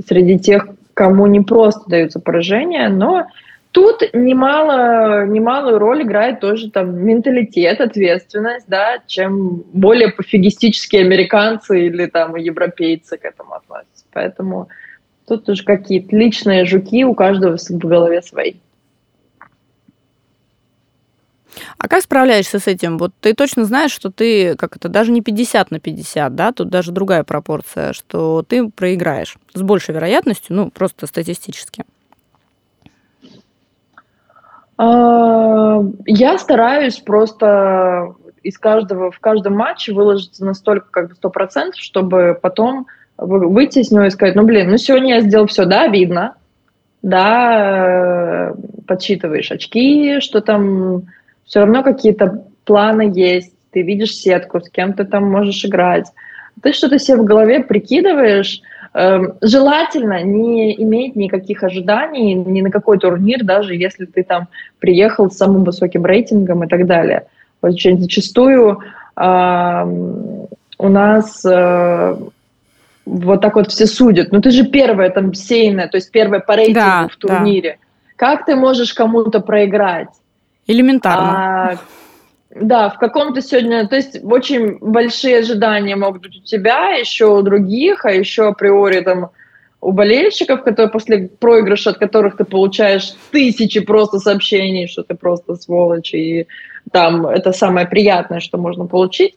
среди 0.05 0.37
тех, 0.37 0.67
кому 0.93 1.25
не 1.25 1.41
просто 1.41 1.89
даются 1.89 2.19
поражения, 2.19 2.89
но 2.89 3.25
тут 3.71 4.01
немало, 4.13 5.25
немалую 5.25 5.79
роль 5.79 6.03
играет 6.03 6.39
тоже 6.41 6.69
там 6.69 6.95
менталитет, 6.95 7.81
ответственность, 7.81 8.65
да, 8.67 8.99
чем 9.07 9.63
более 9.73 10.11
пофигистические 10.11 11.01
американцы 11.01 11.87
или 11.87 12.05
там 12.05 12.35
европейцы 12.35 13.17
к 13.17 13.25
этому 13.25 13.55
относятся. 13.55 14.05
Поэтому 14.13 14.69
тут 15.27 15.49
уже 15.49 15.63
какие-то 15.63 16.15
личные 16.15 16.65
жуки 16.65 17.03
у 17.05 17.13
каждого 17.13 17.57
в 17.57 17.77
голове 17.77 18.21
свои. 18.21 18.55
А 21.77 21.87
как 21.87 22.01
справляешься 22.01 22.59
с 22.59 22.67
этим? 22.67 22.97
Вот 22.97 23.11
ты 23.21 23.33
точно 23.33 23.65
знаешь, 23.65 23.91
что 23.91 24.11
ты, 24.11 24.55
как 24.55 24.75
это, 24.75 24.89
даже 24.89 25.11
не 25.11 25.21
50 25.21 25.71
на 25.71 25.79
50, 25.79 26.35
да, 26.35 26.51
тут 26.51 26.69
даже 26.69 26.91
другая 26.91 27.23
пропорция, 27.23 27.93
что 27.93 28.43
ты 28.43 28.69
проиграешь 28.69 29.37
с 29.53 29.61
большей 29.61 29.95
вероятностью, 29.95 30.55
ну, 30.55 30.69
просто 30.69 31.07
статистически. 31.07 31.85
А, 34.77 35.81
я 36.05 36.37
стараюсь 36.37 36.97
просто 36.99 38.15
из 38.43 38.57
каждого, 38.57 39.11
в 39.11 39.19
каждом 39.19 39.55
матче 39.55 39.93
выложиться 39.93 40.45
настолько 40.45 40.87
как 40.91 41.09
бы 41.09 41.15
100%, 41.15 41.71
чтобы 41.77 42.37
потом 42.39 42.87
выйти 43.17 43.83
с 43.83 43.91
него 43.91 44.05
и 44.05 44.09
сказать, 44.09 44.35
ну, 44.35 44.43
блин, 44.43 44.69
ну, 44.69 44.77
сегодня 44.77 45.15
я 45.15 45.21
сделал 45.21 45.47
все, 45.47 45.65
да, 45.65 45.87
видно, 45.87 46.35
да, 47.01 48.49
э, 48.49 48.53
подсчитываешь 48.87 49.51
очки, 49.51 50.19
что 50.19 50.41
там 50.41 51.03
все 51.45 51.59
равно 51.59 51.83
какие-то 51.83 52.43
планы 52.65 53.11
есть, 53.13 53.53
ты 53.71 53.81
видишь 53.81 54.15
сетку, 54.15 54.59
с 54.59 54.69
кем 54.69 54.93
ты 54.93 55.05
там 55.05 55.29
можешь 55.29 55.63
играть. 55.65 56.07
Ты 56.61 56.73
что-то 56.73 56.97
себе 56.97 57.17
в 57.17 57.25
голове 57.25 57.59
прикидываешь, 57.63 58.61
эм, 58.93 59.33
Желательно 59.41 60.23
не 60.23 60.73
иметь 60.81 61.15
никаких 61.15 61.63
ожиданий 61.63 62.33
ни 62.33 62.61
на 62.61 62.71
какой 62.71 62.97
турнир, 62.97 63.43
даже 63.43 63.75
если 63.75 64.05
ты 64.05 64.23
там 64.23 64.47
приехал 64.79 65.29
с 65.29 65.37
самым 65.37 65.65
высоким 65.65 66.05
рейтингом 66.05 66.63
и 66.63 66.67
так 66.67 66.87
далее. 66.87 67.27
Очень 67.61 67.99
зачастую 67.99 68.79
у 69.17 70.89
нас 70.89 71.45
э, 71.45 72.17
вот 73.05 73.41
так 73.41 73.55
вот 73.55 73.71
все 73.71 73.85
судят. 73.85 74.31
Ну 74.31 74.41
ты 74.41 74.51
же 74.51 74.65
первая 74.65 75.09
там 75.09 75.33
сейная, 75.33 75.87
то 75.87 75.97
есть 75.97 76.11
первая 76.11 76.39
по 76.39 76.55
рейтингу 76.55 76.79
да, 76.79 77.07
в 77.11 77.15
турнире. 77.17 77.77
Да. 77.79 77.85
Как 78.15 78.45
ты 78.45 78.55
можешь 78.55 78.93
кому-то 78.93 79.39
проиграть? 79.39 80.09
Элементарно. 80.67 81.71
А, 81.71 81.77
да, 82.49 82.89
в 82.89 82.97
каком-то 82.97 83.41
сегодня, 83.41 83.87
то 83.87 83.95
есть 83.95 84.23
очень 84.23 84.77
большие 84.79 85.39
ожидания 85.39 85.95
могут 85.95 86.23
быть 86.23 86.37
у 86.37 86.41
тебя, 86.41 86.91
еще 86.91 87.25
у 87.25 87.41
других, 87.41 88.05
а 88.05 88.11
еще 88.11 88.47
априори 88.47 89.01
там 89.01 89.31
у 89.81 89.91
болельщиков, 89.91 90.63
которые 90.63 90.89
после 90.89 91.27
проигрыша, 91.27 91.91
от 91.91 91.97
которых 91.97 92.37
ты 92.37 92.43
получаешь 92.43 93.13
тысячи 93.31 93.81
просто 93.81 94.19
сообщений, 94.19 94.87
что 94.87 95.03
ты 95.03 95.13
просто 95.13 95.55
сволочь, 95.55 96.13
и 96.13 96.47
там 96.91 97.27
это 97.27 97.51
самое 97.51 97.85
приятное, 97.85 98.39
что 98.39 98.57
можно 98.57 98.87
получить. 98.87 99.35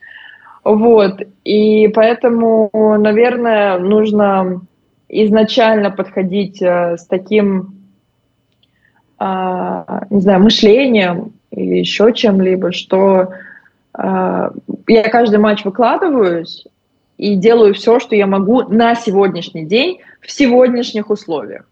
Вот, 0.65 1.23
и 1.45 1.89
поэтому, 1.89 2.71
наверное, 2.99 3.79
нужно 3.79 4.61
изначально 5.09 5.91
подходить 5.91 6.61
э, 6.61 6.97
с 6.99 7.07
таким 7.07 7.79
а, 9.19 10.07
не 10.11 10.21
знаю, 10.21 10.41
мышлением 10.43 11.33
или 11.51 11.77
еще 11.77 12.13
чем-либо, 12.13 12.71
что 12.71 13.31
а, 13.93 14.53
я 14.87 15.03
каждый 15.09 15.41
матч 15.41 15.65
выкладываюсь 15.65 16.65
и 17.17 17.35
делаю 17.35 17.75
все, 17.75 17.99
что 17.99 18.15
я 18.15 18.29
могу 18.29 18.63
на 18.63 18.95
сегодняшний 18.95 19.65
день 19.65 20.01
в 20.21 20.31
сегодняшних 20.31 21.11
условиях. 21.11 21.69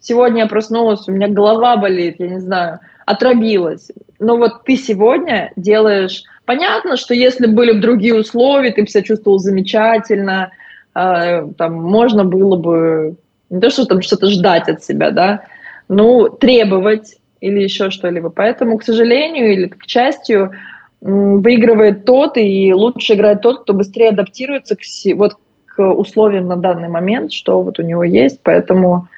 Сегодня 0.00 0.42
я 0.42 0.46
проснулась, 0.46 1.06
у 1.08 1.12
меня 1.12 1.28
голова 1.28 1.76
болит, 1.76 2.16
я 2.20 2.28
не 2.28 2.40
знаю, 2.40 2.80
отравилась. 3.04 3.90
Но 4.18 4.36
вот 4.36 4.64
ты 4.64 4.76
сегодня 4.76 5.52
делаешь... 5.56 6.24
Понятно, 6.46 6.96
что 6.96 7.12
если 7.12 7.46
были 7.46 7.72
бы 7.72 7.80
другие 7.80 8.14
условия, 8.14 8.70
ты 8.70 8.82
бы 8.82 8.88
себя 8.88 9.02
чувствовал 9.02 9.38
замечательно, 9.38 10.52
э, 10.94 11.46
там 11.58 11.74
можно 11.74 12.24
было 12.24 12.56
бы 12.56 13.16
не 13.50 13.60
то, 13.60 13.68
что 13.68 13.84
там 13.84 14.00
что-то 14.00 14.28
ждать 14.28 14.68
от 14.68 14.82
себя, 14.84 15.10
да, 15.10 15.42
ну, 15.88 16.28
требовать 16.28 17.16
или 17.40 17.62
еще 17.62 17.90
что-либо. 17.90 18.30
Поэтому, 18.30 18.78
к 18.78 18.84
сожалению 18.84 19.52
или 19.52 19.66
к 19.66 19.84
счастью, 19.86 20.52
выигрывает 21.00 22.04
тот, 22.04 22.36
и 22.36 22.72
лучше 22.72 23.14
играет 23.14 23.42
тот, 23.42 23.62
кто 23.62 23.72
быстрее 23.72 24.10
адаптируется 24.10 24.76
к, 24.76 24.80
вот, 25.16 25.34
к 25.66 25.82
условиям 25.82 26.46
на 26.46 26.56
данный 26.56 26.88
момент, 26.88 27.32
что 27.32 27.60
вот 27.60 27.78
у 27.80 27.82
него 27.82 28.04
есть. 28.04 28.40
Поэтому 28.44 29.08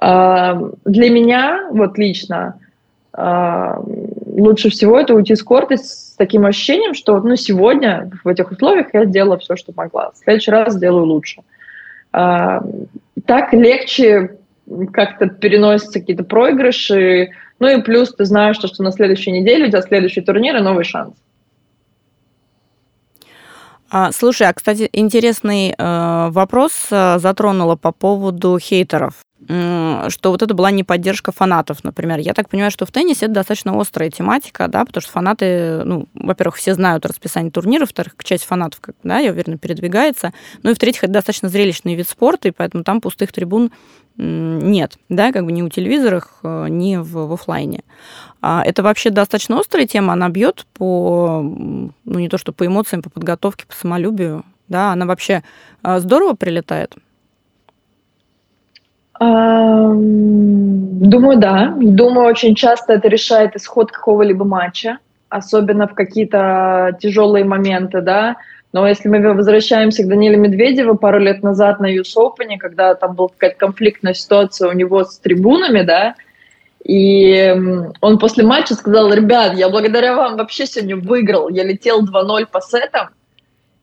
э, 0.00 0.70
для 0.84 1.10
меня, 1.10 1.68
вот 1.70 1.96
лично, 1.96 2.58
э, 3.16 3.74
лучше 4.32 4.70
всего 4.70 4.98
это 4.98 5.14
уйти 5.14 5.34
с 5.34 5.42
корта 5.42 5.76
с 5.76 6.14
таким 6.16 6.46
ощущением, 6.46 6.94
что 6.94 7.20
ну, 7.20 7.36
сегодня 7.36 8.10
в 8.24 8.28
этих 8.28 8.50
условиях 8.50 8.88
я 8.92 9.04
сделала 9.04 9.38
все, 9.38 9.56
что 9.56 9.72
могла. 9.76 10.10
В 10.12 10.18
следующий 10.18 10.50
раз 10.50 10.74
сделаю 10.74 11.06
лучше. 11.06 11.42
Э, 12.12 12.60
так 13.26 13.52
легче 13.52 14.36
как-то 14.92 15.26
переносятся 15.26 16.00
какие-то 16.00 16.24
проигрыши. 16.24 17.30
Ну 17.58 17.68
и 17.68 17.82
плюс 17.82 18.14
ты 18.14 18.24
знаешь, 18.24 18.56
что, 18.56 18.68
что 18.68 18.82
на 18.82 18.92
следующей 18.92 19.32
неделе 19.32 19.66
у 19.66 19.68
тебя 19.68 19.82
следующий 19.82 20.20
турнир 20.20 20.56
и 20.56 20.60
новый 20.60 20.84
шанс. 20.84 21.14
А, 23.90 24.10
слушай, 24.10 24.48
а, 24.48 24.54
кстати, 24.54 24.88
интересный 24.92 25.74
э, 25.76 26.28
вопрос 26.30 26.86
э, 26.90 27.18
затронула 27.18 27.76
по 27.76 27.92
поводу 27.92 28.58
хейтеров 28.58 29.16
что 29.46 30.30
вот 30.30 30.42
это 30.42 30.54
была 30.54 30.70
не 30.70 30.84
поддержка 30.84 31.32
фанатов, 31.32 31.82
например. 31.82 32.18
Я 32.18 32.32
так 32.32 32.48
понимаю, 32.48 32.70
что 32.70 32.86
в 32.86 32.92
теннисе 32.92 33.26
это 33.26 33.34
достаточно 33.34 33.78
острая 33.78 34.10
тематика, 34.10 34.68
да, 34.68 34.84
потому 34.84 35.02
что 35.02 35.10
фанаты, 35.10 35.82
ну, 35.84 36.06
во-первых, 36.14 36.56
все 36.56 36.74
знают 36.74 37.04
расписание 37.04 37.50
турниров, 37.50 37.88
во-вторых, 37.88 38.14
часть 38.22 38.44
фанатов, 38.44 38.80
да, 39.02 39.18
я 39.18 39.32
уверена, 39.32 39.58
передвигается, 39.58 40.32
ну 40.62 40.70
и 40.70 40.74
в-третьих, 40.74 41.04
это 41.04 41.12
достаточно 41.12 41.48
зрелищный 41.48 41.94
вид 41.94 42.08
спорта, 42.08 42.48
и 42.48 42.50
поэтому 42.52 42.84
там 42.84 43.00
пустых 43.00 43.32
трибун 43.32 43.72
нет, 44.16 44.98
да, 45.08 45.32
как 45.32 45.44
бы 45.46 45.52
ни 45.52 45.62
у 45.62 45.68
телевизорах, 45.68 46.40
э, 46.42 46.66
ни 46.68 46.96
в, 46.96 47.26
в 47.26 47.32
офлайне. 47.32 47.82
А 48.42 48.62
это 48.64 48.82
вообще 48.82 49.10
достаточно 49.10 49.58
острая 49.58 49.86
тема, 49.86 50.12
она 50.12 50.28
бьет 50.28 50.66
по, 50.74 51.40
ну, 51.42 52.18
не 52.18 52.28
то 52.28 52.36
что 52.36 52.52
по 52.52 52.66
эмоциям, 52.66 53.02
по 53.02 53.08
подготовке, 53.08 53.64
по 53.66 53.74
самолюбию, 53.74 54.44
да, 54.68 54.92
она 54.92 55.06
вообще 55.06 55.42
э, 55.82 55.98
здорово 55.98 56.34
прилетает. 56.34 56.94
Думаю, 61.02 61.38
да. 61.38 61.74
Думаю, 61.78 62.26
очень 62.28 62.54
часто 62.54 62.94
это 62.94 63.08
решает 63.08 63.56
исход 63.56 63.90
какого-либо 63.92 64.44
матча, 64.44 64.98
особенно 65.28 65.86
в 65.86 65.94
какие-то 65.94 66.96
тяжелые 67.00 67.44
моменты, 67.44 68.00
да. 68.00 68.36
Но 68.72 68.88
если 68.88 69.08
мы 69.08 69.34
возвращаемся 69.34 70.02
к 70.02 70.08
Даниле 70.08 70.36
Медведеву 70.36 70.96
пару 70.96 71.18
лет 71.18 71.42
назад 71.42 71.78
на 71.80 71.94
US 71.94 72.16
Open, 72.16 72.56
когда 72.58 72.94
там 72.94 73.14
была 73.14 73.28
какая-то 73.28 73.56
конфликтная 73.58 74.14
ситуация 74.14 74.70
у 74.70 74.72
него 74.72 75.04
с 75.04 75.18
трибунами, 75.18 75.82
да, 75.82 76.14
и 76.84 77.54
он 78.00 78.18
после 78.18 78.44
матча 78.44 78.74
сказал, 78.74 79.12
ребят, 79.12 79.54
я 79.54 79.68
благодаря 79.68 80.14
вам 80.14 80.36
вообще 80.36 80.66
сегодня 80.66 80.96
выиграл, 80.96 81.48
я 81.48 81.64
летел 81.64 82.02
2-0 82.04 82.46
по 82.50 82.60
сетам, 82.60 83.10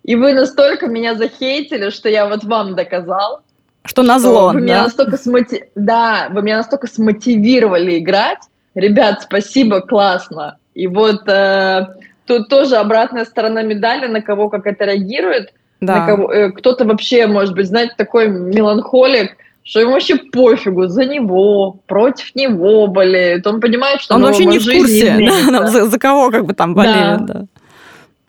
и 0.04 0.16
вы 0.16 0.34
настолько 0.34 0.88
меня 0.88 1.16
захейтили, 1.16 1.92
что 1.92 2.10
я 2.10 2.28
вот 2.28 2.44
вам 2.44 2.76
доказал, 2.76 3.42
что 3.86 4.04
на 4.04 4.20
зло, 4.20 4.48
вы 4.50 4.54
да? 4.54 4.60
Меня 4.60 4.84
настолько 4.84 5.18
смоти... 5.18 5.64
Да, 5.76 6.28
вы 6.32 6.42
меня 6.42 6.58
настолько 6.58 6.88
смотивировали 6.88 8.00
играть. 8.00 8.40
Ребят, 8.76 9.22
спасибо, 9.24 9.82
классно. 9.82 10.58
И 10.74 10.88
вот 10.88 11.28
э, 11.28 11.88
тут 12.26 12.50
тоже 12.50 12.76
обратная 12.76 13.26
сторона 13.26 13.64
медали, 13.64 14.08
на 14.08 14.22
кого 14.22 14.50
как 14.50 14.68
это 14.68 14.86
реагирует. 14.86 15.54
Да. 15.82 15.96
На 15.98 16.06
кого, 16.06 16.32
э, 16.32 16.52
кто-то 16.52 16.86
вообще, 16.86 17.26
может 17.28 17.56
быть, 17.56 17.68
знаете, 17.68 17.94
такой 17.98 18.28
меланхолик, 18.28 19.38
что 19.64 19.80
ему 19.80 19.92
вообще 19.92 20.18
пофигу, 20.18 20.88
за 20.88 21.06
него, 21.06 21.80
против 21.88 22.36
него 22.36 22.88
болеют. 22.88 23.48
Он 23.48 23.62
понимает, 23.62 24.02
что 24.02 24.16
он 24.16 24.24
вообще 24.24 24.46
не 24.46 24.60
в 24.60 24.66
курсе, 24.66 25.16
да, 25.52 25.68
за, 25.68 25.86
за 25.86 26.00
кого 26.00 26.32
как 26.32 26.46
бы 26.46 26.54
там 26.54 26.74
болеют. 26.74 27.26
Да. 27.26 27.34
Да. 27.34 27.46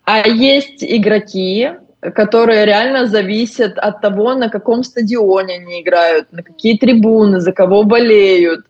А 0.05 0.27
есть 0.27 0.83
игроки, 0.83 1.71
которые 2.01 2.65
реально 2.65 3.05
зависят 3.05 3.77
от 3.77 4.01
того, 4.01 4.33
на 4.33 4.49
каком 4.49 4.83
стадионе 4.83 5.55
они 5.55 5.81
играют, 5.81 6.31
на 6.31 6.41
какие 6.41 6.77
трибуны, 6.77 7.39
за 7.39 7.51
кого 7.51 7.83
болеют. 7.83 8.65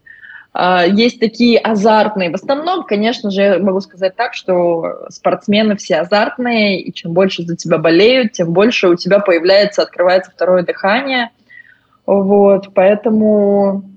А, 0.53 0.85
есть 0.85 1.19
такие 1.19 1.57
азартные. 1.57 2.29
В 2.29 2.35
основном, 2.35 2.83
конечно 2.83 3.31
же, 3.31 3.41
я 3.41 3.59
могу 3.59 3.79
сказать 3.79 4.15
так, 4.17 4.33
что 4.33 5.05
спортсмены 5.09 5.77
все 5.77 5.97
азартные, 5.97 6.81
и 6.81 6.93
чем 6.93 7.13
больше 7.13 7.43
за 7.43 7.55
тебя 7.55 7.77
болеют, 7.77 8.33
тем 8.33 8.51
больше 8.51 8.89
у 8.89 8.95
тебя 8.95 9.19
появляется, 9.19 9.81
открывается 9.81 10.31
второе 10.31 10.63
дыхание. 10.63 11.29
Вот, 12.05 12.73
поэтому 12.73 13.90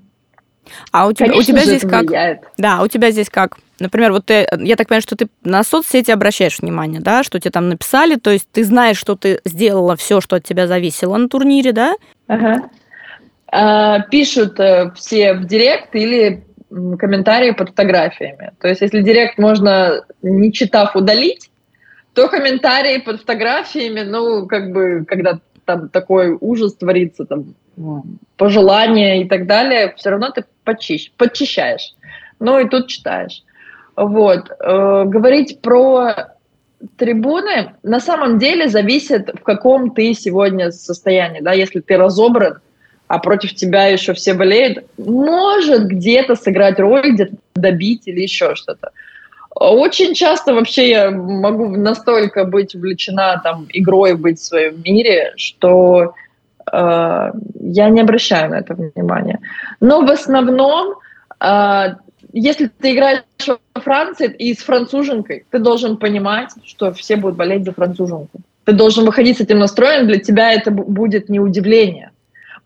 А 0.92 1.06
у 1.06 1.12
тебя, 1.12 1.26
Конечно 1.26 1.40
у 1.40 1.44
тебя 1.44 1.64
здесь 1.64 1.90
как? 1.90 2.02
влияет. 2.02 2.40
Да, 2.58 2.82
у 2.82 2.88
тебя 2.88 3.10
здесь 3.10 3.28
как? 3.30 3.58
Например, 3.80 4.12
вот 4.12 4.26
ты, 4.26 4.46
я 4.58 4.76
так 4.76 4.88
понимаю, 4.88 5.02
что 5.02 5.16
ты 5.16 5.28
на 5.42 5.64
соцсети 5.64 6.10
обращаешь 6.10 6.60
внимание, 6.60 7.00
да, 7.00 7.22
что 7.22 7.40
тебе 7.40 7.50
там 7.50 7.68
написали, 7.68 8.16
то 8.16 8.30
есть 8.30 8.48
ты 8.52 8.64
знаешь, 8.64 8.96
что 8.96 9.16
ты 9.16 9.40
сделала 9.44 9.96
все, 9.96 10.20
что 10.20 10.36
от 10.36 10.44
тебя 10.44 10.66
зависело 10.66 11.16
на 11.16 11.28
турнире, 11.28 11.72
да? 11.72 11.94
Ага. 12.28 12.70
А, 13.48 14.00
пишут 14.00 14.58
э, 14.60 14.92
все 14.96 15.34
в 15.34 15.46
директ 15.46 15.94
или 15.94 16.44
комментарии 16.98 17.52
под 17.52 17.70
фотографиями. 17.70 18.52
То 18.60 18.68
есть, 18.68 18.80
если 18.80 19.00
директ 19.00 19.38
можно, 19.38 20.04
не 20.22 20.52
читав, 20.52 20.96
удалить, 20.96 21.50
то 22.14 22.28
комментарии 22.28 22.98
под 22.98 23.20
фотографиями, 23.20 24.02
ну, 24.02 24.46
как 24.46 24.72
бы, 24.72 25.04
когда 25.06 25.38
там 25.64 25.88
такой 25.88 26.36
ужас 26.40 26.74
творится, 26.74 27.24
там, 27.24 27.54
пожелания 28.36 29.22
и 29.22 29.28
так 29.28 29.46
далее, 29.46 29.94
все 29.96 30.10
равно 30.10 30.30
ты 30.30 30.44
почищ, 30.64 31.10
подчищаешь. 31.16 31.94
Ну, 32.40 32.58
и 32.58 32.68
тут 32.68 32.88
читаешь. 32.88 33.42
Вот. 33.96 34.50
Э, 34.60 35.04
говорить 35.06 35.60
про 35.60 36.34
трибуны 36.96 37.74
на 37.82 38.00
самом 38.00 38.38
деле 38.38 38.68
зависит, 38.68 39.30
в 39.34 39.42
каком 39.42 39.94
ты 39.94 40.14
сегодня 40.14 40.70
состоянии. 40.70 41.40
Да? 41.40 41.52
Если 41.52 41.80
ты 41.80 41.96
разобран, 41.96 42.58
а 43.06 43.18
против 43.18 43.54
тебя 43.54 43.86
еще 43.86 44.14
все 44.14 44.34
болеют, 44.34 44.84
может 44.98 45.86
где-то 45.86 46.36
сыграть 46.36 46.78
роль, 46.78 47.12
где-то 47.12 47.34
добить 47.54 48.02
или 48.06 48.20
еще 48.20 48.54
что-то. 48.54 48.90
Очень 49.54 50.14
часто 50.14 50.52
вообще 50.52 50.90
я 50.90 51.10
могу 51.10 51.68
настолько 51.76 52.44
быть 52.44 52.74
увлечена 52.74 53.40
там 53.44 53.66
игрой, 53.72 54.16
быть 54.16 54.40
в 54.40 54.44
своем 54.44 54.82
мире, 54.82 55.32
что 55.36 56.14
я 56.72 57.88
не 57.88 58.00
обращаю 58.00 58.50
на 58.50 58.58
это 58.58 58.74
внимания. 58.74 59.40
Но 59.80 60.00
в 60.00 60.10
основном, 60.10 60.94
э, 61.40 61.94
если 62.32 62.66
ты 62.66 62.94
играешь 62.94 63.22
во 63.74 63.80
Франции 63.80 64.28
и 64.28 64.54
с 64.54 64.62
француженкой, 64.62 65.44
ты 65.50 65.58
должен 65.58 65.96
понимать, 65.96 66.50
что 66.64 66.92
все 66.92 67.16
будут 67.16 67.36
болеть 67.36 67.64
за 67.64 67.72
француженку. 67.72 68.40
Ты 68.64 68.72
должен 68.72 69.04
выходить 69.04 69.38
с 69.38 69.40
этим 69.40 69.58
настроем, 69.58 70.06
для 70.06 70.18
тебя 70.18 70.52
это 70.52 70.70
будет 70.70 71.28
не 71.28 71.38
удивление. 71.38 72.10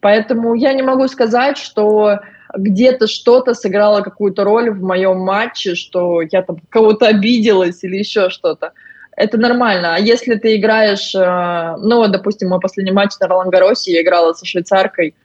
Поэтому 0.01 0.55
я 0.55 0.73
не 0.73 0.83
могу 0.83 1.09
сказать, 1.09 1.59
что 1.59 2.21
где-то 2.57 3.07
что-то 3.07 3.55
сыграло 3.55 4.01
какую-то 4.03 4.45
роль 4.45 4.71
в 4.71 4.83
моем 4.83 5.19
матче, 5.19 5.75
что 5.75 6.23
я 6.23 6.43
там 6.43 6.59
кого-то 6.71 7.07
обиделась 7.07 7.83
или 7.85 7.97
еще 7.97 8.31
что-то. 8.31 8.73
Это 9.19 9.37
нормально. 9.37 9.97
А 9.97 9.99
если 9.99 10.37
ты 10.37 10.55
играешь, 10.57 11.13
э, 11.13 11.77
ну, 11.81 12.07
допустим, 12.07 12.51
мой 12.51 12.61
последний 12.61 12.93
матч 12.93 13.19
на 13.19 13.27
Ролангаросе, 13.27 13.93
я 13.93 14.03
играла 14.03 14.33
со 14.33 14.47
швейцаркой, 14.47 15.17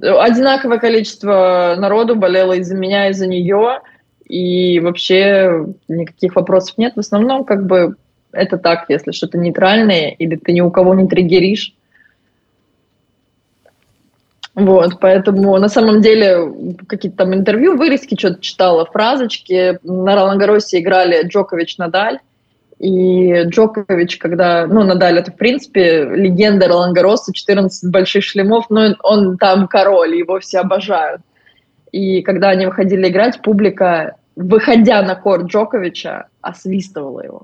одинаковое 0.00 0.78
количество 0.78 1.74
народу 1.76 2.16
болело 2.16 2.54
из-за 2.54 2.74
меня, 2.74 3.10
из-за 3.10 3.26
нее, 3.26 3.80
и 4.26 4.80
вообще 4.80 5.66
никаких 5.88 6.36
вопросов 6.36 6.78
нет. 6.78 6.94
В 6.96 7.00
основном, 7.00 7.44
как 7.44 7.66
бы, 7.66 7.96
это 8.32 8.56
так, 8.56 8.86
если 8.88 9.12
что-то 9.12 9.36
нейтральное, 9.36 10.08
или 10.18 10.36
ты 10.36 10.52
ни 10.52 10.62
у 10.62 10.70
кого 10.70 10.94
не 10.94 11.06
триггеришь, 11.06 11.74
вот, 14.54 15.00
поэтому 15.00 15.58
на 15.58 15.68
самом 15.68 16.00
деле 16.00 16.50
какие-то 16.86 17.18
там 17.18 17.34
интервью, 17.34 17.76
вырезки, 17.76 18.18
что-то 18.18 18.40
читала, 18.40 18.86
фразочки. 18.86 19.80
На 19.82 20.14
Ролангаросе 20.14 20.78
играли 20.78 21.26
Джокович, 21.26 21.76
Надаль. 21.76 22.20
И 22.78 23.42
Джокович, 23.44 24.18
когда, 24.18 24.66
ну, 24.66 24.82
Надаль, 24.82 25.18
это, 25.18 25.30
в 25.30 25.36
принципе, 25.36 26.04
легенда 26.04 26.68
Ролангароса, 26.68 27.32
14 27.32 27.90
больших 27.90 28.24
шлемов, 28.24 28.68
но 28.68 28.94
он 29.02 29.38
там 29.38 29.68
король, 29.68 30.16
его 30.16 30.40
все 30.40 30.58
обожают. 30.58 31.22
И 31.92 32.22
когда 32.22 32.50
они 32.50 32.66
выходили 32.66 33.08
играть, 33.08 33.40
публика, 33.40 34.16
выходя 34.34 35.02
на 35.02 35.14
корт 35.14 35.46
Джоковича, 35.46 36.26
освистывала 36.40 37.20
его. 37.20 37.42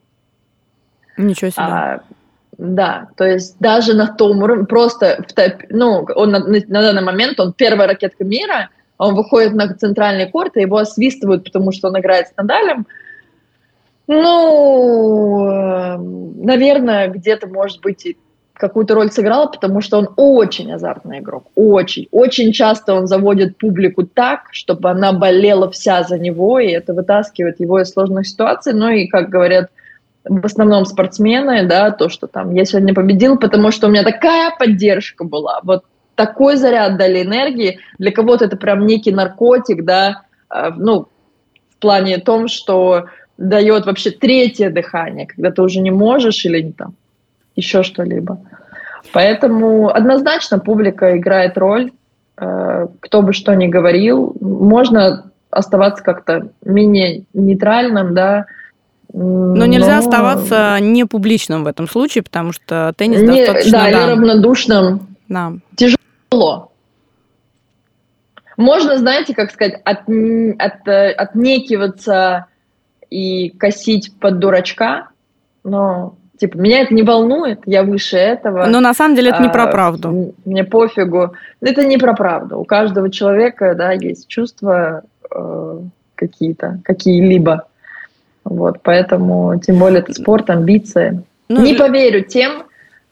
Ничего 1.17 1.51
себе. 1.51 1.63
А, 1.63 2.01
да, 2.59 3.09
то 3.17 3.25
есть 3.25 3.57
даже 3.61 3.95
на 3.95 4.09
том 4.09 4.43
уровне, 4.43 4.67
просто, 4.67 5.25
в 5.27 5.33
топ, 5.33 5.63
ну, 5.71 6.07
он 6.15 6.31
на, 6.31 6.41
на 6.41 6.83
данный 6.83 7.03
момент, 7.03 7.39
он 7.39 7.53
первая 7.53 7.89
ракетка 7.89 8.25
мира, 8.25 8.71
он 8.99 9.15
выходит 9.15 9.55
на 9.55 9.73
центральный 9.73 10.29
корт, 10.29 10.57
и 10.57 10.63
его 10.63 10.77
освистывают, 10.77 11.45
потому 11.45 11.73
что 11.73 11.89
он 11.89 11.99
играет 11.99 12.29
с 12.29 12.37
Надалем. 12.37 12.87
Ну, 14.07 15.47
э, 15.47 15.97
наверное, 16.45 17.09
где-то, 17.09 17.47
может 17.47 17.81
быть, 17.81 18.07
и 18.07 18.17
какую-то 18.55 18.95
роль 18.95 19.11
сыграла, 19.11 19.47
потому 19.47 19.81
что 19.81 19.99
он 19.99 20.11
очень 20.17 20.73
азартный 20.73 21.21
игрок, 21.21 21.45
очень. 21.55 22.07
Очень 22.11 22.53
часто 22.53 22.95
он 22.95 23.07
заводит 23.07 23.57
публику 23.57 24.05
так, 24.05 24.49
чтобы 24.53 24.91
она 24.91 25.13
болела 25.13 25.71
вся 25.71 26.03
за 26.03 26.19
него, 26.19 26.59
и 26.59 26.69
это 26.69 26.93
вытаскивает 26.93 27.59
его 27.59 27.81
из 27.81 27.91
сложных 27.91 28.27
ситуаций. 28.27 28.75
Ну 28.75 28.89
и, 28.89 29.07
как 29.07 29.31
говорят 29.31 29.71
в 30.25 30.45
основном 30.45 30.85
спортсмены, 30.85 31.67
да, 31.67 31.91
то, 31.91 32.09
что 32.09 32.27
там 32.27 32.55
я 32.55 32.65
сегодня 32.65 32.95
победил, 32.95 33.39
потому 33.39 33.71
что 33.71 33.87
у 33.87 33.91
меня 33.91 34.03
такая 34.03 34.55
поддержка 34.57 35.25
была, 35.25 35.61
вот 35.63 35.85
такой 36.15 36.57
заряд 36.57 36.99
дали 36.99 37.23
энергии, 37.23 37.79
для 37.99 38.13
кого-то 38.13 38.45
это 38.45 38.59
прям 38.59 38.87
некий 38.87 39.13
наркотик, 39.13 39.85
да, 39.85 40.25
э, 40.55 40.71
ну, 40.77 41.09
в 41.71 41.77
плане 41.81 42.19
том, 42.19 42.49
что 42.49 43.07
дает 43.41 43.87
вообще 43.87 44.11
третье 44.11 44.71
дыхание, 44.71 45.27
когда 45.27 45.51
ты 45.51 45.63
уже 45.63 45.81
не 45.81 45.91
можешь 45.91 46.45
или 46.45 46.71
там 46.71 46.95
еще 47.57 47.83
что-либо. 47.83 48.41
Поэтому 49.13 49.89
однозначно 49.89 50.59
публика 50.59 51.17
играет 51.17 51.57
роль, 51.57 51.91
э, 52.37 52.87
кто 53.01 53.23
бы 53.23 53.33
что 53.33 53.55
ни 53.55 53.67
говорил, 53.67 54.37
можно 54.41 55.33
оставаться 55.51 56.05
как-то 56.05 56.51
менее 56.63 57.25
нейтральным, 57.33 58.15
да, 58.15 58.47
но 59.13 59.67
нельзя 59.67 59.95
но... 59.95 59.99
оставаться 59.99 60.79
не 60.81 61.05
публичным 61.05 61.65
в 61.65 61.67
этом 61.67 61.89
случае, 61.89 62.23
потому 62.23 62.53
что 62.53 62.93
теннис 62.97 63.23
не, 63.23 63.45
достаточно... 63.45 63.73
Да, 63.73 63.85
да, 63.85 63.91
или 63.91 64.11
равнодушным. 64.11 65.17
Да. 65.29 65.55
Тяжело. 65.75 66.71
Можно, 68.57 68.99
знаете, 68.99 69.35
как 69.35 69.51
сказать, 69.51 69.81
от, 69.85 70.01
от, 70.59 70.89
отнекиваться 71.19 72.47
и 73.11 73.51
косить 73.51 74.13
под 74.19 74.39
дурачка, 74.39 75.09
но 75.65 76.15
типа 76.39 76.57
меня 76.57 76.81
это 76.81 76.95
не 76.95 77.03
волнует, 77.03 77.61
я 77.67 77.83
выше 77.83 78.17
этого. 78.17 78.67
Но 78.67 78.81
на 78.81 78.95
самом 78.95 79.15
деле 79.15 79.31
это 79.31 79.43
не 79.43 79.51
про 79.51 79.65
а, 79.65 79.67
правду. 79.67 80.35
Мне 80.45 80.65
пофигу. 80.65 81.35
Это 81.61 81.85
не 81.85 81.99
про 81.99 82.15
правду. 82.15 82.59
У 82.59 82.65
каждого 82.65 83.11
человека, 83.11 83.75
да, 83.75 83.93
есть 83.93 84.27
чувства 84.29 85.03
э, 85.31 85.81
какие-то, 86.15 86.81
какие-либо. 86.85 87.67
Вот, 88.45 88.79
поэтому, 88.83 89.61
тем 89.61 89.79
более, 89.79 90.01
это 90.01 90.15
спорт, 90.15 90.49
амбиции. 90.49 91.23
Ну, 91.49 91.63
не 91.63 91.75
поверю 91.75 92.25
тем, 92.25 92.65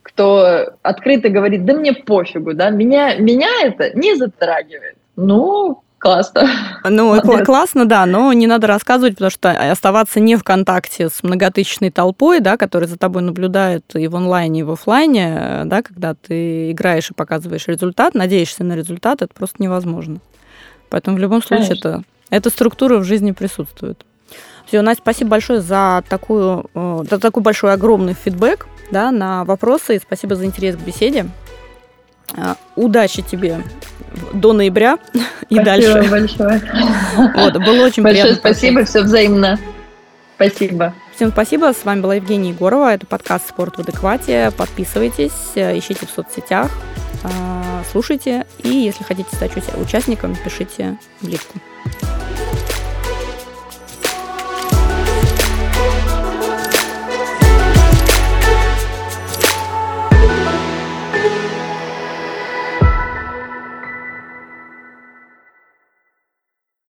кто 0.03 0.73
открыто 0.83 1.29
говорит, 1.29 1.67
да 1.67 1.75
мне 1.75 1.93
пофигу, 1.93 2.55
да, 2.55 2.71
меня, 2.71 3.17
меня 3.17 3.49
это 3.63 3.91
не 3.97 4.15
затрагивает. 4.15 4.97
Ну, 5.17 5.83
классно. 5.99 6.49
Ну, 6.85 7.15
Молодец. 7.15 7.47
классно, 7.47 7.85
да, 7.85 8.07
но 8.07 8.33
не 8.33 8.47
надо 8.47 8.67
рассказывать, 8.67 9.15
потому 9.15 9.31
что 9.31 9.51
оставаться 9.51 10.21
не 10.21 10.37
в 10.37 10.45
контакте 10.45 11.09
с 11.09 11.23
многотысячной 11.23 11.91
толпой, 11.91 12.41
да, 12.41 12.57
которая 12.57 12.89
за 12.89 12.97
тобой 12.97 13.23
наблюдает 13.23 13.85
и 13.95 14.09
в 14.09 14.17
онлайне, 14.17 14.61
и 14.61 14.63
в 14.63 14.71
офлайне, 14.71 15.63
да, 15.65 15.83
когда 15.83 16.15
ты 16.15 16.71
играешь 16.71 17.11
и 17.11 17.15
показываешь 17.15 17.67
результат, 17.67 18.15
надеешься 18.15 18.65
на 18.65 18.75
результат, 18.75 19.23
это 19.23 19.35
просто 19.35 19.63
невозможно. 19.63 20.21
Поэтому 20.89 21.17
в 21.17 21.21
любом 21.21 21.43
случае 21.43 21.77
это, 21.77 22.03
эта 22.31 22.51
структура 22.51 22.99
в 22.99 23.05
жизни 23.05 23.33
присутствует. 23.33 24.05
Все, 24.67 24.83
Настя, 24.83 25.03
спасибо 25.03 25.31
большое 25.31 25.61
за, 25.61 26.05
такую, 26.09 26.67
э, 26.75 27.05
за 27.09 27.19
такой 27.19 27.43
большой 27.43 27.73
огромный 27.73 28.13
фидбэк 28.13 28.67
да, 28.91 29.11
на 29.11 29.45
вопросы. 29.45 29.97
И 29.97 29.99
спасибо 29.99 30.37
за 30.37 30.45
интерес 30.45 30.77
к 30.77 30.81
беседе. 30.81 31.27
Э, 32.37 32.55
удачи 32.77 33.23
тебе 33.23 33.63
до 34.33 34.53
ноября 34.53 34.99
и 35.49 35.55
спасибо 35.55 35.65
дальше. 35.65 35.91
Спасибо 35.91 36.11
большое. 36.11 36.63
Вот, 37.35 37.53
было 37.55 37.87
очень 37.87 38.03
большое 38.03 38.25
приятно. 38.25 38.37
спасибо, 38.37 38.85
все 38.85 39.03
взаимно. 39.03 39.59
Спасибо. 40.37 40.95
Всем 41.15 41.31
спасибо. 41.31 41.73
С 41.73 41.85
вами 41.85 42.01
была 42.01 42.15
Евгения 42.15 42.51
Егорова. 42.51 42.95
Это 42.95 43.07
подкаст 43.07 43.49
«Спорт 43.49 43.77
в 43.77 43.81
адеквате». 43.81 44.53
Подписывайтесь, 44.57 45.33
э, 45.57 45.77
ищите 45.77 46.07
в 46.07 46.11
соцсетях, 46.11 46.71
слушайте. 47.91 48.47
И 48.63 48.69
если 48.69 49.03
хотите 49.03 49.35
стать 49.35 49.53
участником, 49.77 50.37
пишите 50.45 50.97
в 51.21 51.29
личку. 51.29 51.59